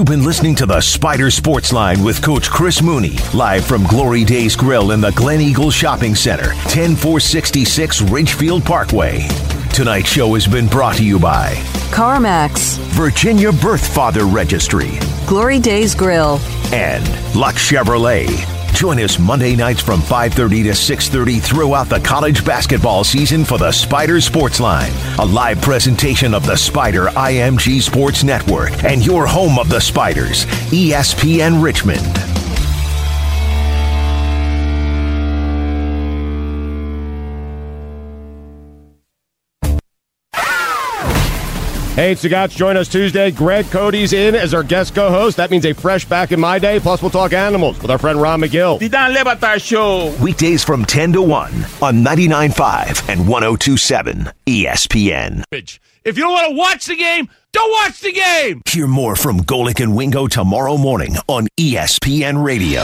You've 0.04 0.10
been 0.10 0.26
listening 0.26 0.56
to 0.56 0.66
the 0.66 0.82
Spider 0.82 1.32
Sports 1.32 1.72
Line 1.72 2.04
with 2.04 2.22
Coach 2.22 2.50
Chris 2.50 2.82
Mooney, 2.82 3.18
live 3.34 3.66
from 3.66 3.86
Glory 3.86 4.26
Days 4.26 4.54
Grill 4.54 4.92
in 4.92 5.00
the 5.00 5.12
Glen 5.12 5.40
Eagles 5.40 5.74
Shopping 5.74 6.14
Center, 6.14 6.54
10466 6.72 8.02
Ridgefield 8.02 8.66
Parkway. 8.66 9.26
Tonight's 9.72 10.10
show 10.10 10.34
has 10.34 10.46
been 10.46 10.68
brought 10.68 10.98
to 10.98 11.06
you 11.06 11.20
by 11.20 11.54
CarMax, 11.92 12.78
Virginia 12.90 13.54
Birth 13.54 13.96
Father 13.96 14.26
Registry, 14.26 15.00
Glory 15.26 15.60
Days 15.60 15.96
Grill, 15.96 16.38
and 16.74 17.08
Lux 17.34 17.72
Chevrolet. 17.72 18.53
Join 18.74 19.00
us 19.00 19.20
Monday 19.20 19.56
nights 19.56 19.82
from 19.82 20.02
5:30 20.02 20.64
to 20.64 20.76
6:30 20.76 21.40
throughout 21.40 21.90
the 21.90 22.00
college 22.00 22.44
basketball 22.44 23.04
season 23.04 23.46
for 23.46 23.58
the 23.58 23.72
Spider 23.72 24.20
Sports 24.20 24.60
Line, 24.60 24.92
a 25.20 25.26
live 25.26 25.62
presentation 25.62 26.34
of 26.34 26.46
the 26.46 26.58
Spider 26.58 27.08
IMG 27.16 27.82
Sports 27.82 28.24
Network 28.24 28.84
and 28.84 29.06
your 29.06 29.26
home 29.26 29.60
of 29.60 29.70
the 29.70 29.80
Spiders, 29.80 30.46
ESPN 30.72 31.62
Richmond. 31.62 32.33
Hey, 41.96 42.16
Stugotz, 42.16 42.56
join 42.56 42.76
us 42.76 42.88
Tuesday. 42.88 43.30
Greg 43.30 43.68
Cote's 43.68 44.14
in 44.14 44.34
as 44.34 44.56
our 44.56 44.64
guest 44.64 44.96
co-host. 44.96 45.38
That 45.38 45.52
means 45.52 45.64
a 45.64 45.74
fresh 45.74 46.06
back 46.06 46.32
in 46.32 46.40
my 46.40 46.58
day. 46.58 46.80
Plus, 46.80 47.04
we'll 47.04 47.12
talk 47.12 47.34
animals 47.34 47.80
with 47.80 47.92
our 47.92 48.00
friend 48.00 48.20
Ron 48.20 48.42
Magill. 48.42 48.80
The 48.80 48.90
Dan 48.90 49.14
Le 49.14 49.20
Batard 49.20 49.62
Show. 49.64 50.12
Weekdays 50.20 50.64
from 50.64 50.86
10 50.86 51.14
to 51.14 51.22
1 51.22 51.54
on 51.84 52.04
99.5 52.04 53.10
and 53.10 53.22
102.7 53.22 54.34
ESPN. 54.48 55.44
If 55.52 56.18
you 56.18 56.24
don't 56.24 56.34
want 56.34 56.50
to 56.50 56.58
watch 56.58 56.86
the 56.88 56.96
game, 56.96 57.30
don't 57.52 57.72
watch 57.72 58.02
the 58.02 58.12
game. 58.12 58.64
Hear 58.68 58.88
more 58.88 59.16
from 59.16 59.42
Golic 59.42 59.80
and 59.80 59.96
Wingo 59.96 60.26
tomorrow 60.26 60.78
morning 60.78 61.16
on 61.28 61.48
ESPN 61.60 62.44
Radio. 62.44 62.82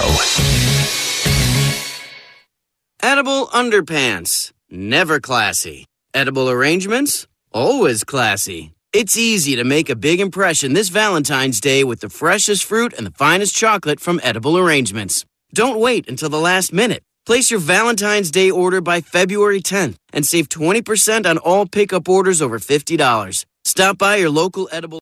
Edible 3.01 3.47
underpants. 3.47 4.51
Never 4.70 5.20
classy. 5.20 5.88
Edible 6.14 6.47
arrangements. 6.47 7.26
Always 7.51 8.03
classy. 8.03 8.76
It's 8.91 9.15
easy 9.17 9.55
to 9.55 9.63
make 9.63 9.87
a 9.87 9.95
big 9.95 10.19
impression 10.19 10.73
this 10.73 10.89
Valentine's 10.89 11.61
Day 11.61 11.83
with 11.83 11.99
the 11.99 12.09
freshest 12.09 12.63
fruit 12.65 12.91
and 12.91 13.05
the 13.05 13.11
finest 13.11 13.55
chocolate 13.55 13.99
from 13.99 14.19
Edible 14.23 14.57
Arrangements. 14.57 15.25
Don't 15.53 15.79
wait 15.79 16.09
until 16.09 16.29
the 16.29 16.39
last 16.39 16.73
minute. 16.73 17.03
Place 17.27 17.51
your 17.51 17.59
Valentine's 17.59 18.31
Day 18.31 18.49
order 18.49 18.81
by 18.81 19.01
February 19.01 19.61
10th 19.61 19.97
and 20.11 20.25
save 20.25 20.49
20% 20.49 21.27
on 21.29 21.37
all 21.37 21.67
pickup 21.67 22.09
orders 22.09 22.41
over 22.41 22.57
$50. 22.57 23.45
Stop 23.63 23.99
by 23.99 24.15
your 24.15 24.31
local 24.31 24.67
Edible 24.71 24.97